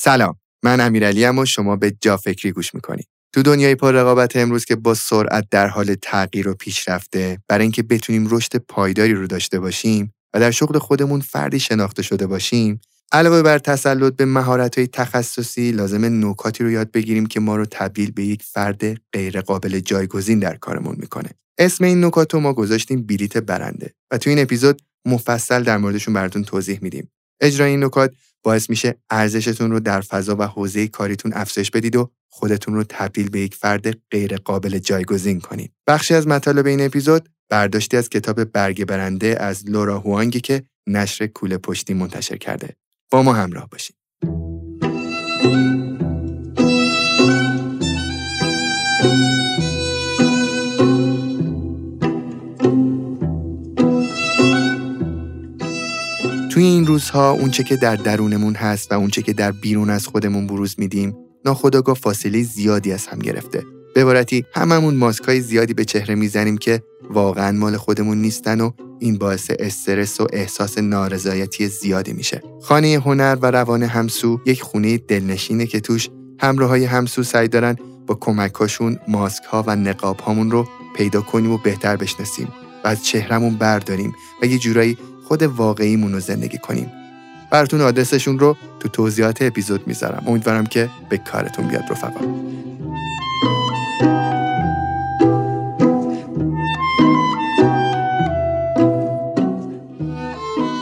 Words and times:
سلام 0.00 0.36
من 0.62 0.80
امیرعلی 0.80 1.24
و 1.24 1.44
شما 1.44 1.76
به 1.76 1.96
جا 2.00 2.16
فکری 2.16 2.52
گوش 2.52 2.74
می‌کنید 2.74 3.08
تو 3.32 3.42
دنیای 3.42 3.74
پر 3.74 3.92
رقابت 3.92 4.36
امروز 4.36 4.64
که 4.64 4.76
با 4.76 4.94
سرعت 4.94 5.44
در 5.50 5.66
حال 5.66 5.94
تغییر 6.02 6.48
و 6.48 6.54
پیشرفته 6.54 7.38
برای 7.48 7.62
اینکه 7.62 7.82
بتونیم 7.82 8.28
رشد 8.30 8.56
پایداری 8.56 9.14
رو 9.14 9.26
داشته 9.26 9.60
باشیم 9.60 10.14
و 10.34 10.40
در 10.40 10.50
شغل 10.50 10.78
خودمون 10.78 11.20
فردی 11.20 11.60
شناخته 11.60 12.02
شده 12.02 12.26
باشیم 12.26 12.80
علاوه 13.12 13.42
بر 13.42 13.58
تسلط 13.58 14.16
به 14.16 14.24
مهارت 14.24 14.78
های 14.78 14.86
تخصصی 14.86 15.72
لازم 15.72 16.28
نکاتی 16.28 16.64
رو 16.64 16.70
یاد 16.70 16.90
بگیریم 16.90 17.26
که 17.26 17.40
ما 17.40 17.56
رو 17.56 17.66
تبدیل 17.70 18.10
به 18.10 18.24
یک 18.24 18.42
فرد 18.42 19.00
غیر 19.12 19.40
قابل 19.40 19.80
جایگزین 19.80 20.38
در 20.38 20.56
کارمون 20.56 20.96
می‌کنه. 20.98 21.30
اسم 21.58 21.84
این 21.84 22.04
نکات 22.04 22.34
رو 22.34 22.40
ما 22.40 22.52
گذاشتیم 22.52 23.02
بلیت 23.02 23.36
برنده 23.36 23.94
و 24.10 24.18
تو 24.18 24.30
این 24.30 24.38
اپیزود 24.38 24.82
مفصل 25.04 25.62
در 25.62 25.78
موردشون 25.78 26.14
براتون 26.14 26.44
توضیح 26.44 26.78
میدیم. 26.82 27.10
اجرای 27.40 27.70
این 27.70 27.84
نکات 27.84 28.12
باعث 28.42 28.70
میشه 28.70 28.94
ارزشتون 29.10 29.70
رو 29.70 29.80
در 29.80 30.00
فضا 30.00 30.36
و 30.38 30.42
حوزه 30.42 30.88
کاریتون 30.88 31.32
افزایش 31.34 31.70
بدید 31.70 31.96
و 31.96 32.10
خودتون 32.28 32.74
رو 32.74 32.84
تبدیل 32.88 33.30
به 33.30 33.40
یک 33.40 33.54
فرد 33.54 33.98
غیر 34.10 34.36
قابل 34.36 34.78
جایگزین 34.78 35.40
کنید. 35.40 35.72
بخشی 35.86 36.14
از 36.14 36.26
مطالب 36.26 36.66
این 36.66 36.80
اپیزود 36.80 37.28
برداشتی 37.50 37.96
از 37.96 38.08
کتاب 38.08 38.44
برگ 38.44 38.84
برنده 38.84 39.36
از 39.40 39.68
لورا 39.70 39.98
هوانگی 39.98 40.40
که 40.40 40.62
نشر 40.86 41.26
کوله 41.26 41.58
پشتی 41.58 41.94
منتشر 41.94 42.36
کرده. 42.36 42.76
با 43.10 43.22
ما 43.22 43.32
همراه 43.32 43.68
باشید. 43.68 43.97
توی 56.58 56.66
این 56.66 56.86
روزها 56.86 57.30
اونچه 57.30 57.62
که 57.62 57.76
در 57.76 57.96
درونمون 57.96 58.54
هست 58.54 58.92
و 58.92 58.94
اونچه 58.94 59.22
که 59.22 59.32
در 59.32 59.52
بیرون 59.52 59.90
از 59.90 60.06
خودمون 60.06 60.46
بروز 60.46 60.74
میدیم 60.78 61.16
ناخداگاه 61.44 61.96
فاصله 61.96 62.42
زیادی 62.42 62.92
از 62.92 63.06
هم 63.06 63.18
گرفته. 63.18 63.64
به 63.94 64.00
عبارتی 64.00 64.44
هممون 64.54 64.94
ماسکای 64.94 65.40
زیادی 65.40 65.74
به 65.74 65.84
چهره 65.84 66.14
می‌زنیم 66.14 66.58
که 66.58 66.82
واقعا 67.10 67.52
مال 67.52 67.76
خودمون 67.76 68.18
نیستن 68.18 68.60
و 68.60 68.70
این 68.98 69.18
باعث 69.18 69.50
استرس 69.58 70.20
و 70.20 70.26
احساس 70.32 70.78
نارضایتی 70.78 71.68
زیادی 71.68 72.12
میشه. 72.12 72.42
خانه 72.62 73.02
هنر 73.04 73.38
و 73.42 73.50
روان 73.50 73.82
همسو 73.82 74.40
یک 74.46 74.62
خونه 74.62 74.98
دلنشینه 74.98 75.66
که 75.66 75.80
توش 75.80 76.08
همراه 76.40 76.68
های 76.68 76.84
همسو 76.84 77.22
سعی 77.22 77.48
دارن 77.48 77.76
با 78.06 78.14
کمکاشون 78.14 78.98
ماسک 79.08 79.44
ها 79.44 79.64
و 79.66 79.76
نقاب 79.76 80.20
هامون 80.20 80.50
رو 80.50 80.68
پیدا 80.96 81.20
کنیم 81.20 81.52
و 81.52 81.58
بهتر 81.58 81.96
بشناسیم. 81.96 82.48
و 82.84 82.88
از 82.88 83.04
چهرمون 83.04 83.54
برداریم 83.54 84.14
و 84.42 84.46
یه 84.46 84.58
جورایی 84.58 84.98
خود 85.28 85.42
واقعیمون 85.42 86.12
رو 86.12 86.20
زندگی 86.20 86.58
کنیم. 86.58 86.92
براتون 87.50 87.80
آدرسشون 87.80 88.38
رو 88.38 88.56
تو 88.80 88.88
توضیحات 88.88 89.42
اپیزود 89.42 89.86
می‌ذارم. 89.86 90.24
امیدوارم 90.26 90.66
که 90.66 90.88
به 91.08 91.18
کارتون 91.18 91.68
بیاد 91.68 91.84
رفقا. 91.90 92.20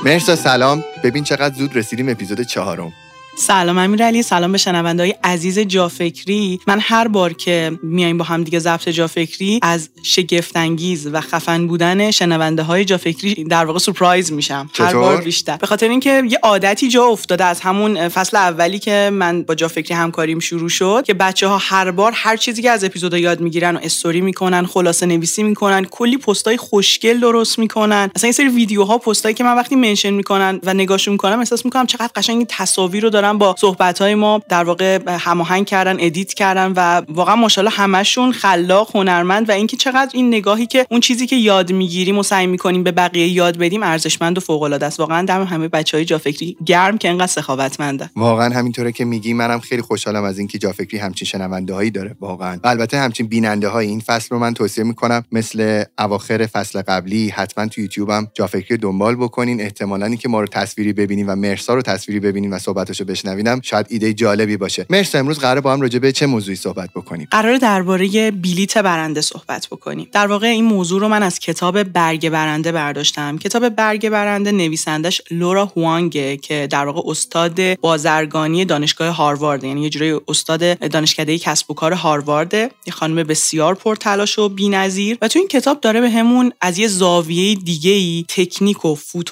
مرسا 0.05 0.37
سلام. 0.37 0.85
ببین 1.05 1.25
چقدر 1.25 1.55
زود 1.55 1.77
رسیدیم 1.77 2.09
اپیزود 2.09 2.41
چهارم. 2.41 2.93
سلام 3.39 3.79
امیرعلی 3.79 4.23
سلام 4.23 4.53
به 4.53 4.59
شنونده 4.59 5.03
های 5.03 5.15
عزیز 5.25 5.59
جافکری. 5.59 6.61
من 6.67 6.79
هر 6.81 7.09
بار 7.09 7.33
که 7.33 7.79
میایم 7.83 8.19
با 8.19 8.25
هم 8.25 8.45
دیگه 8.45 8.59
ضبط 8.59 8.89
جافکری 8.89 9.61
از 9.63 9.89
شگفتانگیز 10.03 11.07
و 11.07 11.21
خفن 11.21 11.67
بودن 11.67 12.11
شنونده 12.11 12.63
های 12.63 12.85
جافکری 12.85 13.45
در 13.45 13.65
واقع 13.65 13.79
سورپرایز 13.79 14.33
میشم. 14.33 14.71
هر 14.75 14.95
بار 14.95 15.21
بیشتر. 15.21 15.57
به 15.57 15.67
خاطر 15.67 15.89
اینکه 15.89 16.23
یه 16.31 16.39
عادتی 16.43 16.89
جا 16.89 17.05
افتاده 17.05 17.45
از 17.45 17.61
همون 17.61 18.09
فصل 18.09 18.37
اولی 18.37 18.79
که 18.79 19.11
من 19.13 19.43
با 19.43 19.55
جافکری 19.55 19.95
همکاریم 19.95 20.39
شروع 20.39 20.69
شد 20.69 21.05
که 21.07 21.15
بچه 21.15 21.47
ها 21.47 21.59
هر 21.59 21.91
بار 21.91 22.13
هر 22.15 22.37
چیزی 22.37 22.63
که 22.63 22.71
از 22.71 22.85
اپیزودا 22.85 23.19
یاد 23.19 23.41
می‌گیرن 23.41 23.77
و 23.77 23.79
استوری 23.83 24.21
می‌کنن 24.21 24.67
خلاصه 24.67 25.07
نویسی 25.07 25.43
می‌کنن 25.43 25.85
کلی 25.85 26.17
پستای 26.17 26.57
خوشگل 26.57 27.21
درست 27.21 27.59
می‌کنن. 27.59 28.11
اصلا 28.17 28.27
این 28.27 28.33
سری 28.33 28.49
ویدیوها 28.49 28.99
پستایی 28.99 29.35
که 29.35 29.45
من 29.45 29.55
وقتی 29.57 29.77
mention 29.77 30.11
می‌کنن 30.11 30.61
و 30.63 30.75
نگاهشون 30.75 31.13
می‌کنم 31.13 31.39
احساس 31.39 31.65
می‌کنم 31.65 31.87
چقدر 31.87 32.11
قشنگ 32.17 32.47
تصاویر 32.49 33.03
رو 33.03 33.11
با 33.33 33.55
صحبت 33.59 34.03
های 34.03 34.15
ما 34.15 34.41
در 34.49 34.65
واقع 34.65 34.99
هماهنگ 35.09 35.67
کردن 35.67 35.97
edit 36.01 36.35
کردن 36.35 36.73
و 36.77 37.03
واقعا 37.09 37.37
ماشاءالله 37.37 37.77
همشون 37.77 38.33
خلاق 38.33 38.97
هنرمند 38.97 39.49
و 39.49 39.53
اینکه 39.53 39.77
چقدر 39.77 40.11
این 40.15 40.29
نگاهی 40.29 40.67
که 40.67 40.87
اون 40.91 41.01
چیزی 41.01 41.27
که 41.27 41.37
یاد 41.37 41.73
می‌گیریم 41.73 42.19
و 42.19 42.23
سعی 42.23 42.47
می‌کنیم 42.47 42.83
به 42.83 42.93
بقیه 42.93 43.29
یاد 43.29 43.59
بدیم 43.59 43.83
ارزشمند 43.83 44.39
و 44.39 44.41
فوق 44.41 44.63
العاده 44.63 44.87
است. 44.87 45.01
واقعا 45.01 45.27
دم 45.27 45.45
همه 45.45 45.69
بچهای 45.69 46.05
جافکری 46.05 46.57
گرم 46.67 46.99
که 46.99 47.09
انقدر 47.09 47.27
سخاوتمندن. 47.27 48.11
واقعا 48.17 48.55
همینطوره 48.55 48.93
که 48.93 49.05
میگی. 49.05 49.33
منم 49.33 49.61
خیلی 49.61 49.83
خوشحالم 49.83 50.25
از 50.25 50.39
اینکه 50.39 50.59
جافکری 50.59 50.99
همچین 50.99 51.27
شنونده 51.27 51.75
هایی 51.75 51.91
داره. 51.91 52.17
واقعا. 52.21 52.59
البته 52.65 52.99
همچین 52.99 53.27
بیننده 53.27 53.69
های 53.69 53.87
این 53.87 54.01
فصل 54.01 54.29
رو 54.31 54.39
من 54.39 54.55
توصیه 54.55 54.85
می‌کنم. 54.85 55.25
مثل 55.33 55.85
اواخر 55.99 56.47
فصل 56.47 56.83
قبلی 56.83 57.29
حتما 57.29 57.67
تو 57.67 57.81
یوتیوبم 57.81 58.29
جافکری 58.35 58.79
دنبال 58.79 59.17
بکنین. 59.17 59.61
احتمالاً 59.61 60.15
که 60.15 60.29
ما 60.29 60.41
رو 60.41 60.47
تصویری 60.47 60.93
ببینین 60.93 61.27
و 61.27 61.37
مرسا 61.37 61.75
رو 61.75 61.83
تصویری 61.83 62.21
ببینین 62.21 62.53
و 62.53 62.59
صحبتاشو 62.59 63.05
بشنوینم 63.17 63.61
شاید 63.63 63.87
ایده 63.91 64.15
جالبی 64.15 64.57
باشه. 64.57 64.87
مرسی 64.91 65.19
امروز 65.19 65.39
قرار 65.39 65.61
با 65.61 65.73
هم 65.73 65.81
راجع 65.81 65.99
به 65.99 66.13
چه 66.13 66.27
موضوعی 66.27 66.57
صحبت 66.57 66.91
بکنیم؟ 66.97 67.29
قرار 67.31 67.57
درباره 67.57 68.31
بلیت 68.31 68.79
برنده 68.79 69.21
صحبت 69.21 69.67
بکنیم. 69.67 70.09
در 70.13 70.27
واقع 70.27 70.47
این 70.47 70.65
موضوع 70.65 71.01
رو 71.01 71.09
من 71.09 71.23
از 71.23 71.39
کتاب 71.39 71.83
برگ 71.83 72.29
برنده 72.29 72.73
برداشتم. 72.73 73.39
کتاب 73.39 73.69
برگ 73.69 74.09
برنده 74.09 74.53
نویسندش 74.53 75.23
لورا 75.31 75.67
هوانگه 75.67 76.37
که 76.37 76.69
در 76.71 76.87
واقع 76.87 77.11
استاد 77.11 77.61
بازرگانی 77.81 78.65
دانشگاه 78.65 79.09
هاروارد 79.09 79.65
یعنی 79.65 79.83
یه 79.83 79.91
جوری 79.91 80.21
استاد 80.29 80.79
دانشکده 80.79 81.39
کسب 81.39 81.71
و 81.71 81.75
کار 81.75 81.93
هاروارد 81.93 82.55
یه 82.55 82.71
خانم 82.91 83.23
بسیار 83.23 83.75
پرتلاش 83.75 84.39
و 84.39 84.49
بی‌نظیر. 84.49 85.19
و 85.23 85.29
تو 85.29 85.39
این 85.39 85.49
کتاب 85.49 85.81
داره 85.81 86.01
به 86.01 86.11
همون 86.11 86.53
از 86.61 86.79
یه 86.79 86.89
زاویه 86.89 87.55
دیگه 87.55 87.91
ای 87.91 88.25
تکنیک 88.29 88.85
و 88.85 88.95
فوت 88.95 89.31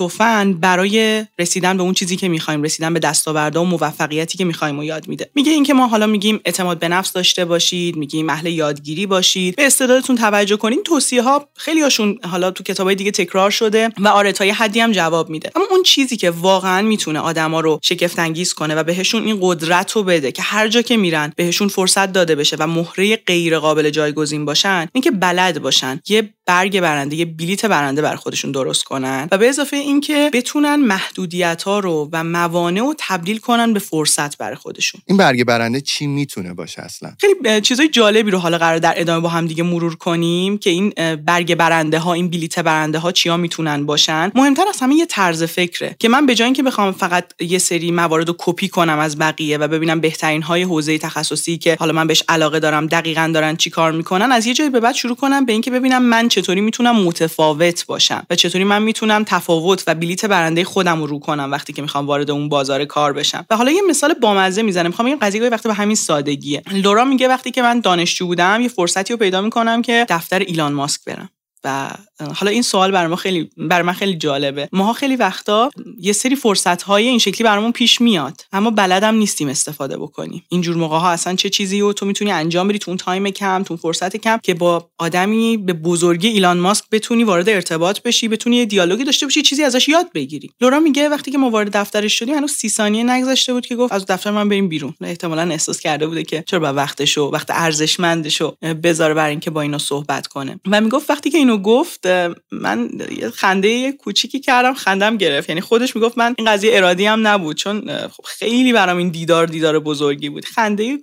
برای 0.61 1.25
رسیدن 1.39 1.77
به 1.77 1.83
اون 1.83 1.95
چیزی 1.95 2.17
که 2.17 2.29
می‌خوایم 2.29 2.63
رسیدن 2.63 2.95
به 2.95 3.01
دستاوردها 3.01 3.63
و 3.63 3.67
موفقیتی 3.75 4.39
که 4.39 4.45
می‌خوایم 4.45 4.79
و 4.79 4.85
یاد 4.85 5.09
میده. 5.09 5.31
میگه 5.35 5.53
اینکه 5.53 5.75
ما 5.75 5.87
حالا 5.87 6.07
میگیم 6.07 6.41
اعتماد 6.45 6.79
به 6.79 6.89
نفس 6.89 7.13
داشته 7.13 7.45
باشید 7.45 7.97
میگیم 7.97 8.31
اهل 8.31 8.47
یادگیری 8.47 9.07
باشید. 9.07 9.57
به 9.57 9.67
استعدادتون 9.67 10.17
توجه 10.17 10.57
کنین 10.57 10.83
توصیه 10.83 11.23
ها 11.23 11.49
خیلی 11.55 11.81
هاشون 11.81 12.19
حالا 12.31 12.51
تو 12.51 12.65
کتابای 12.65 12.95
دیگه 12.95 13.11
تکرار 13.11 13.51
شده 13.51 13.89
و 14.03 14.33
تا 14.33 14.45
یه 14.45 14.55
حدی 14.55 14.81
هم 14.81 14.93
جواب 14.93 15.31
میده. 15.31 15.51
اما 15.57 15.65
اون 15.71 15.83
چیزی 15.83 16.17
که 16.17 16.31
واقعا 16.31 16.83
می‌تونه 16.83 17.19
آدما 17.19 17.61
رو 17.61 17.79
شگفت 17.83 18.19
انگیز 18.19 18.53
کنه 18.53 18.75
و 18.75 18.83
بهشون 18.83 19.25
این 19.25 19.39
قدرت 19.41 19.93
رو 19.93 20.03
بده 20.03 20.33
که 20.33 20.43
هر 20.43 20.69
جا 20.69 20.83
که 20.83 20.97
میرن 20.97 21.33
بهشون 21.37 21.69
فرصت 21.69 22.13
داده 22.13 22.35
بشه 22.35 22.57
و 22.59 22.67
مهره 22.67 23.17
غیر 23.17 23.59
قابل 23.59 23.91
جایگزین 23.91 24.45
باشن 24.45 24.89
اینکه 24.93 25.11
بلد 25.11 25.63
باشن. 25.63 26.01
یه 26.09 26.35
برگ 26.47 26.81
برنده 26.81 27.17
یه 27.17 27.25
بلیت 27.25 27.67
برنده 27.67 28.03
بر 28.03 28.17
خودشون 28.17 28.53
درست 28.53 28.85
کنن 28.85 29.29
و 29.33 29.39
به 29.39 29.49
اضافه 29.49 29.77
اینکه 29.77 30.31
بتونن 30.33 30.77
محدودیت 30.77 31.63
ها 31.63 31.79
رو 31.79 32.09
و 32.13 32.25
موانع 32.25 32.81
رو 32.81 32.95
تبدیل 32.99 33.39
کنن 33.39 33.73
به 33.73 33.81
فرصت 33.81 34.39
برای 34.39 34.57
خودشون. 34.57 35.01
این 35.07 35.17
برگ 35.17 35.45
برنده 35.45 35.81
چی 35.81 36.07
می‌تونه 36.07 36.55
باشه 36.55 36.83
اصلا؟ 36.83 37.13
خیلی 37.21 37.61
چیزای 37.61 37.89
جالبی 37.89 38.31
رو 38.31 38.39
حالا 38.39 38.59
قرار 38.59 38.79
در 38.79 38.95
ادامه 38.97 39.21
با 39.21 39.29
هم 39.29 39.47
دیگه 39.47 39.63
مرور 39.63 39.97
کنیم 39.97 40.59
که 40.59 40.71
این 40.71 40.91
برگ 41.27 41.55
برنده 41.55 41.99
ها 41.99 42.13
این 42.13 42.31
بلیت 42.31 42.59
برنده 42.59 42.99
ها 42.99 43.13
چیا 43.13 43.37
می‌تونن 43.37 43.87
باشن. 43.87 44.33
مهمتر 44.35 44.65
از 44.69 44.81
همه 44.81 44.95
یه 44.95 45.07
طرز 45.07 45.43
فکره 45.43 45.97
که 45.99 46.09
من 46.09 46.27
به 46.27 46.35
جای 46.35 46.45
اینکه 46.45 46.63
بخوام 46.63 46.93
فقط 46.93 47.25
یه 47.41 47.59
سری 47.59 47.91
موارد 47.91 48.29
رو 48.29 48.35
کپی 48.39 48.69
کنم 48.69 48.99
از 48.99 49.19
بقیه 49.19 49.59
و 49.59 49.69
ببینم 49.69 50.01
بهترین 50.01 50.43
های 50.43 50.63
حوزه 50.63 50.99
تخصصی 50.99 51.59
که 51.59 51.77
حالا 51.81 51.93
من 51.93 52.07
بهش 52.07 52.23
علاقه 52.29 52.61
دارم 52.61 52.87
دقیقا 52.87 53.31
دارن 53.35 53.57
چی 53.57 53.71
کار 53.71 53.93
می‌کنن 53.93 54.33
از 54.33 54.47
یه 54.47 54.55
جایی 54.55 54.71
به 54.71 54.81
بعد 54.81 54.95
شروع 54.95 55.17
کنم 55.17 55.45
به 55.45 55.53
اینکه 55.53 55.71
ببینم 55.71 56.03
من 56.03 56.29
چطوری 56.35 56.61
می‌تونم 56.61 56.97
متفاوت 56.97 57.87
باشم 57.87 58.27
و 58.31 58.35
چطوری 58.35 58.65
من 58.65 58.83
می‌تونم 58.83 59.25
تفاوت 59.25 59.85
و 59.87 59.95
بلیت 59.95 60.25
برنده 60.25 60.65
خودم 60.65 61.01
رو 61.01 61.07
رو 61.07 61.19
کنم 61.19 61.53
وقتی 61.53 61.73
که 61.73 61.83
می‌خوام 61.83 62.07
وارد 62.07 62.31
اون 62.31 62.49
بازار 62.49 62.85
کار 62.85 63.13
بشم. 63.13 63.47
و 63.51 63.57
حالا 63.57 63.71
یه 63.71 63.83
مثال 63.89 64.15
بامزه 64.15 64.63
می‌زنم. 64.63 64.87
می‌خوام 64.87 65.07
این 65.07 65.19
قضیه 65.19 65.49
وقتی 65.49 65.69
به 65.69 65.75
همین 65.75 65.97
سادگیه. 65.97 66.63
لورا 66.73 67.05
میگه 67.05 67.29
وقتی 67.29 67.51
که 67.51 67.63
من 67.63 67.81
دانشجو 67.81 68.27
بودم 68.27 68.59
یه 68.61 68.69
فرصتی 68.69 69.13
رو 69.13 69.19
پیدا 69.19 69.41
می‌کنم 69.41 69.83
که 69.83 70.07
دفتر 70.09 70.39
ایلان 70.39 70.73
ماسک 70.73 71.01
برم. 71.07 71.31
و 71.65 71.91
حالا 72.35 72.51
این 72.51 72.63
سوال 72.63 72.91
برای 72.91 73.07
ما 73.07 73.17
خیلی 73.17 73.51
برای 73.57 73.87
من 73.87 73.93
خیلی 73.93 74.15
جالبه. 74.15 74.69
ماها 74.73 74.93
خیلی 74.93 75.17
وقتا 75.17 75.71
یه 76.01 76.13
سری 76.13 76.37
فرصت 76.37 76.83
های 76.83 77.09
این 77.09 77.19
شکلی 77.19 77.45
برامون 77.45 77.73
پیش 77.73 78.01
میاد 78.01 78.41
اما 78.53 78.71
بلدم 78.71 79.15
نیستیم 79.15 79.49
استفاده 79.49 79.97
بکنیم. 79.97 80.45
اینجور 80.49 80.77
موقع 80.77 80.99
ها 80.99 81.11
اصلا 81.11 81.35
چه 81.35 81.51
چیزی 81.51 81.81
و 81.81 81.93
تو 81.93 82.07
می‌تونی 82.07 82.31
انجام 82.31 82.69
بدی 82.69 82.79
تو 82.79 82.91
اون 82.91 82.99
تایم 82.99 83.31
کم 83.31 83.63
تو 83.63 83.77
فرصت 83.77 84.17
کم 84.17 84.39
که 84.43 84.55
با 84.55 84.89
آدمی 84.99 85.57
به 85.57 85.73
بزرگی 85.73 86.29
ایلان 86.29 86.59
ماسک 86.59 86.85
بتونی 86.93 87.25
وارد 87.25 87.49
ارتباط 87.49 88.03
بشی 88.03 88.29
بتونی 88.29 88.57
یه 88.57 88.65
دیالوگی 88.65 89.05
داشته 89.05 89.27
باشی 89.27 89.43
چیزی 89.43 89.63
ازش 89.63 89.89
یاد 89.89 90.13
بگیری. 90.15 90.51
لورا 90.61 90.81
میگه 90.81 91.09
وقتی 91.09 91.31
که 91.31 91.39
ما 91.39 91.51
وارد 91.51 91.77
دفترش 91.77 92.19
شدیم 92.19 92.35
هنوز 92.35 92.51
30 92.51 92.69
ثانیه 92.69 93.05
نگذشته 93.05 93.53
بود 93.53 93.67
که 93.67 93.77
گفت 93.77 93.93
از 93.93 94.07
دفتر 94.07 94.31
من 94.31 94.49
بریم 94.49 94.69
بیرون. 94.69 94.95
احتمالا 95.01 95.43
احساس 95.43 95.81
کرده 95.81 96.07
بوده 96.07 96.23
که 96.23 96.45
چرا 96.47 96.61
با 96.61 96.73
وقتشو 96.73 97.23
وقت 97.33 97.47
ارزشمندشو 97.51 98.55
بذاره 98.83 99.15
برای 99.15 99.31
اینکه 99.31 99.51
با 99.51 99.61
اینا 99.61 99.79
صحبت 99.79 100.27
کنه. 100.27 100.61
و 100.71 100.81
می‌گفت 100.81 101.11
وقتی 101.11 101.31
که 101.31 101.39
اینو 101.39 101.54
اینو 101.55 101.63
گفت 101.63 102.07
من 102.53 102.91
خنده 103.35 103.93
کوچیکی 103.93 104.41
کردم 104.41 104.75
خندم 104.75 105.17
گرفت. 105.17 105.49
یعنی 105.49 105.61
خودش 105.61 105.97
می‌گفت 105.97 106.19
من 106.19 106.35
این 106.39 106.51
قضیه 106.51 106.77
ارادی 106.77 107.07
هم 107.07 107.27
نبود 107.27 107.57
چون 107.57 107.81
خب 108.09 108.25
خیلی 108.25 108.73
برام 108.73 108.97
این 108.97 109.09
دیدار 109.09 109.47
دیدار 109.47 109.79
بزرگی 109.79 110.29
بود. 110.29 110.45
خنده 110.45 110.99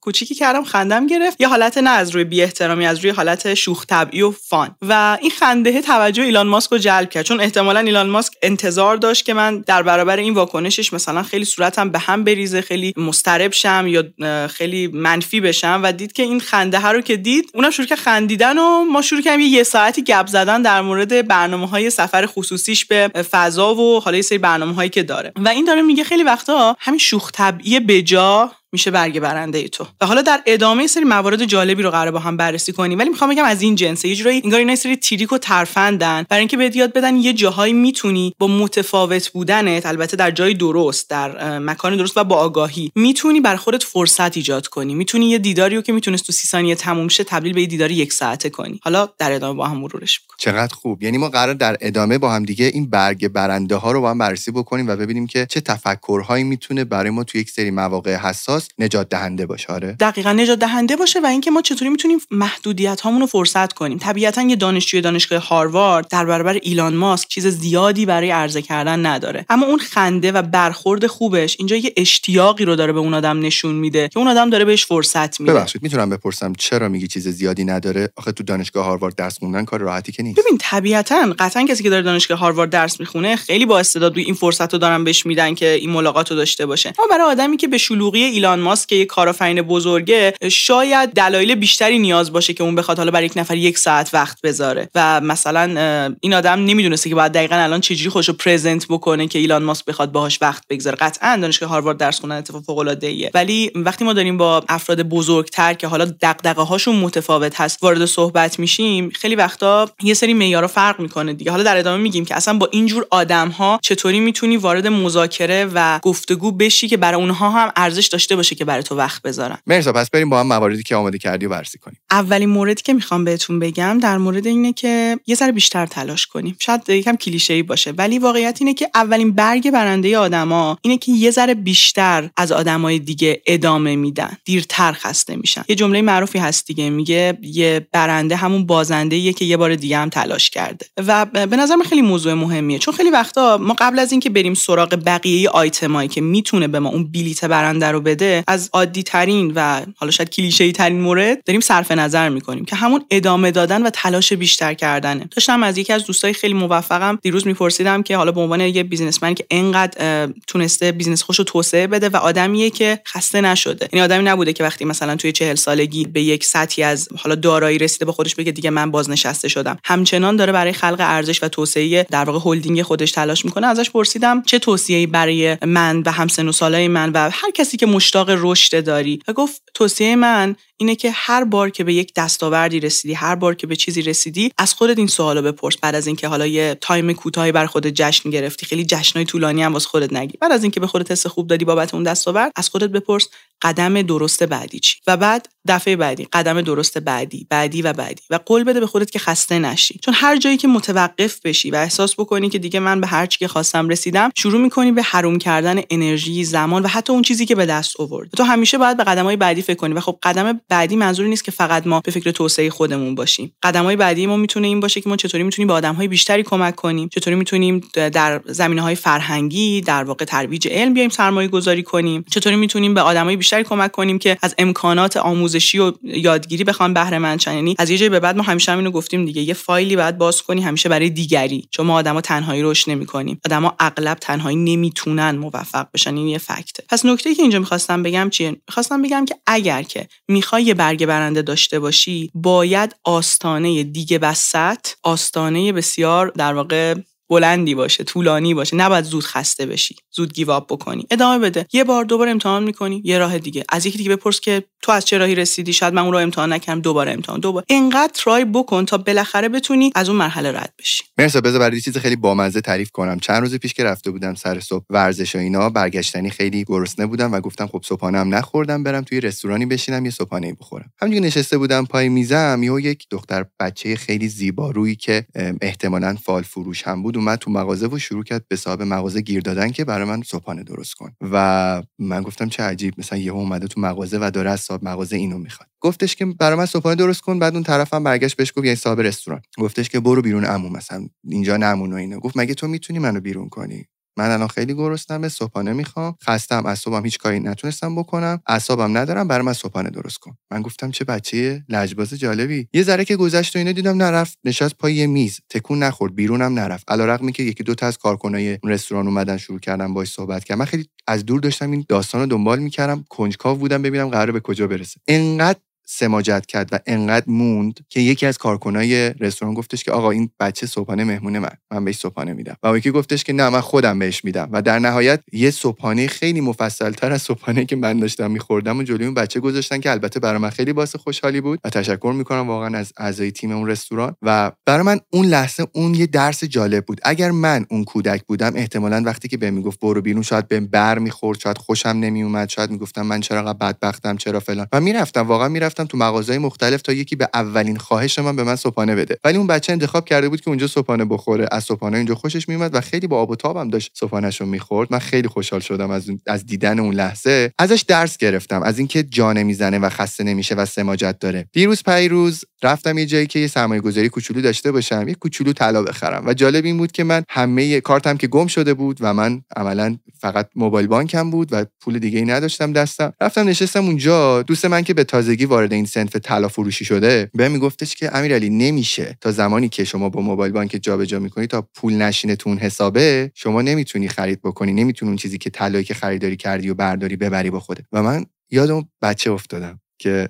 کوچیکی 0.00 0.34
کردم 0.34 0.64
خندم 0.64 1.06
گرفت. 1.06 1.40
یه 1.40 1.48
حالت 1.48 1.78
نه 1.78 1.90
از 1.90 2.10
روی 2.10 2.24
بی 2.24 2.42
احترامی 2.42 2.86
از 2.86 2.98
روی 2.98 3.10
حالت 3.10 3.54
شوخ 3.54 3.86
طبعی 3.86 4.22
و 4.22 4.30
فان. 4.30 4.76
و 4.82 5.18
این 5.20 5.30
خنده 5.30 5.82
توجه 5.82 6.22
ایلان 6.22 6.46
ماسک 6.46 6.72
رو 6.72 6.78
جلب 6.78 7.10
کرد. 7.10 7.24
چون 7.24 7.40
احتمالا 7.40 7.80
ایلان 7.80 8.10
ماسک 8.10 8.32
انتظار 8.42 8.96
داشت 8.96 9.24
که 9.24 9.34
من 9.34 9.60
در 9.60 9.82
برابر 9.82 10.16
این 10.16 10.34
واکنشش 10.34 10.92
مثلا 10.92 11.22
خیلی 11.22 11.44
صورتم 11.44 11.90
به 11.90 11.98
هم 11.98 12.24
بریزه 12.24 12.60
خیلی 12.60 12.94
مسترب 12.96 13.52
شم 13.52 13.84
یا 13.88 14.04
خیلی 14.48 14.86
منفی 14.86 15.40
بشم. 15.40 15.80
و 15.82 15.92
دید 15.92 16.12
که 16.12 16.22
این 16.22 16.40
خنده 16.40 16.78
ها 16.78 16.92
رو 16.92 17.00
که 17.00 17.16
دید 17.16 17.50
اونم 17.54 17.70
شروع 17.70 17.86
که 17.86 17.96
خندیدن 17.96 18.58
و 18.58 18.84
ما 18.84 19.02
شروع 19.02 19.20
کردیم 19.22 19.40
یه 19.40 19.62
ساعتی 19.84 20.02
گپ 20.02 20.26
زدن 20.26 20.62
در 20.62 20.80
مورد 20.80 21.28
برنامه 21.28 21.68
های 21.68 21.90
سفر 21.90 22.26
خصوصیش 22.26 22.84
به 22.84 23.08
فضا 23.08 23.74
و 23.74 24.00
حالا 24.00 24.16
یه 24.16 24.22
سری 24.22 24.38
برنامه 24.38 24.74
هایی 24.74 24.90
که 24.90 25.02
داره. 25.02 25.32
و 25.36 25.48
این 25.48 25.64
داره 25.64 25.82
میگه 25.82 26.04
خیلی 26.04 26.22
وقتا 26.22 26.76
همین 26.78 26.98
شوخ 26.98 27.30
طبعی 27.32 27.80
بجا 27.80 28.52
میشه 28.74 28.90
برگ 28.90 29.20
برنده 29.20 29.58
ای 29.58 29.68
تو. 29.68 29.86
و 30.00 30.06
حالا 30.06 30.22
در 30.22 30.40
ادامه 30.46 30.86
سری 30.86 31.04
موارد 31.04 31.44
جالبی 31.44 31.82
رو 31.82 31.90
قرار 31.90 32.10
با 32.10 32.18
هم 32.18 32.36
بررسی 32.36 32.72
کنیم. 32.72 32.98
ولی 32.98 33.08
می‌خوام 33.08 33.30
بگم 33.30 33.44
از 33.44 33.62
این 33.62 33.74
جنسه 33.74 34.08
یه 34.08 34.14
جورایی 34.14 34.40
انگار 34.44 34.58
اینا 34.58 34.76
سری 34.76 34.96
تریک 34.96 35.32
و 35.32 35.38
ترفندن. 35.38 36.26
برای 36.28 36.40
اینکه 36.40 36.56
بهت 36.56 36.76
یاد 36.76 36.92
بدن 36.92 37.16
یه 37.16 37.32
جاهایی 37.32 37.72
می‌تونی 37.72 38.34
با 38.38 38.46
متفاوت 38.46 39.28
بودنت 39.28 39.86
البته 39.86 40.16
در 40.16 40.30
جای 40.30 40.54
درست 40.54 41.10
در 41.10 41.58
مکان 41.58 41.96
درست 41.96 42.16
و 42.16 42.24
با 42.24 42.36
آگاهی 42.36 42.92
می‌تونی 42.94 43.40
بر 43.40 43.56
خودت 43.56 43.82
فرصت 43.82 44.36
ایجاد 44.36 44.66
کنی. 44.66 44.94
می‌تونی 44.94 45.30
یه 45.30 45.38
دیداری 45.38 45.82
که 45.82 45.92
می‌تونست 45.92 46.26
تو 46.26 46.32
سی 46.32 46.48
ثانیه 46.48 46.74
تموم 46.74 47.08
شه 47.08 47.24
تبدیل 47.24 47.52
به 47.52 47.60
یه 47.60 47.66
دیداری 47.66 47.94
یک 47.94 48.12
ساعته 48.12 48.50
کنی. 48.50 48.80
حالا 48.82 49.08
در 49.18 49.32
ادامه 49.32 49.58
با 49.58 49.66
هم 49.66 49.76
مرورش 49.76 50.20
می‌کنیم. 50.20 50.38
چقدر 50.38 50.74
خوب. 50.74 51.02
یعنی 51.02 51.18
ما 51.18 51.28
قرار 51.28 51.54
در 51.54 51.76
ادامه 51.80 52.18
با 52.18 52.32
هم 52.32 52.44
دیگه 52.44 52.64
این 52.64 52.90
برگ 52.90 53.28
برنده 53.28 53.76
ها 53.76 53.92
رو 53.92 54.00
با 54.00 54.10
هم 54.10 54.18
بررسی 54.18 54.50
بکنیم 54.50 54.88
و 54.88 54.96
ببینیم 54.96 55.26
که 55.26 55.46
چه 55.50 55.60
تفکرهایی 55.60 56.44
می‌تونه 56.44 56.84
برای 56.84 57.10
ما 57.10 57.24
تو 57.24 57.38
یک 57.38 57.50
سری 57.50 57.70
مواقع 57.70 58.16
حساس 58.16 58.63
نجات 58.78 59.08
دهنده 59.08 59.46
باشه 59.46 59.72
آره. 59.72 59.96
دقیقا 60.00 60.32
نجات 60.32 60.58
دهنده 60.58 60.96
باشه 60.96 61.20
و 61.20 61.26
اینکه 61.26 61.50
ما 61.50 61.62
چطوری 61.62 61.90
می‌تونیم 61.90 62.18
محدودیت 62.30 63.00
هامون 63.00 63.20
رو 63.20 63.26
فرصت 63.26 63.72
کنیم. 63.72 63.98
طبیعتا 63.98 64.42
یه 64.42 64.56
دانشجوی 64.56 65.00
دانشگاه 65.00 65.48
هاروارد 65.48 66.08
در 66.08 66.24
برابر 66.24 66.58
ایلان 66.62 66.94
ماسک 66.94 67.28
چیز 67.28 67.46
زیادی 67.46 68.06
برای 68.06 68.30
عرضه 68.30 68.62
کردن 68.62 69.06
نداره. 69.06 69.46
اما 69.48 69.66
اون 69.66 69.78
خنده 69.78 70.32
و 70.32 70.42
برخورد 70.42 71.06
خوبش 71.06 71.56
اینجا 71.58 71.76
یه 71.76 71.92
اشتیاقی 71.96 72.64
رو 72.64 72.76
داره 72.76 72.92
به 72.92 72.98
اون 72.98 73.14
آدم 73.14 73.40
نشون 73.40 73.74
میده 73.74 74.08
که 74.08 74.18
اون 74.18 74.28
آدم 74.28 74.50
داره 74.50 74.64
بهش 74.64 74.86
فرصت 74.86 75.40
میده. 75.40 75.52
ببخشید 75.52 75.82
می‌تونم 75.82 76.10
بپرسم 76.10 76.52
چرا 76.58 76.88
میگی 76.88 77.06
چیز 77.06 77.28
زیادی 77.28 77.64
نداره؟ 77.64 78.08
آخه 78.16 78.32
تو 78.32 78.44
دانشگاه 78.44 78.84
هاروارد 78.84 79.14
درس 79.14 79.38
خوندن 79.38 79.64
کار 79.64 79.80
راحتی 79.80 80.12
که 80.12 80.22
نیست. 80.22 80.40
ببین 80.40 80.58
طبیعتا 80.60 81.34
قطعا 81.38 81.66
کسی 81.66 81.82
که 81.82 81.90
داره 81.90 82.02
دانشگاه 82.02 82.38
هاروارد 82.38 82.70
درس 82.70 83.00
می‌خونه 83.00 83.36
خیلی 83.36 83.66
با 83.66 83.78
استعداد 83.78 84.18
این 84.18 84.34
فرصت 84.34 84.72
رو 84.72 84.78
دارن 84.78 85.04
بهش 85.04 85.26
میدن 85.26 85.54
که 85.54 85.70
این 85.70 85.90
ملاقات 85.90 86.30
رو 86.30 86.36
داشته 86.36 86.66
باشه. 86.66 86.92
اما 86.98 87.08
برای 87.10 87.30
آدمی 87.30 87.56
که 87.56 87.68
به 87.68 87.78
شلوغی 87.78 88.20
ایلان 88.44 88.60
ماسک 88.60 88.88
که 88.88 88.96
یه 88.96 89.04
کارآفرین 89.04 89.62
بزرگه 89.62 90.34
شاید 90.50 91.10
دلایل 91.10 91.54
بیشتری 91.54 91.98
نیاز 91.98 92.32
باشه 92.32 92.52
که 92.52 92.64
اون 92.64 92.74
بخواد 92.74 92.98
حالا 92.98 93.10
برای 93.10 93.26
یک 93.26 93.32
نفر 93.36 93.56
یک 93.56 93.78
ساعت 93.78 94.10
وقت 94.14 94.40
بذاره. 94.42 94.88
و 94.94 95.20
مثلا 95.20 96.14
این 96.20 96.34
آدم 96.34 96.64
نمی‌دونسته 96.64 97.08
که 97.08 97.14
باید 97.14 97.32
دقیقا 97.32 97.56
الان 97.56 97.80
چجوری 97.80 98.10
خوشو 98.10 98.32
پرزنت 98.32 98.86
بکنه 98.88 99.28
که 99.28 99.38
ایلان 99.38 99.62
ماسک 99.62 99.84
بخواد 99.84 100.12
باهاش 100.12 100.38
وقت 100.42 100.62
بگذاره. 100.70 100.96
قطعا 100.96 101.36
دانشگاه 101.36 101.68
هاروارد 101.68 101.96
درس 101.96 102.20
خوندن 102.20 102.36
اتفاق 102.36 102.62
فوق 102.62 102.78
العاده 102.78 103.30
ولی 103.34 103.70
وقتی 103.74 104.04
ما 104.04 104.12
داریم 104.12 104.36
با 104.36 104.64
افراد 104.68 105.02
بزرگتر 105.02 105.74
که 105.74 105.86
حالا 105.86 106.04
دغدغه 106.04 106.62
هاشون 106.62 106.96
متفاوت 106.96 107.60
هست 107.60 107.82
وارد 107.82 108.04
صحبت 108.04 108.58
میشیم 108.58 109.10
خیلی 109.10 109.34
وقتا 109.34 109.90
یه 110.02 110.14
سری 110.14 110.34
معیارا 110.34 110.68
فرق 110.68 111.00
می‌کنه 111.00 111.32
دیگه. 111.32 111.50
حالا 111.50 111.62
در 111.62 111.76
ادامه 111.76 112.02
میگیم 112.02 112.24
که 112.24 112.36
اصلا 112.36 112.58
با 112.58 112.68
اینجور 112.72 113.06
آدم 113.10 113.48
ها 113.48 113.78
چطوری 113.82 114.20
می‌تونی 114.20 114.56
وارد 114.56 114.86
مذاکره 114.86 115.68
و 115.74 115.98
گفتگو 116.02 116.52
بشی 116.52 116.88
که 116.88 116.96
برای 116.96 117.20
اونها 117.20 117.50
هم 117.50 117.72
ارزش 117.76 118.06
داشته 118.06 118.33
باشه 118.36 118.54
که 118.54 118.64
برای 118.64 118.82
تو 118.82 118.96
وقت 118.96 119.22
بذارن 119.22 119.58
مرسا 119.66 119.92
پس 119.92 120.10
بریم 120.10 120.30
با 120.30 120.40
هم 120.40 120.46
مواردی 120.46 120.82
که 120.82 120.96
آماده 120.96 121.18
کردی 121.18 121.46
و 121.46 121.48
بررسی 121.48 121.78
کنیم. 121.78 121.98
اولین 122.10 122.48
موردی 122.48 122.82
که 122.82 122.92
می‌خوام 122.92 123.24
بهتون 123.24 123.58
بگم 123.58 123.98
در 124.02 124.18
مورد 124.18 124.46
اینه 124.46 124.72
که 124.72 125.18
یه 125.26 125.34
ذره 125.34 125.52
بیشتر 125.52 125.86
تلاش 125.86 126.26
کنیم. 126.26 126.56
شاید 126.60 126.88
یکم 126.88 127.16
کلیشه‌ای 127.16 127.62
باشه 127.62 127.90
ولی 127.90 128.18
واقعیت 128.18 128.56
اینه 128.60 128.74
که 128.74 128.90
اولین 128.94 129.32
برگ 129.32 129.70
برنده 129.70 130.18
آدما 130.18 130.78
اینه 130.82 130.98
که 130.98 131.12
یه 131.12 131.30
ذره 131.30 131.54
بیشتر 131.54 132.30
از 132.36 132.52
آدمای 132.52 132.98
دیگه 132.98 133.42
ادامه 133.46 133.96
میدن 133.96 134.36
دیرتر 134.44 134.92
خسته 134.92 135.36
میشن. 135.36 135.64
یه 135.68 135.74
جمله 135.76 136.02
معروفی 136.02 136.38
هست 136.38 136.66
دیگه 136.66 136.90
میگه 136.90 137.38
یه 137.42 137.86
برنده 137.92 138.36
همون 138.36 138.66
بازنده 138.66 139.32
که 139.32 139.44
یه 139.44 139.56
بار 139.56 139.74
دیگه 139.74 139.98
هم 139.98 140.08
تلاش 140.08 140.50
کرده. 140.50 140.86
و 141.06 141.24
به 141.24 141.56
نظر 141.56 141.74
من 141.76 141.84
خیلی 141.84 142.02
موضوع 142.02 142.34
مهمیه. 142.34 142.78
چون 142.78 142.94
خیلی 142.94 143.10
وقتا 143.10 143.58
ما 143.58 143.74
قبل 143.78 143.98
از 143.98 144.12
اینکه 144.12 144.30
بریم 144.30 144.54
سراغ 144.54 144.98
بقیه 145.06 145.48
آیتمایی 145.48 146.08
که 146.08 146.20
می‌تونه 146.20 146.68
به 146.68 146.78
ما 146.78 146.88
اون 146.88 147.12
بلیت 147.12 147.44
برنده 147.44 147.86
رو 147.86 148.00
بده 148.00 148.23
از 148.46 148.70
عادی 148.72 149.02
ترین 149.02 149.52
و 149.56 149.80
حالا 149.96 150.10
شاید 150.10 150.30
کلیشه‌ای 150.30 150.72
ترین 150.72 151.00
مورد 151.00 151.44
داریم 151.44 151.60
صرف 151.60 151.90
نظر 151.90 152.28
می‌کنیم 152.28 152.64
که 152.64 152.76
همون 152.76 153.04
ادامه 153.10 153.50
دادن 153.50 153.82
و 153.82 153.90
تلاش 153.90 154.32
بیشتر 154.32 154.74
کردنه. 154.74 155.28
داشتم 155.36 155.62
از 155.62 155.78
یکی 155.78 155.92
از 155.92 156.04
دوستای 156.04 156.32
خیلی 156.32 156.54
موفقم 156.54 157.18
دیروز 157.22 157.46
میپرسیدم 157.46 158.02
که 158.02 158.16
حالا 158.16 158.32
به 158.32 158.40
عنوان 158.40 158.60
یه 158.60 158.82
businessman 158.82 159.34
که 159.34 159.44
انقدر 159.50 160.28
تونسته 160.46 160.92
business 160.92 161.22
خودش 161.22 161.38
رو 161.38 161.44
توسعه 161.44 161.86
بده 161.86 162.08
و 162.08 162.16
آدمیه 162.16 162.70
که 162.70 163.00
خسته 163.08 163.40
نشده. 163.40 163.88
این 163.92 164.02
آدمی 164.02 164.22
نبوده 164.22 164.52
که 164.52 164.64
وقتی 164.64 164.84
مثلا 164.84 165.16
توی 165.16 165.32
چهل 165.32 165.54
سالگی 165.54 166.04
به 166.04 166.22
یک 166.22 166.44
سطحی 166.44 166.84
از 166.84 167.08
حالا 167.18 167.34
دارایی 167.34 167.78
رسیده 167.78 168.04
به 168.04 168.12
خودش 168.12 168.34
بگه 168.34 168.52
دیگه 168.52 168.70
من 168.70 168.90
بازنشسته 168.90 169.48
شدم. 169.48 169.78
همچنان 169.84 170.36
داره 170.36 170.52
برای 170.52 170.72
خلق 170.72 170.96
ارزش 170.98 171.42
و 171.42 171.48
توسعه 171.48 172.06
در 172.10 172.24
واقع 172.24 172.50
هلدینگ 172.50 172.82
خودش 172.82 173.12
تلاش 173.12 173.44
می‌کنه. 173.44 173.66
ازش 173.66 173.90
پرسیدم 173.90 174.42
چه 174.42 174.58
توصیه‌ای 174.58 175.06
برای 175.06 175.56
من 175.66 176.02
و 176.06 176.12
همسن 176.12 176.48
و 176.48 176.52
سالای 176.52 176.88
من 176.88 177.10
و 177.12 177.18
هر 177.18 177.50
کسی 177.54 177.76
که 177.76 177.86
مشتاق 178.14 178.38
رشد 178.42 178.84
داری. 178.84 179.20
و 179.28 179.32
گفت 179.32 179.62
توصیه 179.74 180.16
من 180.16 180.56
اینه 180.76 180.96
که 180.96 181.10
هر 181.10 181.44
بار 181.44 181.70
که 181.70 181.84
به 181.84 181.94
یک 181.94 182.12
دستاوردی 182.16 182.80
رسیدی 182.80 183.14
هر 183.14 183.34
بار 183.34 183.54
که 183.54 183.66
به 183.66 183.76
چیزی 183.76 184.02
رسیدی 184.02 184.50
از 184.58 184.74
خودت 184.74 184.98
این 184.98 185.06
سوالو 185.06 185.42
بپرس. 185.42 185.76
بعد 185.76 185.94
از 185.94 186.06
اینکه 186.06 186.28
حالا 186.28 186.46
یه 186.46 186.78
time 186.80 187.12
کوتاهی 187.12 187.52
بر 187.52 187.66
خودت 187.66 187.92
جشن 187.94 188.30
گرفتی 188.30 188.66
خیلی 188.66 188.84
جشنای 188.84 189.24
طولانی 189.24 189.62
هم 189.62 189.72
واسه 189.72 189.88
خودت 189.88 190.12
نگیر. 190.12 190.38
بعد 190.40 190.52
از 190.52 190.62
اینکه 190.62 190.80
به 190.80 190.86
خودت 190.86 191.10
حس 191.10 191.26
خوب 191.26 191.46
دادی 191.46 191.64
بابت 191.64 191.94
اون 191.94 192.02
دستاورد 192.02 192.52
از 192.56 192.68
خودت 192.68 192.88
بپرس 192.90 193.28
قدم 193.64 194.02
درست 194.02 194.42
بعدی 194.42 194.78
چی؟ 194.78 194.96
و 195.06 195.16
بعد 195.16 195.48
دفعه 195.68 195.96
بعدی 195.96 196.28
قدم 196.32 196.60
درست 196.60 196.98
بعدی 196.98 197.46
بعدی 197.50 197.82
و 197.82 197.92
بعدی. 197.92 198.22
و 198.30 198.38
قول 198.46 198.64
بده 198.64 198.80
به 198.80 198.86
خودت 198.86 199.10
که 199.10 199.18
خسته 199.18 199.58
نشی. 199.58 199.98
چون 200.02 200.14
هر 200.14 200.36
جایی 200.36 200.56
که 200.56 200.68
متوقف 200.68 201.40
بشی 201.44 201.70
و 201.70 201.76
احساس 201.76 202.14
بکنی 202.14 202.48
که 202.48 202.58
دیگه 202.58 202.80
من 202.80 203.00
به 203.00 203.06
هر 203.06 203.26
چی 203.26 203.38
که 203.38 203.48
خواستم 203.48 203.88
رسیدم 203.88 204.30
شروع 204.36 204.60
می‌کنی 204.60 204.92
به 204.92 205.02
حروم 205.02 205.38
کردن 205.38 205.80
انرژی 205.90 206.44
زمان 206.44 206.82
و 206.82 206.88
حتی 206.88 207.12
اون 207.12 207.22
چیزی 207.22 207.46
که 207.46 207.54
به 207.54 207.66
دست 207.66 208.00
آورد. 208.00 208.30
تو 208.30 208.42
همیشه 208.42 208.78
باید 208.78 208.96
به 208.96 209.04
قدمهای 209.04 209.36
بعدی 209.36 209.62
فکر 209.62 209.76
کنی. 209.76 209.94
و 209.94 210.00
خب 210.00 210.18
قدم 210.22 210.60
بعدی 210.68 210.96
منظور 210.96 211.26
نیست 211.26 211.44
که 211.44 211.50
فقط 211.50 211.86
ما 211.86 212.00
به 212.00 212.10
فکر 212.10 212.30
توسعه 212.30 212.70
خودمون 212.70 213.14
باشیم. 213.14 213.52
قدمهای 213.62 213.96
بعدی 213.96 214.26
ما 214.26 214.36
می‌تونه 214.36 214.66
این 214.66 214.80
باشه 214.80 215.00
که 215.00 215.08
ما 215.08 215.16
چطوری 215.16 215.44
می‌تونیم 215.44 215.66
به 215.66 215.74
آدمهای 215.74 216.08
بیشتری 216.08 216.42
کمک 216.42 216.74
کنیم. 216.74 217.08
چطوری 217.08 217.36
می‌تونیم 217.36 217.80
در 217.94 218.40
زمینه 218.46 218.94
فرهنگی 218.94 219.80
در 219.80 220.04
واقع 220.04 220.24
ترویج 220.24 220.68
علم 220.68 220.94
بیایم 220.94 221.10
سرمایه 221.10 221.48
گذاری 221.48 221.82
کنیم. 221.82 222.24
چطوری 222.30 222.56
می‌تونیم 222.56 222.94
به 222.94 223.00
آدمهای 223.00 223.36
بیشتری 223.54 223.78
کمک 223.78 223.92
کنیم 223.92 224.18
که 224.18 224.38
از 224.42 224.54
امکانات 224.58 225.16
آموزشی 225.16 225.78
و 225.78 225.92
یادگیری 226.02 226.64
بخوان 226.64 226.94
بهره 226.94 227.18
مند 227.18 227.40
شن. 227.40 227.54
یعنی 227.54 227.74
از 227.78 227.90
یه 227.90 227.98
جایی 227.98 228.08
به 228.08 228.20
بعد 228.20 228.36
ما 228.36 228.42
همیشه 228.42 228.72
اینو 228.72 228.90
گفتیم 228.90 229.24
دیگه. 229.24 229.42
یه 229.42 229.54
فایلی 229.54 229.96
بعد 229.96 230.18
باز 230.18 230.42
کنی 230.42 230.62
همیشه 230.62 230.88
برای 230.88 231.10
دیگری. 231.10 231.68
چون 231.70 231.86
ما 231.86 231.94
آدما 231.94 232.20
تنهایی 232.20 232.62
روش 232.62 232.88
نمی‌کنیم. 232.88 233.40
آدما 233.44 233.74
اغلب 233.78 234.18
تنهایی 234.18 234.56
نمی‌تونن 234.56 235.36
موفق 235.36 235.86
بشن. 235.94 236.16
این 236.16 236.28
یه 236.28 236.38
فکته. 236.38 236.84
پس 236.88 237.04
نکته 237.04 237.34
که 237.34 237.42
اینجا 237.42 237.58
می‌خواستم 237.58 238.02
بگم 238.02 238.30
چیه؟ 238.30 238.50
می‌خواستم 238.50 239.02
بگم 239.02 239.24
که 239.24 239.34
اگر 239.46 239.82
که 239.82 240.08
می‌خوای 240.28 240.74
برگ 240.74 241.06
برنده 241.06 241.42
داشته 241.42 241.78
باشی 241.80 242.30
باید 242.34 242.96
آستانه 243.04 243.82
دیگه 243.82 244.18
وسط 244.18 244.86
آستانه 245.02 245.72
بسیار 245.72 246.32
در 246.36 246.54
واقع 246.54 246.94
بلندی 247.30 247.74
باشه 247.74 248.04
طولانی 248.04 248.54
باشه. 248.54 248.76
نباید 248.76 249.04
زود 249.04 249.24
خسته 249.24 249.66
بشی. 249.66 249.96
زود 250.16 250.32
گیواب 250.32 250.66
بکنی. 250.70 251.06
ادامه 251.10 251.38
بده. 251.38 251.66
یه 251.72 251.84
بار 251.84 252.04
دوباره 252.04 252.30
امتحان 252.30 252.62
می‌کنی 252.62 253.02
یه 253.04 253.18
راه 253.18 253.38
دیگه. 253.38 253.64
از 253.68 253.86
یکی 253.86 253.98
دیگه 253.98 254.10
بپرس 254.10 254.40
که 254.40 254.64
تو 254.82 254.92
از 254.92 255.04
چه 255.04 255.18
راهی 255.18 255.34
رسیدی؟ 255.34 255.72
شاید 255.72 255.94
من 255.94 256.02
اون 256.02 256.12
رو 256.12 256.18
امتحان 256.18 256.52
نکردم 256.52 256.80
دوباره 256.80 257.12
امتحان. 257.12 257.40
دوباره 257.40 257.66
اینقدر 257.68 258.12
ترای 258.14 258.44
بکن 258.44 258.84
تا 258.84 258.98
بالاخره 258.98 259.48
بتونی 259.48 259.90
از 259.94 260.08
اون 260.08 260.18
مرحله 260.18 260.52
رد 260.52 260.72
بشی. 260.78 261.04
مرسا 261.18 261.40
بذار 261.40 261.60
برای 261.60 261.80
چیز 261.80 261.98
خیلی 261.98 262.16
بامزه 262.16 262.60
تعریف 262.60 262.90
کنم. 262.90 263.18
چند 263.18 263.40
روز 263.40 263.54
پیش 263.54 263.74
که 263.74 263.84
رفته 263.84 264.10
بودم 264.10 264.34
سر 264.34 264.60
صبح 264.60 264.84
ورزش 264.90 265.36
و 265.36 265.38
اینا 265.38 265.70
برگشتنی 265.70 266.30
خیلی 266.30 266.64
گرسنه 266.64 267.06
بودم 267.06 267.32
و 267.32 267.40
گفتم 267.40 267.66
خب 267.66 267.82
صبحانه 267.84 268.18
هم 268.18 268.34
نخوردم 268.34 268.82
برم 268.82 269.02
توی 269.02 269.20
رستورانی 269.20 269.66
بشینم 269.66 270.04
یه 270.04 270.10
صبحانه 270.10 270.52
بخورم. 270.52 270.92
همینجوری 271.00 271.26
نشسته 271.26 271.58
بودم 271.58 271.84
پای 271.84 272.08
میزم 272.08 272.60
یهو 272.62 272.80
یک 272.80 273.06
دختر 273.10 273.44
بچه 273.60 273.96
خیلی 273.96 274.28
زیبارویی 274.28 274.96
که 274.96 275.26
احتمالاً 275.60 276.16
فال 276.22 276.42
فروش 276.42 276.82
هم 276.82 277.02
بود 277.02 277.16
اومد 277.16 277.38
تو 277.38 277.50
مغازه 277.50 277.86
و 277.86 277.98
شروع 277.98 278.24
کرد 278.24 278.44
به 278.48 278.56
صاحب 278.56 278.82
مغازه 278.82 279.20
گیر 279.20 279.40
دادن 279.40 279.70
که 279.70 279.84
برای 279.84 280.03
برای 280.04 280.16
من 280.16 280.22
صبحانه 280.22 280.62
درست 280.62 280.94
کن. 280.94 281.12
و 281.20 281.82
من 281.98 282.22
گفتم 282.22 282.48
چه 282.48 282.62
عجیب 282.62 282.94
مثلا 282.98 283.18
یهو 283.18 283.36
اومده 283.36 283.66
تو 283.66 283.80
مغازه 283.80 284.18
و 284.20 284.30
داره 284.34 284.50
از 284.50 284.60
صاحب 284.60 284.84
مغازه 284.84 285.16
اینو 285.16 285.38
می‌خواد. 285.38 285.68
گفتش 285.80 286.16
که 286.16 286.26
برای 286.26 286.58
من 286.58 286.66
صبحانه 286.66 286.96
درست 286.96 287.20
کن. 287.20 287.38
بعد 287.38 287.54
اون 287.54 287.62
طرفم 287.62 288.04
برگشت 288.04 288.36
بهش 288.36 288.52
گفت 288.56 288.64
یعنی 288.64 288.76
صاحب 288.76 289.00
رستوران. 289.00 289.42
گفتش 289.58 289.88
که 289.88 290.00
برو 290.00 290.22
بیرون 290.22 290.44
عمو 290.44 290.68
مثلا 290.68 291.06
اینجا 291.24 291.56
نمون 291.56 291.92
و 291.92 291.96
اینو 291.96 292.20
گفت 292.20 292.36
مگه 292.36 292.54
تو 292.54 292.68
می‌تونی 292.68 292.98
منو 292.98 293.20
بیرون 293.20 293.48
کنی؟ 293.48 293.84
من 294.16 294.30
الان 294.30 294.48
خیلی 294.48 294.74
گرسنمه 294.74 295.28
صبحانه 295.28 295.72
می‌خوام. 295.72 296.16
خستم 296.24 296.66
از 296.66 296.78
صبحم 296.78 297.04
هیچ 297.04 297.18
کاری 297.18 297.40
نتونستم 297.40 297.94
بکنم. 297.96 298.40
اعصابم 298.46 298.96
ندارم 298.98 299.28
برای 299.28 299.46
من 299.46 299.52
صبحانه 299.52 299.90
درست 299.90 300.18
کن. 300.18 300.36
من 300.50 300.62
گفتم 300.62 300.90
چه 300.90 301.04
بچه 301.04 301.64
لجباز 301.68 302.14
جالبی. 302.14 302.68
یه 302.72 302.82
ذره 302.82 303.04
که 303.04 303.16
گذشت 303.16 303.56
و 303.56 303.58
اینو 303.58 303.72
دیدم 303.72 303.96
نرفت 304.02 304.38
نشست 304.44 304.74
پای 304.74 304.94
یه 304.94 305.06
میز. 305.06 305.40
تکون 305.50 305.82
نخورد 305.82 306.14
بیرونم 306.14 306.58
نرفت. 306.58 306.90
علیرغم 306.90 307.30
که 307.30 307.42
یکی 307.42 307.64
دو 307.64 307.74
تا 307.74 307.86
از 307.86 307.98
کارکنای 307.98 308.58
رستوران 308.64 309.06
اومدن 309.06 309.36
شروع 309.36 309.58
کردن 309.58 309.94
باش 309.94 310.12
صحبت 310.12 310.44
کردن. 310.44 310.58
من 310.58 310.66
خیلی 310.66 310.88
از 311.06 311.24
دور 311.24 311.40
داشتم 311.40 311.70
این 311.70 311.84
داستان 311.88 312.20
رو 312.20 312.26
دنبال 312.26 312.58
می‌کردم. 312.58 313.04
کنجکاو 313.08 313.58
بودم 313.58 313.82
ببینم 313.82 314.08
قراره 314.08 314.32
به 314.32 314.40
کجا 314.40 314.66
برسه. 314.66 315.00
انقدر 315.08 315.58
سماجت 315.84 316.46
کرد 316.46 316.68
و 316.72 316.78
انقدر 316.86 317.24
موند 317.26 317.80
که 317.88 318.00
یکی 318.00 318.26
از 318.26 318.38
کارکنای 318.38 319.08
رستوران 319.08 319.54
گفتش 319.54 319.84
که 319.84 319.92
آقا 319.92 320.10
این 320.10 320.30
بچه 320.40 320.66
صبحانه 320.66 321.04
مهمون 321.04 321.38
من 321.38 321.50
من 321.70 321.84
بهش 321.84 321.96
صبحانه 321.96 322.32
میدم. 322.32 322.56
و 322.62 322.78
یکی 322.78 322.90
گفتش 322.90 323.24
که 323.24 323.32
نه 323.32 323.48
من 323.48 323.60
خودم 323.60 323.98
بهش 323.98 324.24
میدم. 324.24 324.48
و 324.52 324.62
در 324.62 324.78
نهایت 324.78 325.20
یه 325.32 325.50
صبحانه 325.50 326.06
خیلی 326.06 326.40
مفصل 326.40 326.90
تر 326.90 327.12
از 327.12 327.22
صبحانه 327.22 327.64
که 327.64 327.76
من 327.76 327.98
داشتم 327.98 328.30
میخوردم 328.30 328.78
و 328.78 328.82
جلوی 328.82 329.04
اون 329.04 329.14
بچه 329.14 329.40
گذاشتن 329.40 329.80
که 329.80 329.90
البته 329.90 330.20
برای 330.20 330.38
من 330.38 330.50
خیلی 330.50 330.72
باعث 330.72 330.96
خوشحالی 330.96 331.40
بود 331.40 331.60
و 331.64 331.70
تشکر 331.70 332.12
می‌کنم 332.16 332.48
واقعا 332.48 332.78
از 332.78 332.92
اعضای 332.96 333.32
تیم 333.32 333.52
اون 333.52 333.68
رستوران. 333.68 334.16
و 334.22 334.52
برای 334.66 334.82
من 334.82 335.00
اون 335.10 335.26
لحظه 335.26 335.66
اون 335.72 335.94
یه 335.94 336.06
درس 336.06 336.44
جالب 336.44 336.86
بود. 336.86 337.00
اگر 337.02 337.30
من 337.30 337.66
اون 337.70 337.84
کودک 337.84 338.24
بودم 338.26 338.52
احتمالا 338.56 339.02
وقتی 339.06 339.28
که 339.28 339.36
به 339.36 339.50
می‌گفت 339.50 339.80
برو 339.80 340.00
بیرون 340.00 340.22
شاید 340.22 340.48
بهم 340.48 340.66
بر 340.66 340.98
می‌خورد 340.98 341.40
شاید 341.40 341.58
خوشم 341.58 341.88
نمیومد 341.88 342.48
شاید 342.48 342.70
می‌گفتم 342.70 343.02
من 343.02 343.20
چرا 343.20 343.52
بدبختم 343.52 344.16
چرا 344.16 344.40
فلان. 344.40 344.66
و 344.72 344.80
می‌رفتم 344.80 345.20
واقعا 345.20 345.48
می‌رفتم 345.48 345.73
تو 345.76 345.96
مغازه 345.96 346.38
مختلف 346.38 346.82
تا 346.82 346.92
یکی 346.92 347.16
به 347.16 347.28
اولین 347.34 347.76
خواهش 347.76 348.18
من 348.18 348.36
به 348.36 348.44
من 348.44 348.56
صبحانه 348.56 348.94
بده. 348.94 349.16
ولی 349.24 349.38
اون 349.38 349.46
بچه 349.46 349.72
انتخاب 349.72 350.04
کرده 350.04 350.28
بود 350.28 350.40
که 350.40 350.48
اونجا 350.48 350.66
صبحانه 350.66 351.04
بخوره. 351.04 351.48
از 351.52 351.64
صبحانه 351.64 351.96
اینجا 351.96 352.14
خوشش 352.14 352.48
میومد 352.48 352.74
و 352.74 352.80
خیلی 352.80 353.06
با 353.06 353.20
آب 353.20 353.30
و 353.30 353.36
تابم 353.36 353.70
داشت 353.70 353.90
صبحانهش 353.94 354.40
رو 354.40 354.46
می‌خورد. 354.46 354.92
من 354.92 354.98
خیلی 354.98 355.28
خوشحال 355.28 355.60
شدم 355.60 355.90
از 355.90 356.10
از 356.26 356.46
دیدن 356.46 356.78
اون 356.78 356.94
لحظه. 356.94 357.52
ازش 357.58 357.84
درس 357.88 358.16
گرفتم. 358.16 358.62
از 358.62 358.78
اینکه 358.78 359.02
جا 359.02 359.32
نمی‌زنه 359.32 359.78
و 359.78 359.88
خسته 359.88 360.24
نمیشه 360.24 360.54
و 360.54 360.66
سماجت 360.66 361.18
داره. 361.18 361.48
دیروز 361.52 361.82
پیروز 361.82 362.44
رفتم 362.62 362.98
یه 362.98 363.06
جایی 363.06 363.26
که 363.26 363.38
یه 363.38 363.46
سرمایه 363.46 364.08
کوچولو 364.08 364.40
داشته 364.40 364.72
باشم. 364.72 365.08
یه 365.08 365.14
کوچولو 365.14 365.52
طلا 365.52 365.82
بخرم. 365.82 366.26
و 366.26 366.34
جالب 366.34 366.64
این 366.64 366.76
بود 366.76 366.92
که 366.92 367.04
من 367.04 367.22
همه 367.28 367.80
کارتم 367.80 368.16
که 368.16 368.26
گم 368.26 368.46
شده 368.46 368.74
بود 368.74 368.98
و 369.00 369.14
من 369.14 369.42
عملا 369.56 369.96
فقط 370.20 370.48
موبایل 370.56 370.86
بانکم 370.86 371.30
بود 371.30 371.48
و 371.52 371.64
پول 371.80 371.98
دیگه 371.98 372.18
ای 372.18 372.24
نداشتم 372.24 372.72
دستم. 372.72 373.12
رفتم 373.20 373.48
نشستم 373.48 373.84
اونجا. 373.84 374.42
دوست 374.42 374.64
من 374.64 374.82
که 374.82 374.94
به 374.94 375.04
تازگی 375.04 375.46
این 375.72 375.84
سنف 375.86 376.16
طلا 376.16 376.48
فروشی 376.48 376.84
شده 376.84 377.30
به 377.34 377.48
میگفتش 377.48 377.94
که 377.94 378.16
امیرعلی 378.16 378.50
نمیشه. 378.50 379.18
تا 379.20 379.32
زمانی 379.32 379.68
که 379.68 379.84
شما 379.84 380.08
با 380.08 380.20
موبایل 380.20 380.52
بانک 380.52 380.78
جابجا 380.82 381.18
می‌کنی 381.18 381.46
تا 381.46 381.68
پول 381.74 381.94
نشینه 381.94 382.36
تو 382.36 382.54
حسابه 382.54 383.30
شما 383.34 383.62
نمی‌تونی 383.62 384.08
خرید 384.08 384.40
بکنی 384.42 384.72
نمی‌تونی 384.72 385.08
اون 385.08 385.16
چیزی 385.16 385.38
که 385.38 385.50
طلایی 385.50 385.84
که 385.84 385.94
خریداری 385.94 386.36
کردی 386.36 386.68
و 386.68 386.74
برداری 386.74 387.16
ببری 387.16 387.50
با 387.50 387.60
خودت. 387.60 387.84
و 387.92 388.02
من 388.02 388.24
یادم 388.50 388.88
بچه 389.02 389.30
افتادم 389.30 389.80
که 389.98 390.28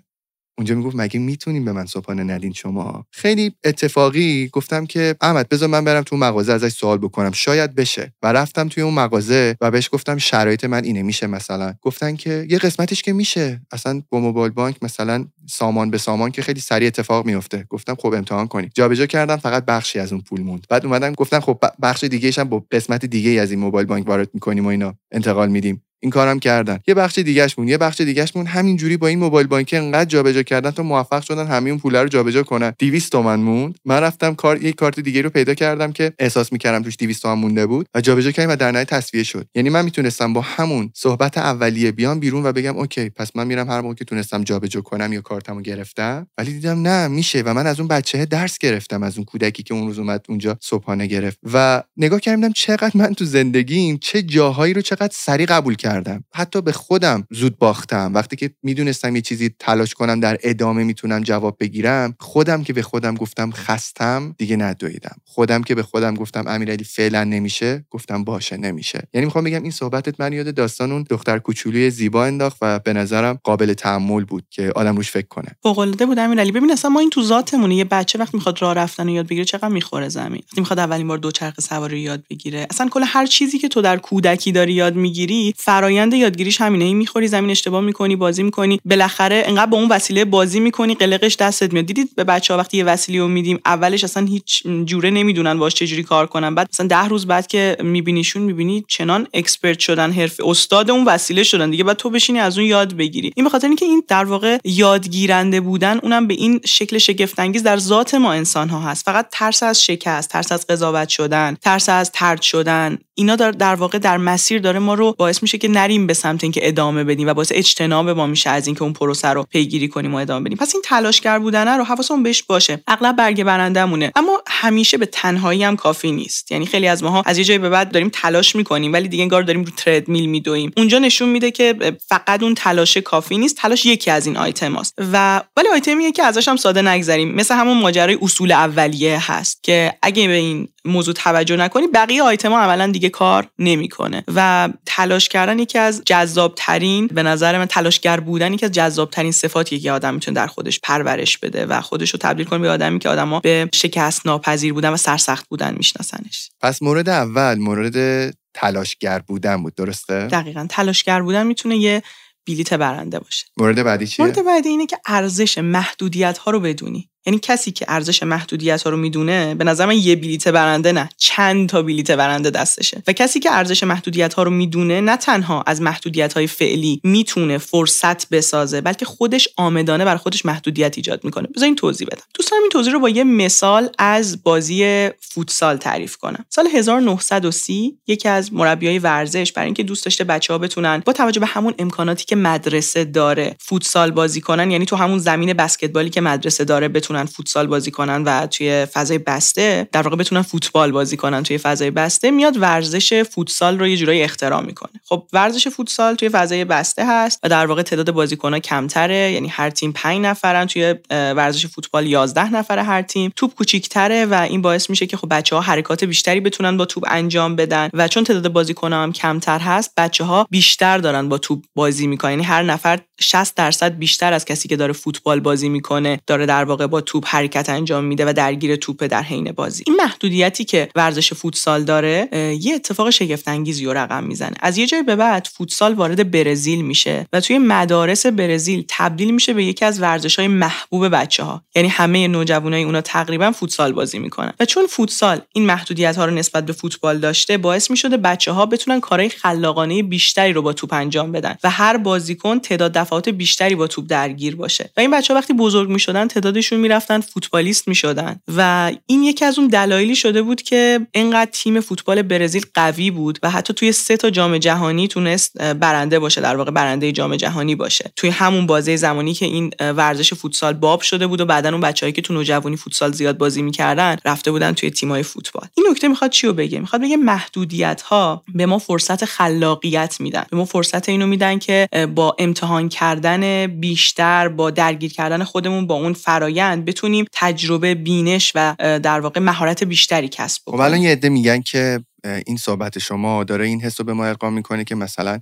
اونجا 0.59 0.75
می‌گفت 0.75 0.97
مگه 0.97 1.21
می‌تونیم 1.21 1.65
به 1.65 1.73
من 1.73 1.87
صبحانه 1.87 2.25
ندین 2.25 2.53
شما؟ 2.53 3.07
خیلی 3.11 3.53
اتفاقی 3.65 4.49
گفتم 4.53 4.87
که 4.87 5.15
احمد 5.21 5.49
بذار 5.49 5.69
من 5.69 5.85
برم 5.85 6.03
تو 6.03 6.17
مغازه 6.17 6.53
ازش 6.53 6.69
سوال 6.69 6.99
بکنم. 6.99 7.33
شاید 7.33 7.75
بشه. 7.75 8.13
و 8.23 8.33
رفتم 8.33 8.69
توی 8.69 8.83
اون 8.83 8.95
مغازه 8.95 9.57
و 9.61 9.71
بهش 9.71 9.89
گفتم 9.93 10.19
شرایط 10.19 10.65
من 10.65 10.85
اینه 10.85 11.03
میشه 11.03 11.27
مثلا؟ 11.27 11.75
گفتن 11.83 12.17
که 12.17 12.47
یه 12.51 12.59
قسمتش 12.59 13.03
که 13.03 13.13
میشه. 13.13 13.61
اصلا 13.73 14.03
با 14.11 14.21
موبایل 14.21 14.53
بانک 14.53 14.77
مثلا 14.83 15.27
سامان 15.47 15.91
به 15.91 15.99
سامان 15.99 16.31
که 16.31 16.43
خیلی 16.43 16.61
سریع 16.61 16.87
اتفاق 16.87 17.27
میفته 17.27 17.67
گفتم 17.71 17.95
خب 17.95 18.15
امتحان 18.15 18.47
کنی. 18.47 18.71
جابجا 18.75 19.07
کردم 19.07 19.37
فقط 19.37 19.65
بخشی 19.65 19.99
از 19.99 20.13
اون 20.13 20.21
پول 20.21 20.41
موند. 20.41 20.67
بعد 20.69 20.87
اومدم 20.87 21.13
گفتم 21.13 21.41
خب 21.41 21.65
بخش 21.83 22.05
دیگه 22.05 22.33
هم 22.39 22.49
با 22.49 22.65
قسمت 22.71 23.05
دیگه 23.05 23.31
از 23.41 23.51
این 23.51 23.61
موبایل 23.61 23.87
بانک 23.87 24.09
وارد 24.09 24.31
می‌کنیم 24.35 24.65
و 24.65 24.69
اینا. 24.69 24.95
انتقال 25.13 25.49
میدیم. 25.49 25.83
این 26.05 26.11
کارم 26.11 26.39
کردن. 26.39 26.79
یه 26.87 26.95
بخش 26.95 27.19
دیگهش 27.19 27.59
مون 27.59 27.69
یه 27.69 27.79
بخش 27.79 28.01
دیگهش 28.01 28.37
مون 28.37 28.47
همینجوری 28.47 28.97
با 28.97 29.07
این 29.07 29.19
موبایل 29.19 29.47
بانکی 29.47 29.77
انقدر 29.77 30.05
جابجا 30.05 30.43
کردن 30.43 30.71
تا 30.71 30.83
موفق 30.83 31.23
شدن 31.23 31.47
همه 31.47 31.71
اون 31.71 31.81
رو 31.95 32.09
جابجا 32.09 32.43
کنن. 32.43 32.73
200 32.79 33.13
تومن 33.13 33.41
موند. 33.41 33.79
من 33.85 34.01
رفتم 34.01 34.35
کار 34.35 34.63
یک 34.63 34.75
کارت 34.75 35.01
دیگه 35.01 35.23
رو 35.23 35.31
پیدا 35.31 35.55
کردم 35.55 35.93
که 35.93 36.13
احساس 36.19 36.53
می‌کردم 36.53 36.83
توش 36.83 36.97
200 36.99 37.23
تومن 37.23 37.35
مونده 37.35 37.67
بود 37.67 37.87
و 37.95 38.01
جابجا 38.01 38.31
کردیم 38.31 38.51
و 38.51 38.57
در 38.57 38.71
نهایت 38.71 38.91
تصفیه 38.91 39.23
شد. 39.23 39.47
یعنی 39.55 39.71
من 39.71 39.85
می‌تونستم 39.85 40.33
با 40.33 40.41
همون 40.41 40.91
صحبت 40.95 41.39
اولیه 41.39 41.93
بیام 41.93 42.21
بیرون 42.21 42.47
و 42.47 42.53
بگم 42.53 42.77
اوکی 42.77 43.11
پس 43.11 43.31
من 43.35 43.47
میرم 43.47 43.71
هر 43.71 43.81
موقع 43.81 43.95
که 43.95 44.05
تونستم 44.05 44.45
جابجا 44.45 44.81
کنم 44.81 45.13
یا 45.13 45.21
کارتمو 45.21 45.61
گرفتم. 45.61 46.27
ولی 46.39 46.53
دیدم 46.53 46.83
نه 46.83 47.09
میشه 47.09 47.43
و 47.43 47.55
من 47.55 47.67
از 47.67 47.81
اون 47.81 47.89
بچه 47.89 48.27
درس 48.27 48.59
گرفتم 48.59 49.03
از 49.03 49.17
اون 49.17 49.25
کودکی 49.25 49.63
که 49.63 49.75
اون 49.75 49.87
روز 49.87 49.99
اومد 49.99 50.27
اونجا 50.29 50.57
صبحانه 50.61 51.07
گرفت. 51.07 51.39
و 51.53 51.83
نگاه 51.97 52.21
کردم 52.21 52.53
چقدر 52.53 52.93
من 52.95 53.15
تو 53.15 53.25
زندگیم 53.25 53.99
چه 54.01 54.23
جاهایی 54.23 54.75
رو 54.75 54.81
چقدر 54.81 55.13
سریع 55.13 55.47
قبول 55.47 55.75
کردم. 55.75 55.94
حتی 56.35 56.63
به 56.63 56.73
خودم 56.73 57.27
زود 57.31 57.59
باختم. 57.59 58.15
وقتی 58.15 58.37
که 58.37 58.51
می‌دونستم 58.63 59.17
یه 59.17 59.23
چیزی 59.23 59.51
تلاش 59.59 59.95
کنم 59.95 60.21
در 60.21 60.39
ادامه 60.43 60.85
می‌تونم 60.85 61.21
جواب 61.21 61.57
بگیرم 61.61 62.15
خودم 62.21 62.63
که 62.63 62.73
به 62.73 62.83
خودم 62.83 63.15
گفتم 63.15 63.51
خستم 63.51 64.35
دیگه 64.39 64.57
ندویدم. 64.57 65.17
خودم 65.25 65.63
که 65.63 65.75
به 65.75 65.83
خودم 65.83 66.15
گفتم 66.15 66.45
امیرعلی 66.47 66.85
فعلا 66.85 67.25
نمیشه 67.25 67.85
گفتم 67.91 68.25
باشه 68.25 68.57
نمیشه. 68.57 69.09
یعنی 69.15 69.25
می‌خوام 69.25 69.45
بگم 69.45 69.63
این 69.63 69.71
صحبتت 69.71 70.21
من 70.21 70.33
یاد 70.33 70.55
داستان 70.55 70.93
اون 70.93 71.05
دختر 71.11 71.39
کوچولوی 71.39 71.91
زیبا 71.91 72.25
انداخت 72.25 72.59
و 72.63 72.79
به 72.79 72.93
نظرم 72.93 73.39
قابل 73.45 73.73
تحمل 73.73 74.25
بود 74.25 74.45
که 74.51 74.73
آدم 74.77 74.97
روش 74.97 75.11
فکر 75.11 75.27
کنه. 75.29 75.49
فوق 75.63 75.79
العاده 75.79 76.07
بود 76.07 76.19
امیرعلی. 76.19 76.53
ببین 76.53 76.73
اصلا 76.73 76.91
ما 76.91 77.01
این 77.01 77.11
تو 77.11 77.23
ذاتمونه. 77.23 77.75
یه 77.75 77.85
بچه 77.85 78.19
وقتی 78.19 78.37
می‌خواد 78.37 78.63
راه 78.63 78.75
رفتن 78.75 79.09
و 79.09 79.13
یاد 79.13 79.29
بگیره 79.29 79.45
چقدر 79.45 79.69
می‌خوره 79.69 80.09
زمین. 80.09 80.43
وقتی 80.47 80.61
می‌خواد 80.61 80.79
اولین 80.79 81.09
بار 81.09 81.19
دوچرخه 81.19 81.63
سواری 81.63 82.01
یاد 82.01 82.25
بگیره 82.31 82.67
اصلا 82.71 82.89
کل 82.89 83.03
هر 83.07 83.27
چیزی 83.27 83.59
که 83.59 83.69
تو 83.69 83.83
در 83.83 83.97
کودکی 83.97 84.53
داری 84.53 84.73
یاد 84.73 84.97
می‌گیری 84.97 85.55
فرایند 85.85 86.15
یادگیریش 86.15 86.61
همینه. 86.61 86.85
این 86.85 86.97
می‌خوری 86.97 87.29
زمین 87.29 87.51
اشتباه 87.51 87.81
می‌کنی 87.81 88.17
بازی 88.17 88.43
می‌کنی. 88.43 88.81
بالاخره 88.85 89.43
انقدر 89.47 89.67
با 89.67 89.79
اون 89.79 89.89
وسیله 89.89 90.25
بازی 90.25 90.61
می‌کنی 90.61 90.95
قلقش 90.95 91.37
دستت 91.37 91.73
میاد. 91.73 91.87
دیدید 91.87 92.11
به 92.17 92.25
بچه 92.25 92.55
ها 92.55 92.61
وقتی 92.61 92.77
یه 92.77 92.85
وسیله 92.85 93.19
رو 93.19 93.29
میدیم 93.29 93.59
اولش 93.67 94.05
اصلا 94.05 94.27
هیچ 94.27 94.63
جوره 94.85 95.11
نمی‌دونن 95.11 95.59
باش 95.59 95.75
چجوری 95.75 96.03
کار 96.03 96.27
کنن. 96.27 96.55
بعد 96.55 96.69
مثلا 96.73 96.87
ده 96.87 97.09
روز 97.09 97.27
بعد 97.27 97.47
که 97.47 97.77
میبینیشون 97.83 98.43
می‌بینی 98.43 98.85
چنان 98.89 99.27
expert 99.35 99.79
شدن 99.79 100.13
حرف 100.13 100.41
استاد 100.45 100.91
اون 100.91 101.05
وسیله 101.05 101.43
شدن. 101.43 101.71
دیگه 101.71 101.85
بعد 101.85 101.97
تو 101.97 102.11
بشینی 102.11 102.39
از 102.39 102.59
اون 102.59 102.67
یاد 102.67 102.97
بگیری. 102.97 103.33
این 103.37 103.45
به 103.45 103.51
خاطر 103.51 103.67
اینکه 103.67 103.87
این 103.87 104.03
در 104.09 104.25
واقع 104.25 104.59
یادگیرنده 104.65 105.61
بودن 105.61 105.99
اونم 106.03 106.27
به 106.27 106.35
این 106.35 106.61
شکل 106.65 106.99
شگفت 106.99 107.39
انگیز 107.39 107.63
در 107.63 107.77
ذات 107.77 108.15
ما 108.15 108.33
انسان 108.33 108.69
ها 108.69 108.81
هست. 108.81 109.05
فقط 109.05 109.27
ترس 109.33 109.63
از 109.63 109.85
شکست 109.85 110.31
ترس 110.31 110.53
از 110.53 110.67
قضاوت 110.67 111.09
شدن 111.09 111.57
ترس 111.63 111.89
از 111.89 112.13
طرد 112.13 112.43
شدن 112.43 112.99
اینا 113.15 113.37
در, 113.37 113.51
در 113.51 113.75
واقع 113.75 113.99
در 113.99 114.17
مسیر 114.17 114.61
داره 114.61 114.79
ما 114.79 114.95
رو 114.95 115.15
باعث 115.19 115.43
میشه 115.43 115.59
که 115.59 115.69
نریم 115.77 116.07
به 116.07 116.15
سمت 116.15 116.45
اینکه 116.45 116.69
ادامه 116.69 117.05
بدیم 117.05 117.29
و 117.29 117.35
باعث 117.35 117.53
اجتناب 117.55 118.11
ما 118.11 118.27
میشه 118.27 118.51
از 118.51 118.67
اینکه 118.67 118.83
اون 118.83 118.93
پروسه 118.93 119.29
رو 119.29 119.43
پیگیری 119.43 119.89
کنیم 119.89 120.15
و 120.15 120.17
ادامه 120.17 120.45
بدیم. 120.45 120.59
پس 120.59 120.75
این 120.75 120.83
تلاشگر 120.85 121.39
بودن 121.39 121.79
رو 121.79 121.85
حواسمون 121.85 122.23
بهش 122.23 122.43
باشه. 122.43 122.83
اغلب 122.87 123.17
برگ 123.17 123.45
برندمونه. 123.45 124.13
اما 124.17 124.43
همیشه 124.47 124.97
به 124.97 125.07
تنهایی 125.07 125.65
هم 125.65 125.77
کافی 125.77 126.13
نیست. 126.13 126.53
یعنی 126.53 126.67
خیلی 126.67 126.89
از 126.89 127.03
ماها 127.03 127.23
از 127.27 127.39
یه 127.39 127.45
جایی 127.45 127.59
به 127.59 127.69
بعد 127.69 127.91
داریم 127.91 128.09
تلاش 128.13 128.57
می‌کنیم 128.57 128.93
ولی 128.93 129.09
دیگه 129.09 129.23
انگار 129.23 129.43
داریم 129.43 129.65
رو 129.65 129.71
ترد 129.77 130.09
میل 130.09 130.27
میدویم. 130.27 130.73
اونجا 130.77 130.99
نشون 130.99 131.29
میده 131.29 131.51
که 131.51 131.97
فقط 132.09 132.43
اون 132.43 132.55
تلاش 132.55 132.97
کافی 132.97 133.39
نیست 133.39 133.57
تلاش 133.57 133.87
یکی 133.87 134.11
از 134.11 134.27
این 134.27 134.37
آیتم 134.37 134.75
هست 134.75 134.95
و 135.13 135.43
ولی 135.57 135.69
آیتمیه 135.69 136.13
که 136.13 136.23
ازش 136.23 136.49
هم 136.49 136.57
ساده 136.57 136.83
نگذریم. 136.83 137.35
مثل 137.35 137.55
همون 137.55 137.79
ماجرای 137.79 138.19
اصول 138.23 138.53
اولیه 138.53 139.33
هست 139.33 139.63
که 139.63 139.95
اگه 140.03 140.27
به 140.27 140.35
این 140.35 140.69
موضوع 140.85 141.15
توجه 141.15 141.57
نکنی 141.57 141.87
بقیه 141.87 142.23
آیتما 142.23 142.59
عملا 142.59 142.87
دیگه 142.87 143.09
کار 143.09 143.47
نمی‌کنه. 143.59 144.25
و 144.35 144.69
تلاش 144.87 145.29
کردن 145.29 145.59
یکی 145.59 145.79
از 145.79 146.03
جذاب 146.07 146.55
ترین 146.57 147.07
به 147.07 147.23
نظر 147.23 147.59
من 147.59 147.67
تلاشگر 147.67 148.21
بودن 148.21 148.53
یکی 148.53 148.67
از 148.67 148.73
جذاب 148.73 149.11
ترین 149.11 149.33
صفاتیه 149.33 149.79
که 149.79 149.93
آدم 149.93 150.15
می‌تونه 150.15 150.35
در 150.35 150.47
خودش 150.47 150.81
پرورش 150.83 151.39
بده 151.39 151.67
و 151.67 151.81
خودش 151.81 152.11
رو 152.11 152.19
تبدیل 152.19 152.47
کنه 152.47 152.59
به 152.59 152.71
آدمی 152.71 152.99
که 152.99 153.09
آدما 153.09 153.41
به 153.41 153.69
شکست 153.75 154.27
ناپذیر 154.27 154.73
بودن 154.73 154.91
و 154.91 154.97
سرسخت 154.97 155.49
بودن 155.49 155.75
میشناسنش. 155.75 156.51
پس 156.61 156.83
مورد 156.83 157.09
اول 157.09 157.59
مورد 157.59 158.31
تلاشگر 158.55 159.19
بودن 159.19 159.63
بود 159.63 159.75
درسته؟ 159.75 160.27
دقیقا. 160.27 160.67
تلاشگر 160.71 161.23
بودن 161.23 161.47
می‌تونه 161.47 161.77
یه 161.77 162.03
بلیت 162.47 162.75
برنده 162.75 163.19
باشه. 163.19 163.47
مورد 163.57 163.83
بعدی 163.83 164.07
چیه؟ 164.07 164.27
مورد 164.27 164.45
بعدی 164.45 164.69
اینه 164.69 164.87
که 164.87 164.99
ارزش 165.07 165.59
محدودیت 165.59 166.39
ها 166.39 166.51
رو 166.51 166.61
بدونی. 166.61 167.11
یعنی 167.27 167.39
کسی 167.39 167.73
که 167.73 167.85
ارزش 167.89 168.23
محدودیت 168.23 168.83
ها 168.83 168.91
رو 168.91 168.97
می‌دونه 168.97 169.55
به 169.55 169.65
نظر 169.65 169.87
من 169.87 169.97
یه 169.97 170.17
بلیت 170.17 170.49
برنده 170.49 170.93
نه 170.93 171.09
چند 171.17 171.69
تا 171.69 171.83
بلیت 171.83 172.11
برنده 172.11 172.51
دستشه. 172.51 173.03
و 173.07 173.13
کسی 173.13 173.41
که 173.41 173.53
ارزش 173.53 173.83
محدودیت 173.83 174.35
ها 174.35 174.43
رو 174.43 174.51
می‌دونه 174.51 175.01
نه 175.01 175.17
تنها 175.17 175.63
از 175.67 175.83
محدودیت 175.83 176.33
های 176.33 176.47
فعلی 176.47 177.01
می‌تونه 177.05 177.59
فرصت 177.59 178.29
بسازه 178.29 178.81
بلکه 178.81 179.05
خودش 179.05 179.49
آمدانه 179.57 180.05
بر 180.05 180.17
خودش 180.17 180.47
محدودیت 180.47 180.93
ایجاد 180.97 181.25
می‌کنه. 181.25 181.49
این 181.63 181.77
توضیح 181.77 182.07
بدم. 182.07 182.23
دوست 182.35 182.51
دارم 182.51 182.63
این 182.63 182.71
توضیح 182.71 182.93
رو 182.93 183.01
با 183.01 183.09
یه 183.09 183.25
مثال 183.25 183.89
از 183.99 184.43
بازی 184.43 185.09
فوتسال 185.21 185.77
تعریف 185.77 186.17
کنم. 186.17 186.45
سال 186.49 186.67
1930 186.67 187.99
یکی 188.07 188.29
از 188.29 188.53
مربیای 188.53 188.99
ورزش 188.99 189.53
برای 189.53 189.67
اینکه 189.67 189.83
دوست 189.83 190.05
داشته 190.05 190.25
بچه 190.25 190.53
ها 190.53 190.59
بتونن 190.59 191.03
با 191.07 191.13
توجه 191.13 191.41
به 191.41 191.47
همون 191.47 191.75
امکاناتی 191.79 192.25
که 192.25 192.37
مدرسه 192.37 193.05
داره 193.05 193.57
فوتسال 193.59 194.11
بازی 194.11 194.41
کنن 194.41 194.71
یعنی 194.71 194.87
تو 194.87 194.97
همون 194.97 195.19
زمین 195.19 195.53
بسکتبالی 195.53 196.11
که 196.11 196.21
مدرسه 196.21 196.65
داره 196.65 196.89
بتونن 196.89 197.14
فوتسال 197.25 197.67
بازی 197.67 197.91
کنن 197.91 198.23
و 198.25 198.47
توی 198.47 198.87
فضای 198.87 199.19
بسته 199.19 199.89
در 199.93 200.03
واقع 200.03 200.17
بتونن 200.17 200.43
فوتبال 200.43 200.93
بازی 200.93 201.17
کنن 201.17 201.43
توی 201.43 201.59
فضای 201.59 201.91
بسته 201.91 202.31
میاد 202.31 202.57
ورزش 202.57 203.23
فوتسال 203.23 203.79
رو 203.79 203.87
یه 203.87 203.97
جورایی 203.97 204.23
اختراع 204.23 204.63
می‌کنه. 204.63 204.93
خب 205.05 205.23
ورزش 205.33 205.69
فوتسال 205.69 206.15
توی 206.15 206.29
فضای 206.29 206.65
بسته 206.65 207.07
هست 207.07 207.41
و 207.43 207.49
در 207.49 207.67
واقع 207.67 207.83
تعداد 207.83 208.11
بازیکن‌ها 208.11 208.59
کمتره 208.59 209.33
یعنی 209.33 209.49
هر 209.49 209.71
تیم 209.71 209.93
5 209.93 210.21
نفرن 210.21 210.67
توی 210.67 210.95
ورزش 211.11 211.67
فوتبال 211.67 212.07
11 212.07 212.53
نفره 212.55 212.83
هر 212.83 213.03
تیم. 213.03 213.33
توپ 213.37 213.55
کوچیک‌تره 213.55 214.27
و 214.27 214.35
این 214.35 214.63
باعث 214.63 214.91
میشه 214.91 215.07
که 215.07 215.17
خب 215.17 215.29
بچه‌ها 215.31 215.63
حرکات 215.63 216.05
بیشتری 216.05 216.41
بتونن 216.41 216.77
با 216.77 216.85
توپ 216.85 217.05
انجام 217.09 217.57
بدن 217.57 217.89
و 217.93 218.09
چون 218.09 218.25
تعداد 218.25 218.53
بازیکن‌ها 218.53 219.03
هم 219.03 219.13
کمتر 219.13 219.59
هست 219.59 219.93
بچه‌ها 219.97 220.47
بیشتر 220.51 220.99
دارن 220.99 221.29
با 221.29 221.39
توپ 221.39 221.65
بازی 221.75 222.07
می‌کنن. 222.07 222.31
یعنی 222.31 222.43
هر 222.43 222.63
نفر 222.63 223.01
60 223.21 223.55
درصد 223.55 223.99
بیشتر 223.99 224.33
از 224.33 224.45
کسی 224.45 224.69
که 224.69 224.77
داره 224.77 224.93
فوتبال 224.93 225.41
بازی 225.41 225.69
می‌کنه 225.69 226.21
داره 226.27 226.47
در 226.47 226.65
واقع 226.65 226.87
با 226.87 227.01
توپ 227.05 227.25
حرکت 227.27 227.69
انجام 227.69 228.05
میده 228.05 228.25
و 228.29 228.33
درگیر 228.33 228.77
توپ 228.77 229.05
در 229.05 229.23
حین 229.23 229.53
بازی. 229.53 229.85
این 229.87 229.97
محدودیتی 229.97 230.65
که 230.65 230.89
ورزش 230.95 231.33
فوتسال 231.33 231.85
داره 231.85 232.29
یه 232.61 232.75
اتفاق 232.75 233.11
شگفت 233.11 233.49
انگیزی 233.49 233.85
رو 233.85 233.93
رقم 233.93 234.25
می‌زنه. 234.25 234.57
از 234.61 234.79
یه 234.79 234.87
جای 234.87 235.03
به 235.03 235.17
بعد 235.17 235.49
فوتسال 235.53 235.95
وارد 235.95 236.31
برزیل 236.31 236.85
میشه 236.85 237.27
و 237.33 237.41
توی 237.41 237.59
مدارس 237.59 238.27
برزیل 238.27 238.85
تبدیل 238.89 239.31
میشه 239.31 239.53
به 239.53 239.65
یکی 239.65 239.85
از 239.85 240.03
ورزش 240.03 240.39
های 240.39 240.49
محبوب 240.49 241.09
بچه 241.09 241.43
ها 241.43 241.63
یعنی 241.75 241.89
همه 241.89 242.29
نوجوانای 242.29 242.83
اونا 242.83 243.01
تقریبا 243.01 243.53
فوتسال 243.53 243.93
بازی 243.93 244.19
می‌کنن. 244.19 244.53
و 244.61 244.65
چون 244.65 244.87
فوتسال 244.87 245.41
این 245.53 245.67
محدودیت 245.67 246.17
ها 246.17 246.25
رو 246.25 246.35
نسبت 246.35 246.67
به 246.67 246.73
فوتبال 246.73 247.19
داشته 247.19 247.59
باعث 247.59 247.91
می‌شده 247.91 248.17
بچه 248.17 248.53
ها 248.53 248.67
بتونن 248.67 249.01
کارهای 249.01 249.29
خلاقانه 249.29 250.03
بیشتری 250.03 250.53
رو 250.53 250.63
با 250.63 250.73
توپ 250.73 250.93
انجام 250.93 251.33
بدن 251.33 251.57
و 251.65 251.71
هر 251.71 251.97
بازیکن 251.97 252.59
تعداد 252.59 252.93
دفعات 252.93 253.29
بیشتری 253.29 253.75
با 253.75 253.87
توپ 253.87 254.05
درگیر 254.09 254.57
باشه. 254.57 254.91
و 254.97 255.01
این 255.01 255.11
بچه 255.11 255.35
ها 255.35 255.41
وقتی 255.41 255.53
بزرگ 255.53 255.91
می‌شدن 255.91 256.29
تعدادشون 256.29 256.81
می‌رفتن 256.95 257.21
فوتبالیست 257.21 257.89
می‌شدن. 257.89 258.41
و 258.57 258.93
این 259.07 259.23
یکی 259.23 259.45
از 259.45 259.59
اون 259.59 259.69
دلایلی 259.69 260.17
شده 260.17 260.43
بود 260.43 260.63
که 260.63 261.07
اینقدر 261.13 261.51
تیم 261.51 261.81
فوتبال 261.81 262.23
برزیل 262.23 262.67
قوی 262.75 263.11
بود 263.11 263.39
و 263.43 263.51
حتی 263.51 263.75
توی 263.75 263.93
سه 263.93 264.17
تا 264.17 264.31
جام 264.31 264.59
جهانی 264.59 265.09
تونست 265.09 265.63
برنده 265.63 266.19
باشه 266.19 266.41
در 266.41 266.57
واقع 266.57 266.71
برنده 266.71 267.13
جام 267.13 267.37
جهانی 267.37 267.75
باشه. 267.75 268.13
توی 268.17 268.31
همون 268.31 268.67
بازه 268.67 268.97
زمانی 268.97 269.35
که 269.35 269.47
این 269.47 269.71
ورزش 269.81 270.35
فوتسال 270.35 270.73
باب 270.73 271.01
شده 271.01 271.27
بود 271.27 271.41
و 271.41 271.45
بعدا 271.45 271.71
اون 271.71 271.81
بچه‌هایی 271.81 272.13
که 272.13 272.23
تو 272.23 272.35
نوجوانی 272.35 272.77
فوتسال 272.77 273.13
زیاد 273.13 273.39
بازی 273.39 273.63
می‌کردن 273.63 274.17
رفته 274.25 274.51
بودن 274.51 274.73
توی 274.73 274.91
تیمای 274.91 275.23
فوتبال. 275.23 275.69
این 275.75 275.87
نکته 275.91 276.09
می‌خواد 276.09 276.31
چی 276.31 276.47
رو 276.47 276.53
بگه؟ 276.53 276.81
می‌خواد 276.81 277.03
بگه 277.03 277.17
محدودیت 277.17 278.03
ها 278.03 278.43
به 278.55 278.67
ما 278.67 278.79
فرصت 278.79 279.25
خلاقیت 279.25 280.17
میدن. 280.21 280.45
به 280.51 280.57
ما 280.57 280.65
فرصت 280.65 281.09
اینو 281.09 281.27
میدن 281.27 281.59
که 281.59 281.89
با 282.15 282.37
امتحان 282.39 282.89
کردن 282.89 283.67
بیشتر 283.67 284.49
با 284.49 284.71
درگیر 284.71 285.13
کردن 285.13 285.45
خودمون 285.45 285.87
با 285.87 285.95
اون 285.95 286.13
فرایند 286.13 286.84
بتونیم 286.85 287.25
تجربه 287.33 287.95
بینش 287.95 288.53
و 288.55 288.77
در 288.79 289.21
واقع 289.21 289.41
مهارت 289.41 289.85
بیشتری 289.85 290.29
کسب 290.29 290.63
خب، 290.65 290.71
کنیم 290.71 290.81
الان 290.81 291.01
یه 291.01 291.11
عده 291.11 291.29
میگن 291.29 291.61
که 291.61 292.05
این 292.47 292.57
صحبت 292.57 292.99
شما 292.99 293.45
داره 293.45 293.67
این 293.67 293.83
حس 293.83 294.01
رو 294.01 294.07
به 294.07 294.13
ما 294.13 294.27
القا 294.27 294.51
می‌کنه 294.51 294.85
که 294.85 294.95
مثلا 294.95 295.39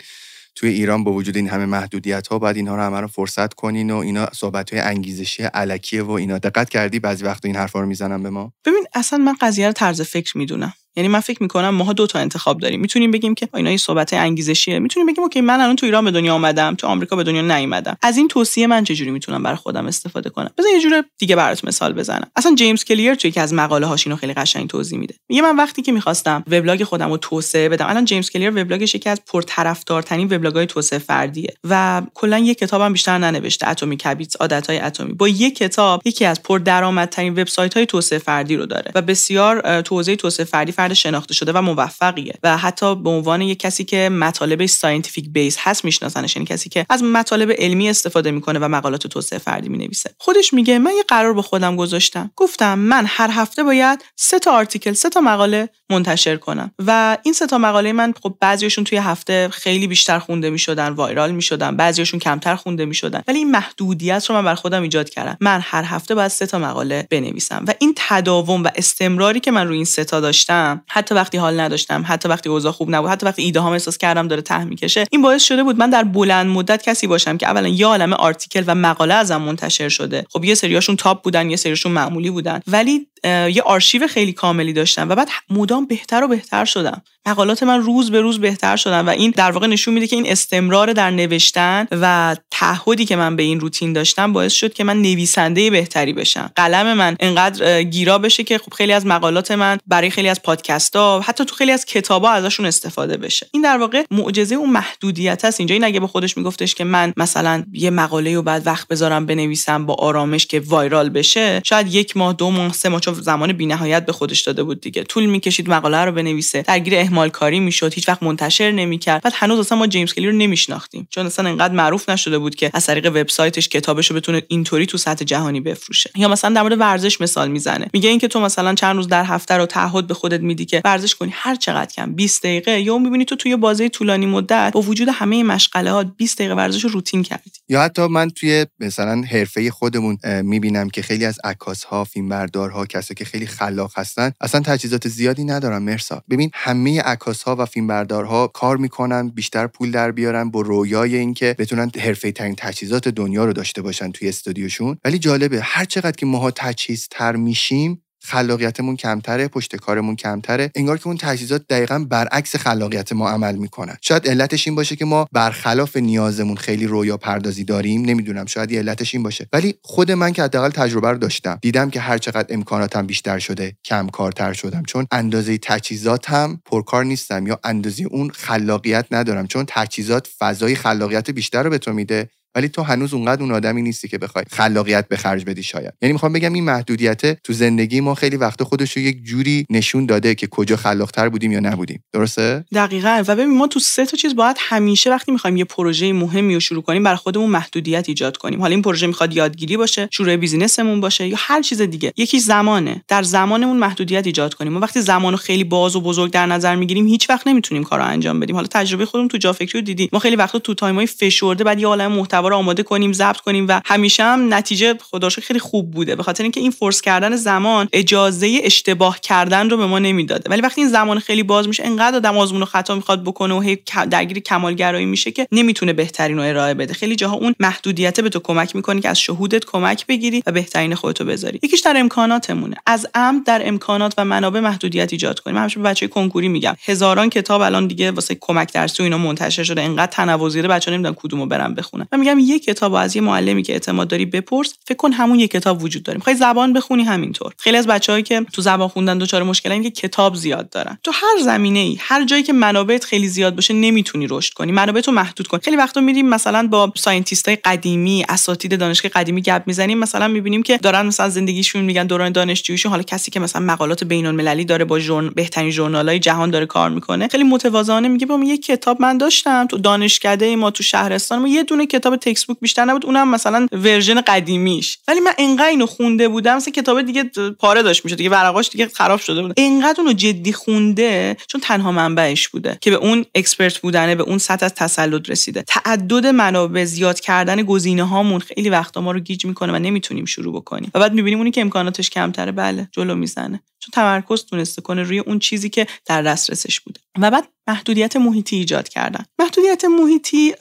توی 0.55 0.71
ایران 0.71 1.05
با 1.05 1.13
وجود 1.13 1.37
این 1.37 1.49
همه 1.49 1.67
محدودیت 1.67 2.27
ها 2.27 2.39
باید 2.39 2.57
اینها 2.57 2.77
رو 2.77 2.83
همه 2.83 3.01
رو 3.01 3.07
فرصت 3.07 3.55
کنین 3.55 3.91
و 3.91 3.97
اینا 3.97 4.29
صحبت 4.33 4.73
های 4.73 4.83
انگیزشی 4.83 5.43
علکیه 5.43 6.03
و 6.03 6.11
اینا. 6.11 6.39
دقت 6.39 6.69
کردی 6.71 6.99
بعضی 6.99 7.25
وقت 7.25 7.45
این 7.45 7.57
حرفا 7.57 7.81
رو 7.81 7.87
می‌زنن 7.87 8.23
به 8.23 8.31
ما؟ 8.31 8.53
ببین 8.65 8.87
اصلا 8.95 9.19
من 9.19 9.35
قضیه 9.41 9.67
رو 9.67 9.73
طرز 9.73 10.01
فکر 10.01 10.39
می‌دونم. 10.39 10.73
یعنی 10.97 11.09
من 11.09 11.21
فکر 11.21 11.43
می‌کنم 11.43 11.69
ماها 11.69 11.93
دو 11.93 12.07
تا 12.07 12.19
انتخاب 12.19 12.61
داریم. 12.61 12.81
می‌تونیم 12.81 13.11
بگیم 13.11 13.35
که 13.35 13.49
اینا 13.55 13.69
این 13.69 13.79
صحبت 13.79 14.13
انگیزشیه. 14.13 14.79
می‌تونیم 14.79 15.07
بگیم 15.07 15.23
OK 15.23 15.41
من 15.41 15.61
الان 15.61 15.77
تو 15.77 15.87
ایران 15.87 16.05
به 16.05 16.11
دنیا 16.11 16.35
آمدم 16.35 16.75
تو 16.75 16.87
آمریکا 16.87 17.17
به 17.17 17.23
دنیا 17.23 17.43
نیومدم. 17.43 17.97
از 18.03 18.17
این 18.17 18.29
توصیه 18.29 18.67
من 18.67 18.85
چجوری 18.85 19.11
می‌تونم 19.11 19.43
برای 19.43 19.57
خودم 19.57 19.87
استفاده 19.87 20.31
کنم؟ 20.31 20.51
بذار 20.59 20.69
یه 20.75 20.81
جور 20.81 21.05
دیگه 21.19 21.37
برات 21.37 21.65
مثال 21.65 21.93
بزنم. 21.93 22.31
اصلا 22.37 22.55
جیمز 22.55 22.85
کلیر 22.85 23.15
توی 23.15 23.29
یکی 23.29 23.41
از 23.41 23.55
مقاله 23.55 23.87
هاش 23.87 24.07
اینو 24.07 24.17
خیلی 24.17 24.33
قشنگ 24.33 24.69
توضیح 24.69 24.99
میده. 24.99 25.15
میگه 25.29 25.43
من 25.43 25.57
وقتی 25.57 25.83
که 25.83 25.93
می‌خواستم 25.93 26.45
وبلاگ 26.47 26.85
خودم 26.85 27.11
رو 27.11 27.17
توسعه 27.17 27.69
بدم 27.69 27.87
الان 27.89 28.05
جیمز 28.05 28.31
کلیر 28.31 28.51
وبلاگش 28.51 28.95
یکی 28.95 29.09
از 29.09 29.21
پرطرفدارترین 29.27 30.27
وبلاگ‌های 30.27 30.67
توسعه 30.67 30.99
فردیه 30.99 31.55
و 31.65 32.03
کلا 32.15 32.39
یه 32.39 32.55
کتابم 32.55 32.93
بیشتر 32.93 33.19
ننوشته 33.19 33.69
Atomic 33.69 33.97
Habits 33.97 34.37
عادت‌های 34.37 34.79
اتمی. 34.79 35.13
با 35.13 35.29
یه 35.29 35.51
کتاب 35.51 36.03
یکی 36.05 36.25
از 36.25 36.43
پردرآمدترین 36.43 37.33
وبسایت‌های 37.33 37.87
توسعه 37.87 38.19
فردی 38.19 38.57
رو 38.57 38.67
داره 38.67 38.93
و 38.95 39.03
بسیار 39.03 39.81
تو 39.81 40.03
توسعه 40.03 40.47
فردی 40.47 40.73
فرد 40.83 40.95
شناخته 40.95 41.35
شده 41.35 41.53
و 41.53 41.63
موفقیه. 41.63 42.35
و 42.43 42.57
حتی 42.57 42.95
به 42.95 43.11
عنوان 43.11 43.43
یک 43.43 43.59
کسی 43.59 43.85
که 43.85 44.09
مطالب 44.09 44.67
scientific 44.67 45.31
base 45.31 45.57
هست 45.61 45.85
میشناسنش 45.85 46.37
یعنی 46.37 46.47
کسی 46.47 46.69
که 46.69 46.87
از 46.91 47.03
مطالب 47.03 47.51
علمی 47.59 47.91
استفاده 47.91 48.31
می‌کنه 48.31 48.59
و 48.59 48.69
مقالات 48.69 49.07
توسعه 49.07 49.39
فردی 49.39 49.69
می‌نویسه. 49.69 50.11
خودش 50.19 50.55
میگه 50.55 50.79
من 50.79 50.91
یه 50.97 51.03
قرار 51.09 51.33
با 51.33 51.43
خودم 51.43 51.77
گذاشتم. 51.77 52.31
گفتم 52.37 52.79
من 52.79 53.05
هر 53.09 53.31
هفته 53.33 53.63
باید 53.63 54.05
سه 54.17 54.39
تا 54.39 54.53
article 54.53 54.93
سه 54.93 55.09
تا 55.09 55.21
مقاله 55.21 55.69
منتشر 55.91 56.37
کنم. 56.37 56.71
و 56.87 57.17
این 57.23 57.35
سه 57.35 57.47
تا 57.47 57.59
مقاله 57.59 57.93
من 57.93 58.15
خب 58.23 58.37
بعضیشون 58.41 58.85
توی 58.85 58.99
هفته 58.99 59.49
خیلی 59.49 59.87
بیشتر 59.87 60.19
خونده 60.19 60.51
می‌شدن 60.51 60.89
viral 60.89 61.33
می‌شدن 61.33 61.77
بعضیشون 61.77 62.21
کمتر 62.21 62.57
خونده 62.57 62.85
می‌شدن. 62.85 63.23
ولی 63.29 63.39
این 63.39 63.51
محدودیت 63.51 64.27
رو 64.29 64.35
من 64.35 64.45
بر 64.45 64.55
خودم 64.55 64.83
ایجاد 64.83 65.11
کردم. 65.11 65.37
من 65.41 65.61
هر 65.63 65.85
هفته 65.85 66.15
باید 66.15 66.29
سه 66.29 66.47
تا 66.47 66.59
مقاله 66.59 67.07
بنویسم. 67.11 67.65
و 67.69 67.75
این 67.79 67.95
تداوم 67.97 68.65
و 68.65 68.69
استمراری 68.77 69.41
که 69.41 69.51
من 69.51 69.69
روی 69.69 69.77
این 69.77 69.85
سه 69.85 70.05
تا 70.05 70.21
داشتم 70.21 70.72
حتی 70.89 71.15
وقتی 71.15 71.39
حال 71.39 71.61
نداشتم 71.61 72.05
حتی 72.07 72.29
وقتی 72.29 72.49
اوضاع 72.49 72.73
خوب 72.73 72.91
نبود 72.91 73.11
حتی 73.11 73.27
وقتی 73.27 73.43
ایده 73.43 73.61
هام 73.61 73.73
احساس 73.73 73.99
کردم 73.99 74.29
داره 74.29 74.43
ته 74.43 74.65
می‌کشه. 74.65 75.05
این 75.11 75.23
باعث 75.23 75.43
شده 75.43 75.63
بود 75.63 75.79
من 75.79 75.91
در 75.91 76.05
بلند 76.05 76.47
مدت 76.47 76.83
کسی 76.83 77.07
باشم 77.07 77.37
که 77.37 77.47
اولا 77.47 77.69
یه 77.69 77.87
عالمه 77.87 78.17
article 78.17 78.65
و 78.67 78.75
مقاله 78.75 79.15
ازم 79.15 79.43
منتشر 79.43 79.89
شده. 79.89 80.25
خب 80.31 80.45
یه 80.45 80.55
سریاشون 80.55 80.97
top 80.97 81.23
بودن 81.23 81.51
یه 81.51 81.57
سریاشون 81.57 81.93
معمولی 81.93 82.31
بودن. 82.31 82.61
ولی 82.67 83.07
یه 83.25 83.63
آرشیو 83.65 84.07
خیلی 84.07 84.33
کاملی 84.33 84.73
داشتم 84.73 85.09
و 85.09 85.15
بعد 85.15 85.29
مدام 85.51 85.87
بهتر 85.87 86.25
و 86.25 86.29
بهتر 86.29 86.65
شدم. 86.65 87.03
مقالات 87.27 87.63
من 87.63 87.83
روز 87.83 88.11
به 88.11 88.21
روز 88.21 88.41
بهتر 88.41 88.77
شدن 88.77 89.01
و 89.01 89.09
این 89.09 89.31
در 89.37 89.51
واقع 89.51 89.67
نشون 89.67 89.95
میده 89.95 90.07
که 90.07 90.17
این 90.17 90.31
استمرار 90.31 90.93
در 90.93 91.11
نوشتن 91.11 91.87
و 91.91 92.37
تعهدی 92.51 93.05
که 93.05 93.17
من 93.17 93.37
به 93.37 93.43
این 93.43 93.61
روتین 93.61 93.93
داشتم 93.93 94.33
باعث 94.33 94.53
شد 94.53 94.73
که 94.73 94.85
من 94.85 95.03
نویسنده 95.03 95.71
بهتری 95.71 96.13
بشم. 96.13 96.51
قلم 96.57 96.95
من 96.95 97.17
انقدر 97.21 97.83
گیرا 97.83 98.19
بشه 98.19 98.45
که 98.45 98.59
خب 98.59 98.75
خیلی 98.75 98.93
از 98.93 99.07
مقالات 99.07 99.51
من 99.51 99.79
برای 99.87 100.11
خیلی 100.11 100.29
از 100.29 100.43
پادکست 100.43 100.97
ها 100.97 101.21
حتی 101.21 101.45
تو 101.45 101.55
خیلی 101.55 101.73
از 101.73 101.85
کتابا 101.85 102.31
ازشون 102.31 102.67
استفاده 102.67 103.17
بشه. 103.17 103.47
این 103.53 103.63
در 103.63 103.79
واقع 103.79 104.05
معجزه 104.11 104.55
اون 104.55 104.71
محدودیت 104.71 105.45
هست 105.45 105.61
اینجا 105.61 105.73
این 105.73 105.85
اگه 105.85 106.01
به 106.01 106.07
خودش 106.07 106.37
میگفتش 106.37 106.75
که 106.75 106.85
من 106.85 107.13
مثلا 107.17 107.65
یه 107.73 107.91
مقاله 107.91 108.35
رو 108.35 108.43
بعد 108.43 108.67
وقت 108.67 108.89
بذارم 108.89 109.27
بنویسم 109.27 109.87
با 109.87 109.95
آرامش 109.95 110.47
که 110.47 110.63
وایرال 110.67 111.09
بشه 111.09 111.61
شاید 111.65 111.95
یک 111.95 112.17
ماه 112.17 112.33
دو 112.33 112.51
ماه 112.51 112.73
سه 112.73 112.89
ماه 112.89 113.01
زمان 113.15 113.53
بینهایت 113.53 114.07
به 114.07 114.13
خودش 114.13 114.41
داده 114.41 114.63
بود 114.63 114.81
دیگه. 114.81 115.05
طول 115.05 115.27
می‌کشید 115.27 115.71
مقاله 115.71 116.05
رو 116.05 116.13
بنویسه. 116.13 116.63
درگیر 116.63 116.97
اهمال 116.97 117.29
کاری 117.29 117.61
می‌شد. 117.61 117.95
هیچ 117.95 118.09
وقت 118.09 118.23
منتشر 118.23 118.71
نمی‌کرد. 118.71 119.23
بعد 119.23 119.33
هنوز 119.37 119.59
اصلا 119.59 119.79
ما 119.79 119.87
جیمز 119.87 120.15
کلی 120.15 120.27
رو 120.27 120.33
نمیشناختیم. 120.33 121.09
چون 121.11 121.27
اصلا 121.27 121.49
انقدر 121.49 121.75
معروف 121.75 122.09
نشده 122.09 122.39
بود 122.39 122.55
که 122.55 122.71
از 122.75 122.87
طریق 122.87 123.07
وبسایتش 123.07 123.69
کتابش 123.69 124.11
رو 124.11 124.17
بتونه 124.17 124.43
اینطوری 124.49 124.87
تو 124.87 124.99
سطح 124.99 125.25
جهانی 125.25 125.61
بفروشه. 125.61 126.11
یا 126.17 126.29
مثلا 126.29 126.55
در 126.55 126.63
مورد 126.63 126.81
ورزش 126.81 127.21
مثال 127.21 127.51
می‌زنه. 127.51 127.87
میگه 127.93 128.09
اینکه 128.09 128.29
تو 128.29 128.41
مثلا 128.41 128.75
چند 128.75 128.97
روز 128.97 129.09
در 129.09 129.25
هفته 129.25 129.55
رو 129.55 129.67
تعهد 129.67 130.07
به 130.07 130.15
خودت 130.15 130.41
میدی 130.41 130.65
که 130.65 130.83
ورزش 130.85 131.15
کنی 131.15 131.31
هر 131.35 131.55
چقدر 131.55 131.93
کم. 131.93 132.15
20 132.15 132.43
دقیقه. 132.43 132.81
یا 132.81 132.99
می‌بینی 132.99 133.25
تو 133.25 133.37
توی 133.37 133.57
بازه 133.57 133.89
طولانی 133.89 134.27
مدت 134.27 134.71
با 134.75 134.81
وجود 134.81 135.09
همه 135.09 135.43
مشغله 135.43 136.05
20 136.05 136.39
دقیقه 136.39 136.55
ورزش 136.55 136.85
رو 136.85 136.91
روتین 136.91 137.23
کردی. 137.23 137.51
یا 137.69 137.83
حتی 137.83 138.07
من 138.07 138.31
توی 138.31 138.67
مثلا 138.81 139.23
حرفه 139.31 139.71
خودمون 139.71 140.19
می‌بینم 140.43 140.91
که 140.91 141.03
خیلی 141.03 141.25
از 141.25 141.39
عکاس 141.45 141.85
ها 141.85 142.05
فیلمبردارها 142.05 142.87
کسایی 143.03 143.17
که 143.17 143.25
خیلی 143.25 143.47
خلاق 143.47 143.93
هستن. 143.97 144.33
اصلا 144.41 144.61
تجهیزات 144.61 145.09
زیادی 145.09 145.45
ندارن 145.45 145.79
مرسا. 145.79 146.23
ببین 146.31 146.51
همه 146.55 147.01
عکاس 147.01 147.43
ها 147.43 147.57
و 147.57 147.67
فیلمبردارها 147.67 148.47
کار 148.47 148.77
می‌کنن 148.77 149.29
بیشتر 149.29 149.67
پول 149.67 149.91
در 149.91 150.13
بیارن 150.13 150.51
با 150.51 150.61
رویای 150.61 151.17
اینکه 151.17 151.57
بتونن 151.59 151.91
حرفه 151.99 152.33
ترین 152.33 152.55
تجهیزات 152.59 153.09
دنیا 153.09 153.45
رو 153.45 153.53
داشته 153.53 153.83
باشن 153.83 154.13
توی 154.13 154.29
استودیوشون. 154.29 154.99
ولی 155.05 155.19
جالبه 155.19 155.61
هر 155.63 155.85
چقدر 155.85 156.17
که 156.17 156.27
ماها 156.27 156.51
تجهیز 156.51 157.09
تر 157.11 157.37
میشیم 157.37 158.03
خلاقیتمون 158.25 158.97
کمتره 158.97 159.49
پشت 159.49 159.77
کارمون 159.77 160.17
کمتره. 160.17 160.71
انگار 160.75 160.99
که 160.99 161.07
اون 161.07 161.17
تجهیزات 161.17 161.67
دقیقا 161.69 162.07
برعکس 162.09 162.57
خلاقیت 162.57 163.13
ما 163.13 163.31
عمل 163.31 163.55
می‌کنن. 163.55 163.97
شاید 164.01 164.29
علتش 164.29 164.69
این 164.69 164.77
باشه 164.77 164.97
که 164.97 165.05
ما 165.05 165.27
برخلاف 165.33 165.97
نیازمون 165.97 166.57
خیلی 166.57 166.87
رویا 166.87 167.17
پردازی 167.17 167.65
داریم. 167.65 168.05
نمی‌دونم 168.05 168.47
شاید 168.47 168.75
علتش 168.75 169.15
این 169.15 169.23
باشه. 169.23 169.49
ولی 169.53 169.75
خود 169.83 170.13
من 170.13 170.33
که 170.33 170.43
حداقل 170.43 170.71
تجربه 170.71 171.11
رو 171.11 171.19
داشتم. 171.19 171.59
دیدم 171.63 171.91
که 171.91 172.01
هر 172.01 172.19
چقدر 172.19 172.55
امکاناتم 172.55 173.07
بیشتر 173.07 173.39
شده 173.39 173.77
کم 173.85 174.09
کارتر 174.09 174.53
شدم. 174.53 174.83
چون 174.87 175.07
اندازه 175.13 175.59
تجهیزاتم 175.59 176.61
پرکار 176.67 177.05
نیستم 177.05 177.47
یا 177.47 177.61
اندازه 177.65 178.05
اون 178.05 178.31
خلاقیت 178.31 179.07
ندارم. 179.11 179.47
چون 179.47 179.65
تجهیزات 179.69 180.29
فضای 180.39 180.75
خلاقیت 180.75 181.31
بیشتر 181.31 181.63
رو 181.63 181.71
به 181.71 181.79
تو 181.79 181.93
میده. 181.93 182.29
ولی 182.55 182.69
تو 182.69 182.83
هنوز 182.83 183.15
اونقدر 183.15 183.43
اون 183.43 183.53
آدمی 183.53 183.83
نیستی 183.83 184.09
که 184.09 184.19
بخوای 184.19 184.45
خلاقیت 184.51 185.09
به 185.09 185.17
خرج 185.17 185.45
بدی 185.45 185.63
شاید. 185.63 185.93
یعنی 186.03 186.13
می‌خوام 186.13 186.33
بگم 186.33 186.53
این 186.53 186.65
محدودیت 186.65 187.43
تو 187.43 187.53
زندگی 187.53 188.01
ما 188.01 188.15
خیلی 188.15 188.37
وقت 188.37 188.63
خودش 188.63 188.97
رو 188.97 189.03
یک 189.03 189.25
جوری 189.25 189.67
نشون 189.71 190.07
داده 190.07 190.35
که 190.35 190.47
کجا 190.47 190.77
خلاقتر 190.77 191.29
بودیم 191.29 191.53
یا 191.53 191.61
نبودیم. 191.61 192.05
درسته؟ 192.13 192.65
دقیقا. 192.73 193.25
و 193.29 193.37
ببین 193.37 193.57
ما 193.57 193.67
تو 193.67 193.81
سه 193.81 194.07
تا 194.07 194.17
چیز 194.17 194.37
باید 194.37 194.57
همیشه 194.61 195.11
وقتی 195.11 195.33
می‌خوایم 195.33 195.57
یه 195.57 195.65
پروژه 195.65 196.13
مهمی 196.13 196.55
رو 196.55 196.61
شروع 196.61 196.83
کنیم 196.83 197.03
بر 197.03 197.15
خودمون 197.15 197.51
محدودیت 197.51 198.09
ایجاد 198.09 198.37
کنیم. 198.37 198.61
حالا 198.61 198.73
این 198.75 198.83
پروژه 198.83 199.07
می‌خواد 199.07 199.37
یادگیری 199.37 199.77
باشه 199.77 200.09
شروع 200.11 200.37
بیزینسمون 200.37 201.01
باشه 201.01 201.29
یا 201.29 201.37
هر 201.39 201.63
چیز 201.63 201.81
دیگه. 201.83 202.13
یکی 202.17 202.41
زمانه. 202.41 203.05
در 203.09 203.23
زمانمون 203.23 203.77
محدودیت 203.77 204.27
ایجاد 204.27 204.55
کنیم. 204.55 204.73
ما 204.73 204.81
وقتی 204.81 205.01
زمانو 205.01 205.37
خیلی 205.37 205.65
باز 205.65 205.97
و 205.97 206.01
بزرگ 206.01 206.33
در 206.33 206.47
نظر 206.47 206.77
می‌گیریم 206.77 207.07
هیچ 207.07 207.31
وقت 207.31 207.47
نمی‌تونیم 207.47 207.85
کارو 207.85 208.05
انجام 208.05 208.41
بدیم. 208.41 208.55
حالا 208.55 208.69
تجربه 208.71 209.07
خودمون 209.07 209.29
تو 209.29 209.39
جا 209.39 209.53
فکری 209.53 209.81
رو 209.81 209.85
دیدی. 209.85 210.09
ما 210.13 210.19
خیلی 210.19 210.37
وقتا 210.37 210.59
تو 210.59 210.75
time 210.75 211.00
ای 211.00 211.07
فشرده 211.07 211.65
باید 211.65 211.81
یه 211.81 211.87
عالم 211.87 212.13
محتوا 212.13 212.42
رو 212.49 212.57
آماده 212.57 212.83
کنیم 212.83 213.13
ضبط 213.13 213.37
کنیم 213.37 213.67
و 213.69 213.81
همیشه 213.85 214.23
هم 214.23 214.55
نتیجه 214.55 214.95
خدایی 215.11 215.29
خیلی 215.29 215.59
خوب 215.59 215.91
بوده. 215.91 216.17
به 216.17 216.23
خاطر 216.23 216.43
اینکه 216.43 216.61
این 216.61 216.71
force 216.71 217.01
کردن 217.01 217.37
زمان 217.37 217.89
اجازه 217.93 218.61
اشتباه 218.63 219.21
کردن 219.21 219.71
رو 219.71 219.77
به 219.77 219.87
ما 219.87 219.99
نمی‌داده. 219.99 220.51
ولی 220.51 220.63
وقتی 220.63 220.81
این 220.81 220.91
زمان 220.91 221.19
خیلی 221.19 221.43
باز 221.43 221.69
میشه 221.69 221.87
انقدر 221.87 222.17
آدم 222.17 222.39
آزمون 222.39 222.63
و 222.63 222.65
خطا 222.65 222.95
می‌خواد 222.95 223.25
بکنه 223.25 223.55
و 223.55 223.61
هی 223.61 223.79
درگیر 224.11 224.39
کمالگرایی 224.39 225.07
میشه 225.07 225.31
که 225.31 225.47
نمی‌تونه 225.53 225.93
بهترین 225.93 226.37
رو 226.37 226.43
ارائه 226.43 226.75
بده. 226.75 226.95
خیلی 226.95 227.17
جاها 227.17 227.37
اون 227.37 227.55
محدودیت 227.61 228.21
به 228.21 228.29
تو 228.29 228.39
کمک 228.39 228.77
می‌کنه 228.77 229.01
که 229.01 229.09
از 229.09 229.21
شهودت 229.21 229.65
کمک 229.65 230.07
بگیری 230.07 230.43
و 230.47 230.53
بهترین 230.53 230.95
خودتو 230.95 231.25
بذاری. 231.25 231.61
یکیش 231.63 231.81
در 231.81 231.97
امکاناتمونه. 231.97 232.77
از 232.87 233.07
عمد 233.15 233.45
در 233.45 233.69
امکانات 233.69 234.15
و 234.19 234.25
منابع 234.25 234.61
محدودیت 234.61 235.13
ایجاد 235.13 235.41
کنیم. 235.41 235.57
همیشه 235.57 235.81
به 235.81 235.89
بچه 235.89 236.09
کنکوری 236.09 236.49
میگم. 236.49 236.77
هزاران 236.85 237.31
کتاب 237.31 237.61
الان 237.61 237.87
دیگه 237.87 238.11
واسه 238.11 238.37
کمک 238.41 238.73
درسی 238.73 239.03
و 239.03 239.05
اینا 239.05 239.19
منتشر 239.19 239.63
شده. 239.63 239.83
انقدر 239.83 240.13
تنوع 240.13 240.49
زیاده 240.49 240.69
بچه‌ها 240.69 240.95
نمی‌دونن 240.95 241.15
کدومو 241.15 241.47
برن 241.47 241.75
بخونن. 241.75 242.07
من 242.13 242.21
میگم 242.21 242.32
یک 242.41 242.65
کتاب 242.65 242.95
از 242.95 243.17
یه 243.17 243.23
معلمی 243.23 243.63
که 243.63 243.73
اعتماد 243.73 244.09
داری 244.09 244.27
بپرس 244.27 244.75
فکر 244.85 244.97
کن 244.97 245.13
همون 245.13 245.41
یک 245.41 245.51
کتاب 245.51 245.83
وجود 245.83 246.03
داره. 246.03 246.17
می‌خوای 246.17 246.37
زبان 246.37 246.73
بخونی 246.73 247.03
همینطور. 247.03 247.53
خیلی 247.59 247.77
از 247.77 247.87
بچه‌هایی 247.87 248.23
که 248.23 248.47
تو 248.53 248.63
زبان 248.63 248.89
خوندن 248.89 249.19
دچار 249.19 249.43
مشکلن 249.43 249.83
که 249.83 249.91
کتاب 249.91 250.35
زیاد 250.35 250.71
دارن. 250.71 250.99
تو 251.03 251.11
هر 251.15 251.43
زمینه 251.45 251.79
ای 251.79 251.97
هر 252.01 252.25
جایی 252.25 252.43
که 252.43 252.53
منابعت 252.53 253.05
خیلی 253.05 253.29
زیاد 253.29 253.55
باشه 253.55 253.75
نمی‌تونی 253.75 254.27
رشد 254.31 254.53
کنی. 254.53 254.73
منابعت 254.73 255.07
رو 255.07 255.15
محدود 255.15 255.47
کن. 255.47 255.59
خیلی 255.59 255.77
وقتا 255.77 256.01
میریم 256.01 256.29
مثلا 256.29 256.67
با 256.67 256.93
scientist 256.97 257.51
ای 257.51 257.57
قدیمی 257.57 258.25
اساتید 258.29 258.79
دانشگاه 258.79 259.13
قدیمی 259.13 259.43
گپ 259.43 259.63
می‌زنیم 259.67 259.99
مثلا 259.99 260.29
می‌بینیم 260.29 260.63
که 260.63 260.77
دارن 260.77 261.07
مثلا 261.07 261.29
زندگیشون 261.29 261.83
میگن 261.83 262.07
دوران 262.07 262.33
دانشجوییشون. 262.33 262.91
حالا 262.91 263.03
کسی 263.03 263.31
که 263.31 263.41
مثلا 263.41 263.63
مقالات 263.63 264.05
بین 264.05 264.27
المللی 264.27 264.65
داره 264.65 264.85
با 264.85 264.99
ژورن 264.99 265.29
بهترین 265.29 265.71
ژورنالای 265.71 266.19
جهان 266.19 266.51
داره 266.51 266.67
کار 266.67 266.91
می‌کنه 266.91 267.29
خیلی 267.29 267.45
متواضعانه 267.45 268.09
میگه 268.09 268.27
با 268.27 268.41
یه 268.45 268.59
کتاب 268.59 269.03
من 269.03 269.19
داشتم 269.19 269.67
تو 269.67 269.79
دانشکده 269.79 270.57
ما 270.57 270.71
تو 270.71 270.83
شهرستان 270.83 271.39
ما 271.39 271.49
یه 271.49 271.63
دونه 271.63 271.87
کتاب 271.87 272.17
textbook 272.23 272.57
بیشتر 272.61 272.85
نبود 272.85 273.07
اونم 273.07 273.31
مثلا 273.31 273.67
version 273.73 274.21
قدیمیش. 274.21 274.99
ولی 275.09 275.21
من 275.21 275.33
انقدر 275.39 275.67
اینو 275.67 275.87
خونده 275.87 276.29
بودم 276.29 276.57
مثلا 276.57 276.73
کتاب 276.73 277.03
دیگه 277.03 277.31
پاره 277.59 277.83
داشت 277.83 278.05
میشه 278.05 278.17
دیگه 278.17 278.31
ورقاش 278.31 278.69
دیگه 278.69 278.89
خراب 278.89 279.21
شده 279.21 279.43
بود. 279.43 279.55
انقدر 279.57 280.01
اونو 280.01 280.13
جدی 280.13 280.53
خونده 280.53 281.37
چون 281.47 281.61
تنها 281.61 281.93
منبعش 281.93 282.49
بوده 282.49 282.79
که 282.81 282.91
به 282.91 282.97
اون 282.97 283.25
expert 283.35 283.79
بودنه 283.79 284.15
به 284.15 284.23
اون 284.23 284.39
سطح 284.39 284.67
از 284.67 284.75
تسلط 284.75 285.31
رسیده. 285.31 285.63
تعدد 285.63 286.27
منابع 286.27 286.85
زیاد 286.85 287.21
کردن 287.21 287.63
گزینه 287.63 288.05
هامون 288.05 288.41
خیلی 288.41 288.71
وقتا 288.71 289.01
ما 289.01 289.13
رو 289.13 289.21
گیج 289.21 289.47
می‌کنه 289.47 289.73
و 289.73 289.77
نمی‌تونیم 289.77 290.25
شروع 290.25 290.55
بکنیم. 290.55 290.91
و 290.95 291.01
بعد 291.01 291.13
می‌بینیم 291.13 291.39
اونی 291.39 291.51
که 291.51 291.61
امکاناتش 291.61 292.11
کمتره 292.11 292.53
بله 292.53 292.89
جلو 292.93 293.15
می‌زنه. 293.15 293.63
چون 293.79 293.91
تمرکز 293.93 294.45
تونسته 294.45 294.83
کنه 294.83 295.03
روی 295.03 295.19
اون 295.19 295.39
چیزی 295.39 295.71
که 295.71 295.87
در 296.07 296.23
دسترسش 296.23 296.81
بوده. 296.81 297.01
و 297.19 297.31
بعد 297.31 297.49
محدودیت 297.69 298.17
محیطی 298.17 298.57
ایجاد 298.57 298.89
کردن. 298.89 299.25
محدودیت 299.39 299.85
محیطی 299.85 300.55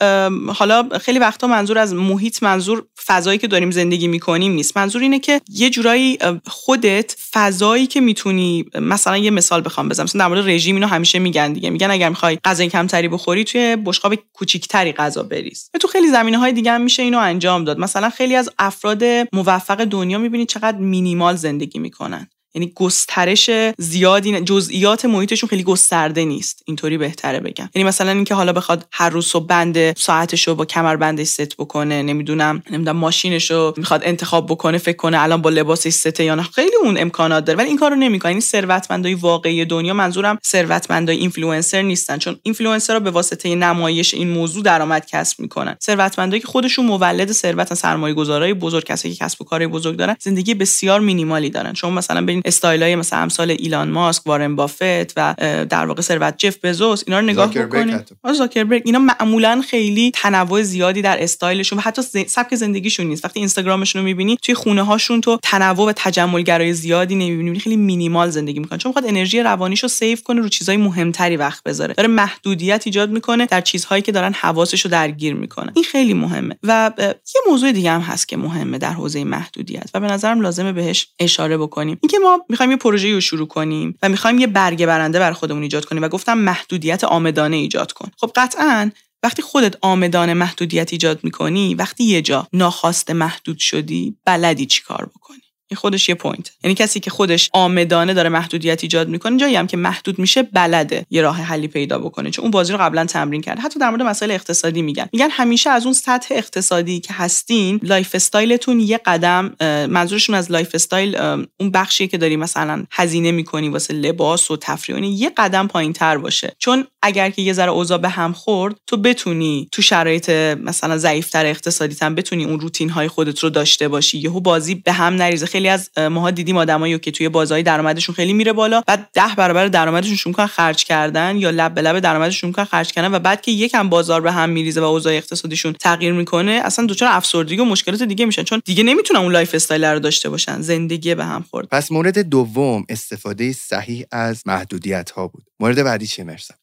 حالا 0.54 0.88
خیلی 1.00 1.18
وقتا 1.18 1.46
منظور 1.46 1.78
از 1.78 1.94
محیط 1.94 2.42
منظور 2.42 2.84
فضایی 3.06 3.38
که 3.38 3.46
داریم 3.46 3.70
زندگی 3.70 4.08
می‌کنیم 4.08 4.52
نیست. 4.52 4.76
منظور 4.76 5.02
اینه 5.02 5.18
که 5.18 5.40
یه 5.48 5.70
جورایی 5.70 6.18
خودت 6.46 7.16
فضایی 7.32 7.86
که 7.86 8.00
می‌تونی 8.00 8.64
مثلا 8.80 9.16
یه 9.16 9.30
مثال 9.30 9.62
بخوام 9.64 9.88
بزنم. 9.88 10.04
مثلا 10.04 10.18
در 10.18 10.28
مورد 10.28 10.48
رژیم 10.48 10.76
اینو 10.76 10.86
همیشه 10.86 11.18
میگن 11.18 11.52
دیگه. 11.52 11.70
میگن 11.70 11.90
اگر 11.90 12.08
می‌خوای 12.08 12.38
غذای 12.44 12.68
کمتری 12.68 13.08
بخوری 13.08 13.44
توی 13.44 13.76
بشقاب 13.76 14.14
کوچیکتری 14.32 14.92
غذا 14.92 15.22
بریز. 15.22 15.70
تو 15.80 15.88
خیلی 15.88 16.08
زمینه 16.08 16.38
های 16.38 16.52
دیگه 16.52 16.72
هم 16.72 16.80
میشه 16.80 17.02
اینو 17.02 17.18
انجام 17.18 17.64
داد. 17.64 17.78
مثلا 17.78 18.10
خیلی 18.10 18.36
از 18.36 18.50
افراد 18.58 19.02
موفق 19.32 19.84
دنیا 19.84 20.18
می‌بینید 20.18 20.48
چقدر 20.48 20.78
مینیمال 20.78 21.36
زندگی 21.36 21.78
می‌کنن. 21.78 22.28
یعنی 22.54 22.72
گسترش 22.74 23.50
زیادی 23.78 24.40
جزئیات 24.40 25.04
محیطشون 25.04 25.48
خیلی 25.48 25.62
گسترده 25.62 26.24
نیست. 26.24 26.62
اینطوری 26.66 26.98
بهتره 26.98 27.40
بگم. 27.40 27.68
یعنی 27.74 27.88
مثلا 27.88 28.10
اینکه 28.10 28.34
حالا 28.34 28.52
بخواد 28.52 28.86
هر 28.92 29.10
روز 29.10 29.26
صبح 29.26 29.46
بند 29.46 29.98
ساعتش 29.98 30.48
رو 30.48 30.54
با 30.54 30.64
کمربندش 30.64 31.26
ست 31.26 31.56
بکنه 31.56 32.02
نمی‌دونم 32.02 32.62
نمی‌دونم 32.70 32.96
ماشینش 32.96 33.50
رو 33.50 33.74
می‌خواد 33.76 34.02
انتخاب 34.04 34.46
بکنه 34.46 34.78
فکر 34.78 34.96
کنه 34.96 35.22
الان 35.22 35.42
با 35.42 35.50
لباسش 35.50 35.90
سته 35.90 36.24
یا 36.24 36.34
نه. 36.34 36.42
خیلی 36.42 36.76
اون 36.82 36.98
امکانات 36.98 37.44
داره. 37.44 37.58
ولی 37.58 37.68
این 37.68 37.78
کارو 37.78 37.96
نمی‌کنه. 37.96 38.32
یعنی 38.32 38.40
ثروتمندای 38.40 39.14
واقعی 39.14 39.64
دنیا 39.64 39.94
منظورم 39.94 40.38
ثروتمندای 40.44 41.16
اینفلوئنسر 41.16 41.82
نیستن. 41.82 42.18
چون 42.18 42.36
اینفلوئنسر 42.42 42.98
به 42.98 43.10
واسطه 43.10 43.54
نمایش 43.54 44.14
این 44.14 44.28
موضوع 44.28 44.62
درآمد 44.62 45.06
کسب 45.06 45.40
می‌کنن. 45.40 45.76
ثروتمندایی 45.82 46.40
که 46.40 46.48
خودشون 46.48 46.86
مولد 46.86 47.32
ثروت 47.32 47.74
سرمایه 47.74 48.14
گذارای 48.14 48.54
بزرگ 48.54 48.84
کسایی 48.84 49.14
که 49.14 49.24
کسب 49.24 49.42
و 49.42 49.44
کارهای 49.44 49.66
بزرگ 49.66 49.96
دارن 49.96 50.16
زندگی 50.20 50.54
بسیار 50.54 51.00
مینیمالی 51.00 51.50
دارن. 51.50 51.72
چون 51.72 51.92
مثلا 51.92 52.20
استایلای 52.44 52.96
مثلا 52.96 53.18
امثال 53.18 53.50
ایلان 53.50 53.90
ماسک، 53.90 54.26
وارن 54.26 54.56
بافت 54.56 55.12
و 55.16 55.34
در 55.70 55.86
واقع 55.86 56.02
ثروت 56.02 56.34
جف 56.38 56.64
بزوس 56.64 57.02
اینا 57.06 57.20
رو 57.20 57.26
نگاه 57.26 57.50
بکنید 57.50 58.12
زاکربرگ. 58.38 58.82
اینا 58.84 58.98
معمولا 58.98 59.62
خیلی 59.68 60.10
تنوع 60.14 60.62
زیادی 60.62 61.02
در 61.02 61.22
استایلشون 61.22 61.78
و 61.78 61.82
حتی 61.82 62.02
سبک 62.26 62.54
زندگیشون 62.54 63.06
نیست. 63.06 63.24
وقتی 63.24 63.38
اینستاگرامشون 63.40 64.00
رو 64.02 64.04
می‌بینی 64.04 64.36
توی 64.42 64.54
خونه 64.54 64.82
هاشون 64.82 65.20
تو 65.20 65.38
تنوع 65.42 65.88
و 65.88 65.92
تجمل 65.96 66.42
گرایی 66.42 66.72
زیادی 66.72 67.14
نمی‌بینی 67.14 67.58
خیلی 67.58 67.76
مینیمال 67.76 68.30
زندگی 68.30 68.58
می‌کنن. 68.58 68.78
چون 68.78 68.90
می‌خواد 68.90 69.06
انرژی 69.06 69.40
روانیشو 69.40 69.88
save 69.88 70.18
کنه 70.24 70.40
رو 70.40 70.48
چیزای 70.48 70.76
مهمتری 70.76 71.36
وقت 71.36 71.62
بذاره. 71.62 71.94
داره 71.94 72.08
محدودیت 72.08 72.82
ایجاد 72.84 73.10
می‌کنه 73.10 73.46
در 73.46 73.60
چیزهایی 73.60 74.02
که 74.02 74.12
دارن 74.12 74.32
حواسش 74.32 74.80
رو 74.80 74.90
درگیر 74.90 75.34
می‌کنه. 75.34 75.72
این 75.74 75.84
خیلی 75.84 76.14
مهمه. 76.14 76.56
و 76.62 76.92
یه 76.98 77.40
موضوع 77.50 77.72
دیگه 77.72 77.90
هم 77.90 78.00
هست 78.00 78.28
که 78.28 78.36
مهمه 78.36 78.78
در 78.78 78.92
حوزه 78.92 79.24
محدودیت 79.24 79.90
و 79.94 80.00
به 80.00 80.06
نظرم 80.06 80.40
لازمه 80.40 80.72
بهش 80.72 81.08
اشاره 81.18 81.58
بکنیم. 81.58 81.98
اینکه 82.02 82.18
ما 82.18 82.31
می‌خوایم 82.48 82.70
یه 82.70 82.76
پروژه 82.76 83.12
رو 83.12 83.20
شروع 83.20 83.48
کنیم 83.48 83.98
و 84.02 84.08
می‌خوایم 84.08 84.38
یه 84.38 84.46
برگه 84.46 84.86
برنده 84.86 85.18
برا 85.18 85.32
خودمون 85.32 85.62
ایجاد 85.62 85.84
کنیم 85.84 86.02
و 86.02 86.08
گفتم 86.08 86.38
محدودیت 86.38 87.04
عامدانه 87.04 87.56
ایجاد 87.56 87.92
کن. 87.92 88.10
خب 88.16 88.32
قطعا 88.36 88.90
وقتی 89.22 89.42
خودت 89.42 89.76
عامدانه 89.80 90.34
محدودیت 90.34 90.92
ایجاد 90.92 91.24
می‌کنی 91.24 91.74
وقتی 91.74 92.04
یه 92.04 92.22
جا 92.22 92.48
ناخواسته 92.52 93.12
محدود 93.12 93.58
شدی 93.58 94.16
بلدی 94.24 94.66
چی 94.66 94.82
کار 94.82 95.10
بکنی؟ 95.16 95.41
این 95.72 95.76
خودش 95.76 96.08
یه 96.08 96.14
point 96.14 96.41
ه. 96.41 96.52
یعنی 96.64 96.74
کسی 96.74 97.00
که 97.00 97.10
خودش 97.10 97.50
عامدانه 97.52 98.14
داره 98.14 98.28
محدودیت 98.28 98.82
ایجاد 98.82 99.08
می‌کنه 99.08 99.36
جایی 99.36 99.56
هم 99.56 99.66
که 99.66 99.76
محدود 99.76 100.18
میشه 100.18 100.42
بلده 100.42 101.06
یه 101.10 101.22
راه 101.22 101.36
حلی 101.36 101.68
پیدا 101.68 101.98
بکنه 101.98 102.30
چون 102.30 102.42
اون 102.42 102.50
بازی 102.50 102.72
رو 102.72 102.78
قبلا 102.78 103.04
تمرین 103.04 103.40
کرده. 103.40 103.60
حتی 103.60 103.78
در 103.78 103.90
مورد 103.90 104.02
مسائل 104.02 104.30
اقتصادی 104.30 104.82
میگن. 104.82 105.08
میگن 105.12 105.28
همیشه 105.30 105.70
از 105.70 105.84
اون 105.84 105.92
سطح 105.92 106.34
اقتصادی 106.34 107.00
که 107.00 107.12
هستین 107.14 107.80
lifestyle 107.82 108.14
تون 108.14 108.80
یه 108.80 109.00
قدم 109.06 109.52
منظورشون 109.90 110.34
از 110.34 110.52
lifestyle 110.52 111.16
اون 111.60 111.70
بخشی 111.74 112.08
که 112.08 112.18
داری 112.18 112.36
مثلا 112.36 112.84
هزینه 112.90 113.30
می‌کنی 113.30 113.68
واسه 113.68 113.94
لباس 113.94 114.50
و 114.50 114.56
تفریح 114.56 115.06
یه 115.06 115.32
قدم 115.36 115.66
پایین 115.66 115.92
تر 115.92 116.18
باشه. 116.18 116.56
چون 116.58 116.86
اگر 117.02 117.30
که 117.30 117.42
یه 117.42 117.52
ذره 117.52 117.70
اوضاع 117.70 117.98
به 117.98 118.08
هم 118.08 118.32
خورد 118.32 118.76
تو 118.86 118.96
بتونی 118.96 119.68
تو 119.72 119.82
شرایط 119.82 120.30
مثلا 120.30 120.98
ضعیفتر 120.98 121.46
اقتصادی 121.46 121.94
تن 121.94 122.14
بتونی 122.14 122.44
اون 122.44 122.60
روتین 122.60 122.90
های 122.90 123.08
خودت 123.08 123.38
رو 123.38 123.50
داشته 123.50 123.88
باشی. 123.88 124.18
یهو 124.18 124.40
بازی 124.40 124.74
به 124.74 124.92
هم 124.92 125.14
نریزه. 125.14 125.46
از 125.68 125.90
ماها 125.98 126.30
دیدیم 126.30 126.56
آدمایی 126.56 126.98
که 126.98 127.10
توی 127.10 127.28
بازه‌ای 127.28 127.62
درآمدشون 127.62 128.14
خیلی 128.14 128.32
میره 128.32 128.52
بالا 128.52 128.82
بعد 128.86 129.10
ده 129.14 129.34
برابر 129.36 129.68
درآمدشون 129.68 130.16
شروع 130.16 130.30
می‌کنن 130.30 130.46
خرج 130.46 130.84
کردن 130.84 131.36
یا 131.36 131.50
لب 131.50 131.74
به 131.74 131.82
لب 131.82 132.00
درآمدشون 132.00 132.48
می‌کنن 132.48 132.64
خرج 132.64 132.92
کردن 132.92 133.14
و 133.14 133.18
بعد 133.18 133.42
که 133.42 133.50
یکم 133.50 133.88
بازار 133.88 134.20
به 134.20 134.32
هم 134.32 134.50
میریزه 134.50 134.80
و 134.80 134.84
اوضاع 134.84 135.12
اقتصادیشون 135.12 135.72
تغییر 135.72 136.12
می‌کنه 136.12 136.60
اصلا 136.64 136.86
دچار 136.86 137.08
افسردگی 137.12 137.56
و 137.56 137.64
مشکلات 137.64 138.02
دیگه 138.02 138.26
میشن 138.26 138.42
چون 138.42 138.62
دیگه 138.64 138.82
نمی‌تونن 138.82 139.20
اون 139.20 139.32
lifestyle 139.32 139.84
رو 139.84 139.98
داشته 139.98 140.28
باشن 140.28 140.60
زندگی 140.60 141.14
به 141.14 141.24
هم 141.24 141.44
خورد. 141.50 141.68
پس 141.68 141.92
مورد 141.92 142.18
دوم 142.18 142.84
استفاده 142.88 143.52
صحیح 143.52 144.04
از 144.12 144.42
محدودیت 144.46 145.10
ها 145.10 145.28
بود. 145.28 145.44
مورد 145.60 145.84
بعدی 145.84 146.06
چیه؟ 146.06 146.24
مرسا. 146.24 146.54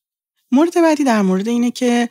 مورد 0.51 0.81
بعدی 0.81 1.03
در 1.03 1.21
مورد 1.21 1.47
اینه 1.47 1.71
که 1.71 2.09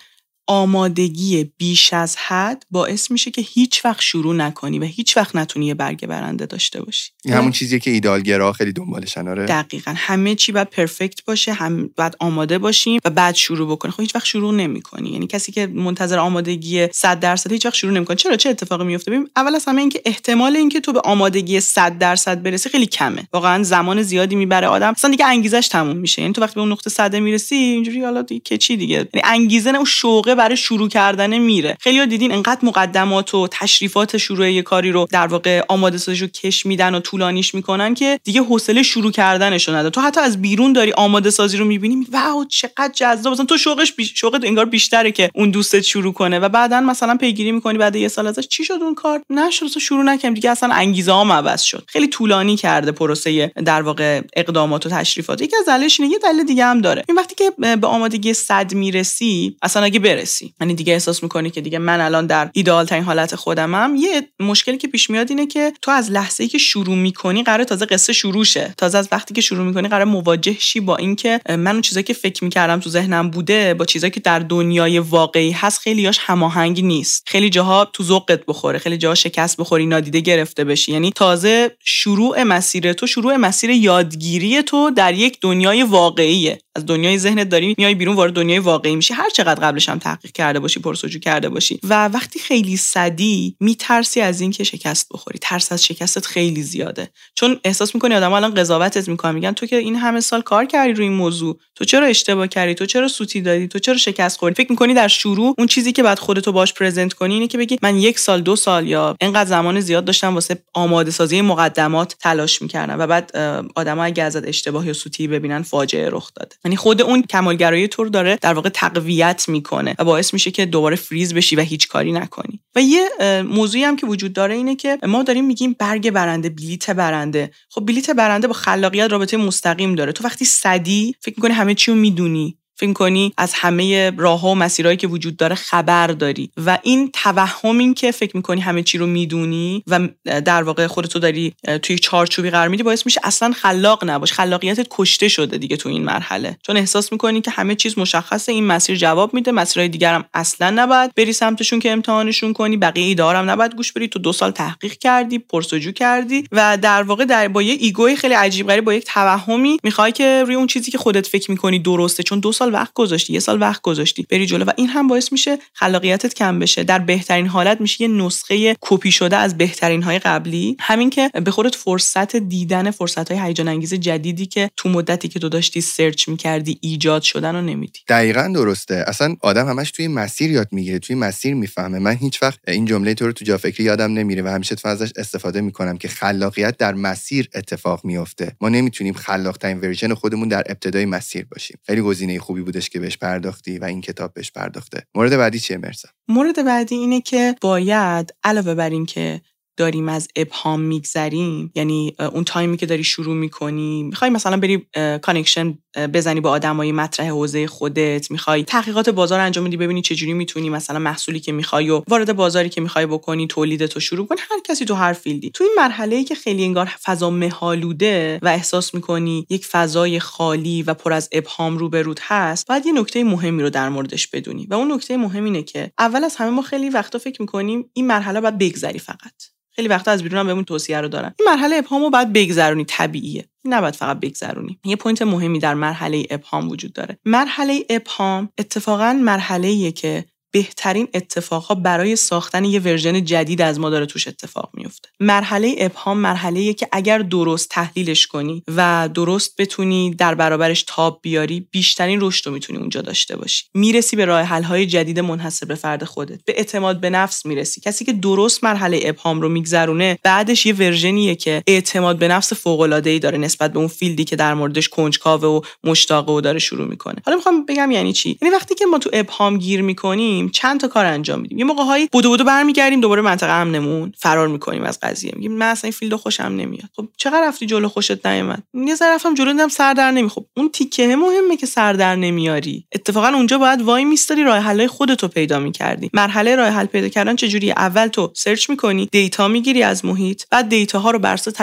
آمادگی 0.50 1.50
بیش 1.58 1.92
از 1.92 2.16
حد 2.16 2.66
باعث 2.70 3.10
میشه 3.10 3.30
که 3.30 3.42
هیچ 3.42 3.84
وقت 3.84 4.00
شروع 4.00 4.34
نکنی 4.34 4.78
و 4.78 4.84
هیچ 4.84 5.16
وقت 5.16 5.36
نتونی 5.36 5.66
یه 5.66 5.74
برگ 5.74 6.06
برنده 6.06 6.46
داشته 6.46 6.82
باشی. 6.82 7.10
این 7.24 7.34
همون 7.34 7.50
چیزیه 7.52 7.78
که 7.78 7.90
ایدالگرا 7.90 8.52
خیلی 8.52 8.72
دنبالشن 8.72 9.28
آره؟ 9.28 9.44
دقیقا. 9.44 9.94
همه 9.96 10.34
چی 10.34 10.52
باید 10.52 10.70
پرفکت 10.70 11.24
باشه 11.24 11.52
هم 11.52 11.90
باید 11.96 12.16
آماده 12.18 12.58
باشیم 12.58 13.00
و 13.04 13.10
بعد 13.10 13.34
شروع 13.34 13.70
بکنی 13.70 13.92
خب 13.92 14.00
هیچ 14.00 14.14
وقت 14.14 14.24
شروع 14.24 14.54
نمی‌کنی. 14.54 15.10
یعنی 15.10 15.26
کسی 15.26 15.52
که 15.52 15.66
منتظر 15.66 16.18
آمادگی 16.18 16.88
100 16.92 17.20
درصد 17.20 17.52
هیچ 17.52 17.66
وقت 17.66 17.74
شروع 17.74 17.92
نمی‌کنه. 17.92 18.16
چرا؟ 18.16 18.36
چه 18.36 18.50
اتفاقی 18.50 18.84
میفته 18.84 19.10
ببین 19.10 19.28
اول 19.36 19.54
از 19.54 19.64
همه 19.64 19.80
اینکه 19.80 20.02
احتمال 20.04 20.56
اینکه 20.56 20.80
تو 20.80 20.92
به 20.92 21.00
آمادگی 21.00 21.60
100 21.60 21.98
درصد 21.98 22.42
برسی 22.42 22.68
خیلی 22.68 22.86
کمه. 22.86 23.28
واقعا 23.32 23.62
زمان 23.62 24.02
زیادی 24.02 24.36
می‌بره 24.36 24.66
آدم. 24.66 24.92
اصلا 24.96 25.10
دیگه 25.10 25.26
انگیزش 25.26 25.68
تموم 25.68 25.96
میشه. 25.96 26.22
یعنی 26.22 26.34
تو 26.34 26.40
وقتی 26.42 26.54
به 26.54 26.60
اون 26.60 26.72
نقطه 26.72 26.90
100 26.90 27.16
می‌رسی 27.16 27.54
اینجوری 27.54 28.04
حالا 28.04 28.22
دیگه 28.22 28.58
چی 28.58 28.76
دیگه؟ 28.76 28.94
یعنی 28.94 29.22
انگیزه 29.24 29.70
اون 29.70 29.84
شوقه 29.84 30.37
برای 30.38 30.56
شروع 30.56 30.88
کردن 30.88 31.38
میره. 31.38 31.76
خیلی 31.80 32.06
دیدین 32.06 32.32
انقدر 32.32 32.60
مقدمات 32.62 33.34
و 33.34 33.48
تشریفات 33.50 34.16
شروع 34.16 34.50
یه 34.50 34.62
کاری 34.62 34.92
رو 34.92 35.06
در 35.10 35.26
واقع 35.26 35.62
آماده 35.68 35.98
سازیشو 35.98 36.26
کش 36.26 36.66
میدن 36.66 36.94
و 36.94 37.00
طولانیش 37.00 37.54
می‌کنن 37.54 37.94
که 37.94 38.20
دیگه 38.24 38.40
حوصله 38.40 38.82
شروع 38.82 39.12
کردنشو 39.12 39.72
نداره. 39.72 39.90
تو 39.90 40.00
حتی 40.00 40.20
از 40.20 40.42
بیرون 40.42 40.72
داری 40.72 40.92
آماده 40.92 41.30
سازی 41.30 41.56
رو 41.56 41.64
می‌بینی 41.64 42.06
واو 42.12 42.44
چقدر 42.44 42.92
جذاب. 42.94 43.32
مثلا 43.32 43.44
تو 43.44 43.58
شوقش 43.58 43.92
بیش... 43.92 44.12
شوقت 44.14 44.44
انگار 44.44 44.64
بیشتره 44.64 45.12
که 45.12 45.30
اون 45.34 45.50
دوستت 45.50 45.80
شروع 45.80 46.12
کنه 46.12 46.38
و 46.38 46.48
بعدا 46.48 46.80
مثلا 46.80 47.16
پیگیری 47.16 47.52
می‌کنی 47.52 47.78
بعد 47.78 47.96
یه 47.96 48.08
سال 48.08 48.26
ازش. 48.26 48.48
چی 48.48 48.64
شد 48.64 48.78
اون 48.80 48.94
کار؟ 48.94 49.22
نشد 49.30 49.66
تو 49.66 49.80
شروع 49.80 50.02
نکردم 50.02 50.34
دیگه 50.34 50.50
اصلا 50.50 50.74
انگیزه 50.74 51.12
هم 51.12 51.32
عوض 51.32 51.62
شد. 51.62 51.84
خیلی 51.86 52.06
طولانی 52.06 52.56
کرده 52.56 52.92
پروسه 52.92 53.52
در 53.64 53.82
واقع 53.82 54.20
اقدامات 54.36 54.86
و 54.86 54.88
تشریفات. 54.88 55.42
یکی 55.42 55.56
از 55.56 55.66
دلایلش 55.66 56.00
یه 56.00 56.18
دلیل 56.22 56.44
دیگه 56.44 56.64
هم 56.64 56.80
داره. 56.80 57.04
این 57.08 57.16
وقتی 57.18 57.34
که 57.34 57.52
به 57.76 57.86
آمادگی 57.86 58.34
صد 58.34 58.74
می‌رسی 58.74 59.56
اصلا 59.62 59.82
اگه 59.82 59.98
برسی 59.98 60.27
یعنی 60.60 60.74
دیگه 60.74 60.92
احساس 60.92 61.22
می‌کنی 61.22 61.50
که 61.50 61.60
دیگه 61.60 61.78
من 61.78 62.00
الان 62.00 62.26
در 62.26 62.50
ایدال 62.52 62.86
ترین 62.86 63.04
حالت 63.04 63.34
خودمم. 63.34 63.96
یه 63.98 64.28
مشکلی 64.40 64.76
که 64.76 64.88
پیش 64.88 65.10
میاد 65.10 65.30
اینه 65.30 65.46
که 65.46 65.72
تو 65.82 65.90
از 65.90 66.10
لحظه 66.10 66.42
ای 66.42 66.48
که 66.48 66.58
شروع 66.58 66.96
می‌کنی 66.96 67.42
قرار 67.42 67.64
تازه 67.64 67.86
قصه 67.86 68.12
شروع 68.12 68.44
شه. 68.44 68.74
تازه 68.76 68.98
از 68.98 69.08
وقتی 69.12 69.34
که 69.34 69.40
شروع 69.40 69.64
می‌کنی 69.64 69.88
قرار 69.88 70.04
مواجه 70.04 70.56
شی 70.58 70.80
با 70.80 70.96
اینکه 70.96 71.40
من 71.48 71.72
اون 71.72 71.80
چیزایی 71.80 72.04
که 72.04 72.12
فکر 72.12 72.44
می‌کردم 72.44 72.80
تو 72.80 72.90
ذهنم 72.90 73.30
بوده 73.30 73.74
با 73.74 73.84
چیزایی 73.84 74.10
که 74.10 74.20
در 74.20 74.38
دنیای 74.38 74.98
واقعی 74.98 75.50
هست 75.50 75.80
خیلیاش 75.80 76.18
هماهنگ 76.20 76.84
نیست. 76.84 77.22
خیلی 77.26 77.50
جاها 77.50 77.84
تو 77.84 78.04
ذوقت 78.04 78.46
بخوره. 78.46 78.78
خیلی 78.78 78.96
جاها 78.96 79.14
شکست 79.14 79.56
بخوری 79.56 79.86
نادیده 79.86 80.20
گرفته 80.20 80.64
بشی. 80.64 80.92
یعنی 80.92 81.10
تازه 81.10 81.76
شروع 81.84 82.42
مسیر 82.42 82.92
تو 82.92 83.06
شروع 83.06 83.36
مسیر 83.36 83.70
یادگیری 83.70 84.62
تو 84.62 84.90
در 84.90 85.14
یک 85.14 85.38
دنیای 85.40 85.82
واقعیه. 85.82 86.58
از 86.76 86.86
دنیای 86.86 87.18
ذهنت 87.18 87.48
داری 87.48 87.74
میای 87.78 87.94
بیرون 87.94 88.16
وارد 88.16 88.32
دنیای 88.32 88.58
واقعی 88.58 88.96
میشی. 88.96 89.14
هر 89.14 89.30
چقدر 89.30 89.68
قبلش 89.68 89.88
هم 89.88 89.98
تحقیق 90.18 90.32
کرده 90.32 90.60
باشی 90.60 90.80
پرسجو 90.80 91.18
کرده 91.18 91.48
باشی. 91.48 91.80
و 91.84 92.08
وقتی 92.08 92.38
خیلی 92.38 92.76
صدی 92.76 93.56
میترسی 93.60 94.20
از 94.20 94.40
اینکه 94.40 94.64
شکست 94.64 95.06
بخوری. 95.10 95.38
ترس 95.42 95.72
از 95.72 95.84
شکستت 95.84 96.26
خیلی 96.26 96.62
زیاده. 96.62 97.10
چون 97.34 97.60
احساس 97.64 97.94
می‌کنی 97.94 98.14
آدم 98.14 98.32
الان 98.32 98.54
قضاوتت 98.54 99.08
می‌کنن 99.08 99.34
میگن 99.34 99.52
تو 99.52 99.66
که 99.66 99.76
این 99.76 99.96
همه 99.96 100.20
سال 100.20 100.42
کار 100.42 100.64
کردی 100.64 100.92
روی 100.92 101.04
این 101.04 101.16
موضوع. 101.16 101.58
تو 101.74 101.84
چرا 101.84 102.06
اشتباه 102.06 102.46
کردی؟ 102.46 102.74
تو 102.74 102.86
چرا 102.86 103.08
سوتی 103.08 103.40
دادی؟ 103.40 103.68
تو 103.68 103.78
چرا 103.78 103.96
شکست 103.96 104.38
خوردی؟ 104.38 104.54
فکر 104.54 104.70
می‌کنی 104.70 104.94
در 104.94 105.08
شروع 105.08 105.54
اون 105.58 105.66
چیزی 105.66 105.92
که 105.92 106.02
بعد 106.02 106.18
خودتو 106.18 106.52
باش 106.52 106.74
پرزنت 106.74 107.12
کنی 107.12 107.34
اینه 107.34 107.46
که 107.46 107.58
بگی 107.58 107.78
من 107.82 107.96
یک 107.96 108.18
سال 108.18 108.40
دو 108.40 108.56
سال 108.56 108.86
یا 108.86 109.16
اینقدر 109.20 109.50
زمان 109.50 109.80
زیاد 109.80 110.04
داشتم 110.04 110.34
واسه 110.34 110.62
آماده 110.74 111.10
سازی 111.10 111.40
مقدمات 111.40 112.16
تلاش 112.20 112.62
می‌کردم 112.62 112.98
و 112.98 113.06
بعد 113.06 113.36
آدم‌ها 113.74 114.04
اگه 114.04 114.22
ازت 114.22 114.48
اشتباه 114.48 114.86
یا 114.86 114.92
سوتی 114.92 115.28
ببینن 115.28 115.62
فاجعه 115.62 116.08
رخ 116.10 116.30
داده. 116.34 116.56
یعنی 116.64 116.76
خود 116.76 117.02
اون 117.02 117.22
کمالگرایی 117.22 117.88
تو 117.88 118.08
داره 118.08 118.38
در 118.40 118.54
واقع 118.54 118.68
تقویت 118.68 119.44
می‌کنه. 119.48 119.94
و 119.98 120.04
باعث 120.04 120.32
میشه 120.32 120.50
که 120.50 120.66
دوباره 120.66 120.96
فریز 120.96 121.34
بشی 121.34 121.56
و 121.56 121.60
هیچ 121.60 121.88
کاری 121.88 122.12
نکنی. 122.12 122.60
و 122.74 122.80
یه 122.82 123.08
موضوعی 123.42 123.84
هم 123.84 123.96
که 123.96 124.06
وجود 124.06 124.32
داره 124.32 124.54
اینه 124.54 124.76
که 124.76 124.98
ما 125.02 125.22
داریم 125.22 125.44
میگیم 125.46 125.76
برگ 125.78 126.10
برنده 126.10 126.48
بلیت 126.48 126.90
برنده. 126.90 127.50
خب 127.70 127.86
بلیت 127.86 128.10
برنده 128.10 128.46
با 128.46 128.52
خلاقیت 128.54 129.12
رابطه 129.12 129.36
مستقیم 129.36 129.94
داره. 129.94 130.12
تو 130.12 130.24
وقتی 130.24 130.44
صدی 130.44 131.14
فکر 131.20 131.34
می‌کنی 131.36 131.52
همه 131.54 131.74
چی 131.74 131.90
رو 131.90 131.96
می‌دونی. 131.96 132.58
فکر 132.78 132.92
کنی 132.92 133.32
از 133.36 133.52
همه 133.54 134.12
راه 134.16 134.46
و 134.46 134.54
مسیرهایی 134.54 134.96
که 134.96 135.06
وجود 135.06 135.36
داره 135.36 135.54
خبر 135.54 136.06
داری. 136.06 136.50
و 136.56 136.78
این 136.82 137.10
توهم 137.12 137.78
این 137.78 137.94
که 137.94 138.12
فکر 138.12 138.36
می‌کنی 138.36 138.60
همه 138.60 138.82
چی 138.82 138.98
رو 138.98 139.06
می‌دونی 139.06 139.82
و 139.86 140.08
در 140.24 140.62
واقع 140.62 140.86
خودتو 140.86 141.18
داری 141.18 141.54
توی 141.82 141.98
چارچوبی 141.98 142.50
قرار 142.50 142.68
میدی 142.68 142.82
باعث 142.82 143.06
میشه 143.06 143.20
اصلا 143.24 143.52
خلاق 143.52 144.04
نباشی. 144.10 144.32
خلاقیتت 144.32 144.86
کشته 144.90 145.28
شده 145.28 145.58
دیگه 145.58 145.76
تو 145.76 145.88
این 145.88 146.04
مرحله. 146.04 146.56
چون 146.62 146.76
احساس 146.76 147.12
می‌کنی 147.12 147.40
که 147.40 147.50
همه 147.50 147.74
چیز 147.74 147.98
مشخصه 147.98 148.52
این 148.52 148.66
مسیر 148.66 148.96
جواب 148.96 149.34
میده 149.34 149.52
مسیرهای 149.52 149.88
دیگر 149.88 150.14
هم 150.14 150.24
اصلا 150.34 150.70
نباید 150.70 151.14
بری 151.14 151.32
سمتشون 151.32 151.80
که 151.80 151.92
امتحانشون 151.92 152.52
کنی 152.52 152.76
بقیه 152.76 153.04
ایده‌ها 153.04 153.35
رم 153.35 153.50
نباید 153.50 153.74
گوش 153.74 153.92
بدی 153.92 154.08
تو 154.08 154.18
دو 154.18 154.32
سال 154.32 154.50
تحقیق 154.50 154.92
کردی 154.92 155.38
پرس‌وجو 155.38 155.92
کردی 155.92 156.44
و 156.52 156.78
در 156.82 157.02
واقع 157.02 157.24
در 157.24 157.48
با 157.48 157.62
یه 157.62 157.76
ego 157.80 158.07
ی 158.07 158.16
خیلی 158.16 158.34
عجیب 158.34 158.68
غریب 158.68 158.84
با 158.84 158.94
یک 158.94 159.04
توهمی 159.04 159.76
می‌خوای 159.82 160.12
که 160.12 160.44
روی 160.46 160.54
اون 160.54 160.66
چیزی 160.66 160.90
که 160.90 160.98
خودت 160.98 161.26
فکر 161.26 161.50
می‌کنی 161.50 161.78
درسته. 161.78 162.22
چون 162.22 162.40
دو 162.40 162.52
سال 162.52 162.67
سال 162.68 162.74
وقت 162.74 162.92
گذاشتی 162.94 163.32
یه 163.32 163.40
سال 163.40 163.60
وقت 163.60 163.82
گذاشتی 163.82 164.26
بری 164.30 164.46
جلو 164.46 164.64
و 164.64 164.70
این 164.76 164.88
هم 164.88 165.08
باعث 165.08 165.32
میشه 165.32 165.58
خلاقیتت 165.72 166.34
کم 166.34 166.58
بشه. 166.58 166.84
در 166.84 166.98
بهترین 166.98 167.46
حالت 167.46 167.80
میشه 167.80 168.02
یه 168.02 168.08
نسخه 168.08 168.76
کپی 168.80 169.10
شده 169.10 169.36
از 169.36 169.58
بهترین 169.58 170.02
های 170.02 170.18
قبلی. 170.18 170.76
همین 170.80 171.10
که 171.10 171.30
به 171.44 171.50
خودت 171.50 171.74
فرصت 171.74 172.36
دیدن 172.36 172.90
فرصت 172.90 173.32
های 173.32 173.40
هیجان 173.40 173.68
انگیز 173.68 173.94
جدیدی 173.94 174.46
که 174.46 174.70
تو 174.76 174.88
مدتی 174.88 175.28
که 175.28 175.38
تو 175.38 175.48
داشتی 175.48 175.80
search 175.80 176.28
می‌کردی 176.28 176.78
ایجاد 176.80 177.22
شدن 177.22 177.54
رو 177.54 177.62
نمیدی. 177.62 178.00
دقیقا 178.08 178.52
درسته. 178.54 179.04
اصلا 179.06 179.36
آدم 179.40 179.68
همش 179.68 179.90
توی 179.90 180.08
مسیر 180.08 180.50
یاد 180.50 180.68
می‌گیره 180.72 180.98
توی 180.98 181.16
مسیر 181.16 181.54
می‌فهمه. 181.54 181.98
من 181.98 182.16
هیچ 182.16 182.42
وقت 182.42 182.58
این 182.68 182.84
جمله 182.84 183.14
تو 183.14 183.26
رو 183.26 183.32
تو 183.32 183.44
جا 183.44 183.58
فکری 183.58 183.84
یادم 183.84 184.12
نمیره 184.12 184.42
و 184.42 184.48
همیشه 184.48 184.74
تو 184.74 184.88
ازش 184.88 185.12
استفاده 185.16 185.60
می‌کنم 185.60 185.98
که 185.98 186.08
خلاقیت 186.08 186.76
در 186.76 186.94
مسیر 186.94 187.48
اتفاق 187.54 188.04
میفته 188.04 188.56
ما 188.60 188.68
نمی‌تونیم 188.68 189.14
خلاق 189.14 189.56
ترین 189.56 189.80
ورژن 189.80 190.14
خودمون 190.14 190.48
در 190.48 190.62
ابتدای 190.66 191.06
مسیر 191.06 191.46
باشیم. 191.50 191.78
خیلی 191.86 192.00
گزینه 192.00 192.38
خوبی 192.38 192.57
بودش 192.62 192.90
که 192.90 193.00
بهش 193.00 193.16
پرداختی 193.16 193.78
و 193.78 193.84
این 193.84 194.00
کتاب 194.00 194.34
بهش 194.34 194.50
پرداخته. 194.50 195.02
مورد 195.14 195.36
بعدی 195.36 195.60
چیه؟ 195.60 195.76
مرسا. 195.76 196.08
مورد 196.28 196.64
بعدی 196.64 196.94
اینه 196.94 197.20
که 197.20 197.54
باید 197.60 198.34
علاوه 198.44 198.74
بر 198.74 198.90
این 198.90 199.06
که 199.06 199.40
داریم 199.76 200.08
از 200.08 200.28
ابهام 200.36 200.80
میگذریم 200.80 201.72
یعنی 201.74 202.16
اون 202.32 202.44
تایمی 202.44 202.76
که 202.76 202.86
داری 202.86 203.04
شروع 203.04 203.34
می‌کنی 203.34 204.02
می‌خوای 204.02 204.30
مثلا 204.30 204.56
بری 204.56 204.86
connection 205.22 205.78
بزنی 205.96 206.40
با 206.40 206.50
آدمای 206.50 206.92
مطرح 206.92 207.28
حوزه 207.28 207.66
خودت 207.66 208.30
می‌خوای 208.30 208.64
تحقیقات 208.64 209.08
بازار 209.08 209.40
انجام 209.40 209.64
بدی 209.64 209.76
ببینی 209.76 210.02
چجوری 210.02 210.32
می‌تونی 210.32 210.70
مثلا 210.70 210.98
محصولی 210.98 211.40
که 211.40 211.52
می‌خوای 211.52 211.90
و 211.90 212.02
وارد 212.08 212.36
بازاری 212.36 212.68
که 212.68 212.80
می‌خوای 212.80 213.06
بکنی 213.06 213.46
تولیدت 213.46 213.92
رو 213.92 214.00
شروع 214.00 214.26
کنی 214.26 214.38
هر 214.50 214.60
کسی 214.64 214.84
تو 214.84 214.94
هر 214.94 215.12
field 215.12 215.39
ی. 215.39 215.50
تو 215.50 215.64
این 215.64 215.72
مرحله 215.76 216.16
ای 216.16 216.24
که 216.24 216.34
خیلی 216.34 216.64
انگار 216.64 216.86
فضا 216.86 217.30
مه‌آلوده 217.30 218.38
و 218.42 218.48
احساس 218.48 218.94
می‌کنی 218.94 219.46
یک 219.50 219.66
فضای 219.66 220.20
خالی 220.20 220.82
و 220.82 220.94
پر 220.94 221.12
از 221.12 221.28
ابهام 221.32 221.78
روبروت 221.78 222.20
هست 222.22 222.66
باید 222.66 222.86
یه 222.86 222.92
نکته 222.92 223.24
مهمی 223.24 223.62
رو 223.62 223.70
در 223.70 223.88
موردش 223.88 224.26
بدونی. 224.26 224.66
و 224.70 224.74
اون 224.74 224.92
نکته 224.92 225.16
مهم 225.16 225.44
اینه 225.44 225.62
که 225.62 225.92
اول 225.98 226.24
از 226.24 226.36
همه 226.36 226.50
ما 226.50 226.62
خیلی 226.62 226.90
وقتا 226.90 227.18
فکر 227.18 227.42
می‌کنیم 227.42 227.90
این 227.92 228.06
مرحله 228.06 228.40
باید 228.40 228.58
بگذری 228.58 228.98
فقط. 228.98 229.32
خیلی 229.78 229.88
وقتا 229.88 230.10
از 230.10 230.22
بیرون 230.22 230.38
هم 230.40 230.46
بهمون 230.46 230.64
توصیه 230.64 231.00
رو 231.00 231.08
دارن. 231.08 231.34
این 231.38 231.48
مرحله 231.48 231.76
ابهامو 231.76 232.10
باید 232.10 232.32
بگذرونی 232.32 232.84
طبیعیه. 232.84 233.44
نباید 233.64 233.94
فقط 233.96 234.20
بگذرونی. 234.20 234.78
یه 234.84 234.96
point 234.96 235.22
مهمی 235.22 235.58
در 235.58 235.74
مرحله 235.74 236.26
ابهام 236.30 236.68
وجود 236.68 236.92
داره. 236.92 237.18
مرحله 237.24 237.84
ابهام 237.90 238.48
اتفاقا 238.58 239.12
مرحله 239.12 239.92
که 239.92 240.24
بهترین 240.50 241.08
اتفاقها 241.14 241.74
برای 241.74 242.16
ساختن 242.16 242.64
یه 242.64 242.80
version 242.80 243.24
جدید 243.24 243.62
از 243.62 243.80
ما 243.80 243.90
داره 243.90 244.06
توش 244.06 244.28
اتفاق 244.28 244.70
میفته 244.74 245.08
مرحله 245.20 245.74
ابهام 245.78 246.18
مرحله 246.18 246.72
که 246.72 246.88
اگر 246.92 247.18
درست 247.18 247.68
تحلیلش 247.68 248.26
کنی 248.26 248.62
و 248.76 249.08
درست 249.14 249.54
بتونی 249.58 250.14
در 250.14 250.34
برابرش 250.34 250.84
تاب 250.86 251.18
بیاری 251.22 251.68
بیشترین 251.70 252.20
رشد 252.20 252.46
رو 252.46 252.52
می‌تونی 252.52 252.78
اونجا 252.78 253.00
داشته 253.00 253.36
باشی. 253.36 253.64
می‌رسی 253.74 254.16
به 254.16 254.24
راه 254.24 254.42
حل 254.42 254.62
های 254.62 254.86
جدید 254.86 255.20
منحصر 255.20 255.66
به 255.66 255.74
فرد 255.74 256.04
خودت. 256.04 256.44
به 256.44 256.54
اعتماد 256.56 257.00
به 257.00 257.10
نفس 257.10 257.46
می‌رسی. 257.46 257.80
کسی 257.80 258.04
که 258.04 258.12
درست 258.12 258.64
مرحله 258.64 259.00
ابهام 259.04 259.40
رو 259.40 259.48
میگذرونه 259.48 260.18
بعدش 260.22 260.66
یه 260.66 260.74
version 260.74 261.21
یه 261.21 261.34
که 261.34 261.62
اعتماد 261.66 262.18
به 262.18 262.28
نفس 262.28 262.52
فوق 262.52 262.80
العاده 262.80 263.10
ای 263.10 263.18
داره 263.18 263.38
نسبت 263.38 263.72
به 263.72 263.78
اون 263.78 263.88
field 263.88 264.18
ی 264.18 264.24
که 264.24 264.36
در 264.36 264.54
موردش 264.54 264.88
کنجکاوه 264.88 265.48
و 265.48 265.60
مشتاقه 265.84 266.32
و 266.32 266.40
داره 266.40 266.58
شروع 266.58 266.88
می‌کنه. 266.88 267.16
حالا 267.24 267.36
می‌خوام 267.36 267.66
بگم 267.66 267.90
یعنی 267.90 268.12
چی؟ 268.12 268.38
یعنی 268.42 268.54
وقتی 268.54 268.74
که 268.74 268.86
ما 268.86 268.98
تو 268.98 269.10
ابهام 269.12 269.58
گیر 269.58 269.82
می‌کنیم 269.82 270.37
چند 270.52 270.80
تا 270.80 270.88
کار 270.88 271.04
انجام 271.04 271.40
میدیم. 271.40 271.58
یه 271.58 271.64
موقع 271.64 271.84
هایی 271.84 272.08
بدو 272.12 272.28
بدو 272.28 272.44
برمیگردیم 272.44 273.00
دوباره 273.00 273.22
منطقه 273.22 273.52
امنمون 273.52 274.12
فرار 274.18 274.48
می‌کنیم 274.48 274.82
از 274.82 274.98
قضیه. 275.02 275.32
میگیم 275.36 275.52
من 275.52 275.66
اصلا 275.66 275.88
این 275.88 275.92
field 275.92 276.12
و 276.12 276.16
خوشم 276.16 276.42
نمیاد. 276.42 276.90
خب 276.96 277.08
چقدر 277.16 277.48
رفتی 277.48 277.66
جلو 277.66 277.88
خوشت 277.88 278.26
نیومد؟ 278.26 278.62
یه 278.74 278.94
ذره 278.94 279.14
رفتم 279.14 279.34
جلو 279.34 279.52
دیدم 279.52 279.68
سر 279.68 279.94
در 279.94 280.10
نمیارم 280.10 280.28
خب 280.28 280.44
اون 280.56 280.68
تیکه 280.68 281.16
مهمه 281.16 281.56
که 281.56 281.66
سر 281.66 281.92
در 281.92 282.16
نمیاری. 282.16 282.86
اتفاقا 282.94 283.28
اونجا 283.28 283.58
باید 283.58 283.82
وای 283.82 284.04
میستاری 284.04 284.44
راه 284.44 284.58
حل 284.58 284.86
خودتو 284.86 285.28
پیدا 285.28 285.58
می‌کردی. 285.58 286.10
مرحله 286.12 286.56
راه 286.56 286.68
حل 286.68 286.86
پیدا 286.86 287.08
کردن 287.08 287.36
چجوری 287.36 287.70
اول 287.70 288.06
تو 288.06 288.32
search 288.34 288.70
می‌کنی 288.70 289.08
data 289.12 289.48
می‌گیری 289.48 289.82
از 289.82 290.04
محیط 290.04 290.42
بعد 290.50 290.68
data 290.68 290.98
ها 290.98 291.10
رو 291.10 291.18
بر 291.18 291.32
اساس 291.32 291.54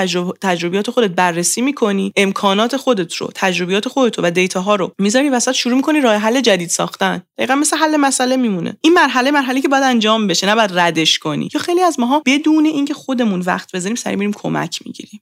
تجربیات 0.42 0.90
خودت 0.90 1.12
بررسی 1.12 1.62
می‌کنی 1.62 2.14
امکانات 2.16 2.78
خودت 2.78 3.14
رو 3.14 3.30
تجربیات 3.36 3.88
خودت 3.88 4.18
رو 4.18 4.24
و 4.28 4.32
data 4.32 4.62
ها 4.62 4.76
رو 4.76 4.92
می‌ذاری 5.00 5.30
وسط 5.30 5.52
شروع 5.52 5.76
می‌کنی 5.76 6.02
راه 6.02 6.16
حل 6.16 6.42
جدید 6.42 6.70
ساختن. 6.70 7.22
دقیقا 7.38 7.56
مثل 7.56 7.78
حل 7.78 7.98
مسئله 7.98 8.38
میمونه. 8.38 8.65
بمونه 8.66 8.78
این 8.82 8.94
مرحله 8.94 9.32
مرحله 9.32 9.62
که 9.62 9.68
باید 9.68 9.84
انجام 9.84 10.28
بشه 10.28 10.48
نه 10.48 10.56
باید 10.56 10.80
ردش 10.80 11.20
کنی. 11.20 11.50
یا 11.54 11.60
خیلی 11.60 11.82
از 11.82 12.00
ماها 12.00 12.22
بدون 12.26 12.66
اینکه 12.66 12.94
خودمون 12.94 13.40
وقت 13.40 13.72
بذاریم 13.72 13.96
سریع 13.96 14.16
میریم 14.16 14.34
کمک 14.34 14.80
می‌گیریم. 14.86 15.22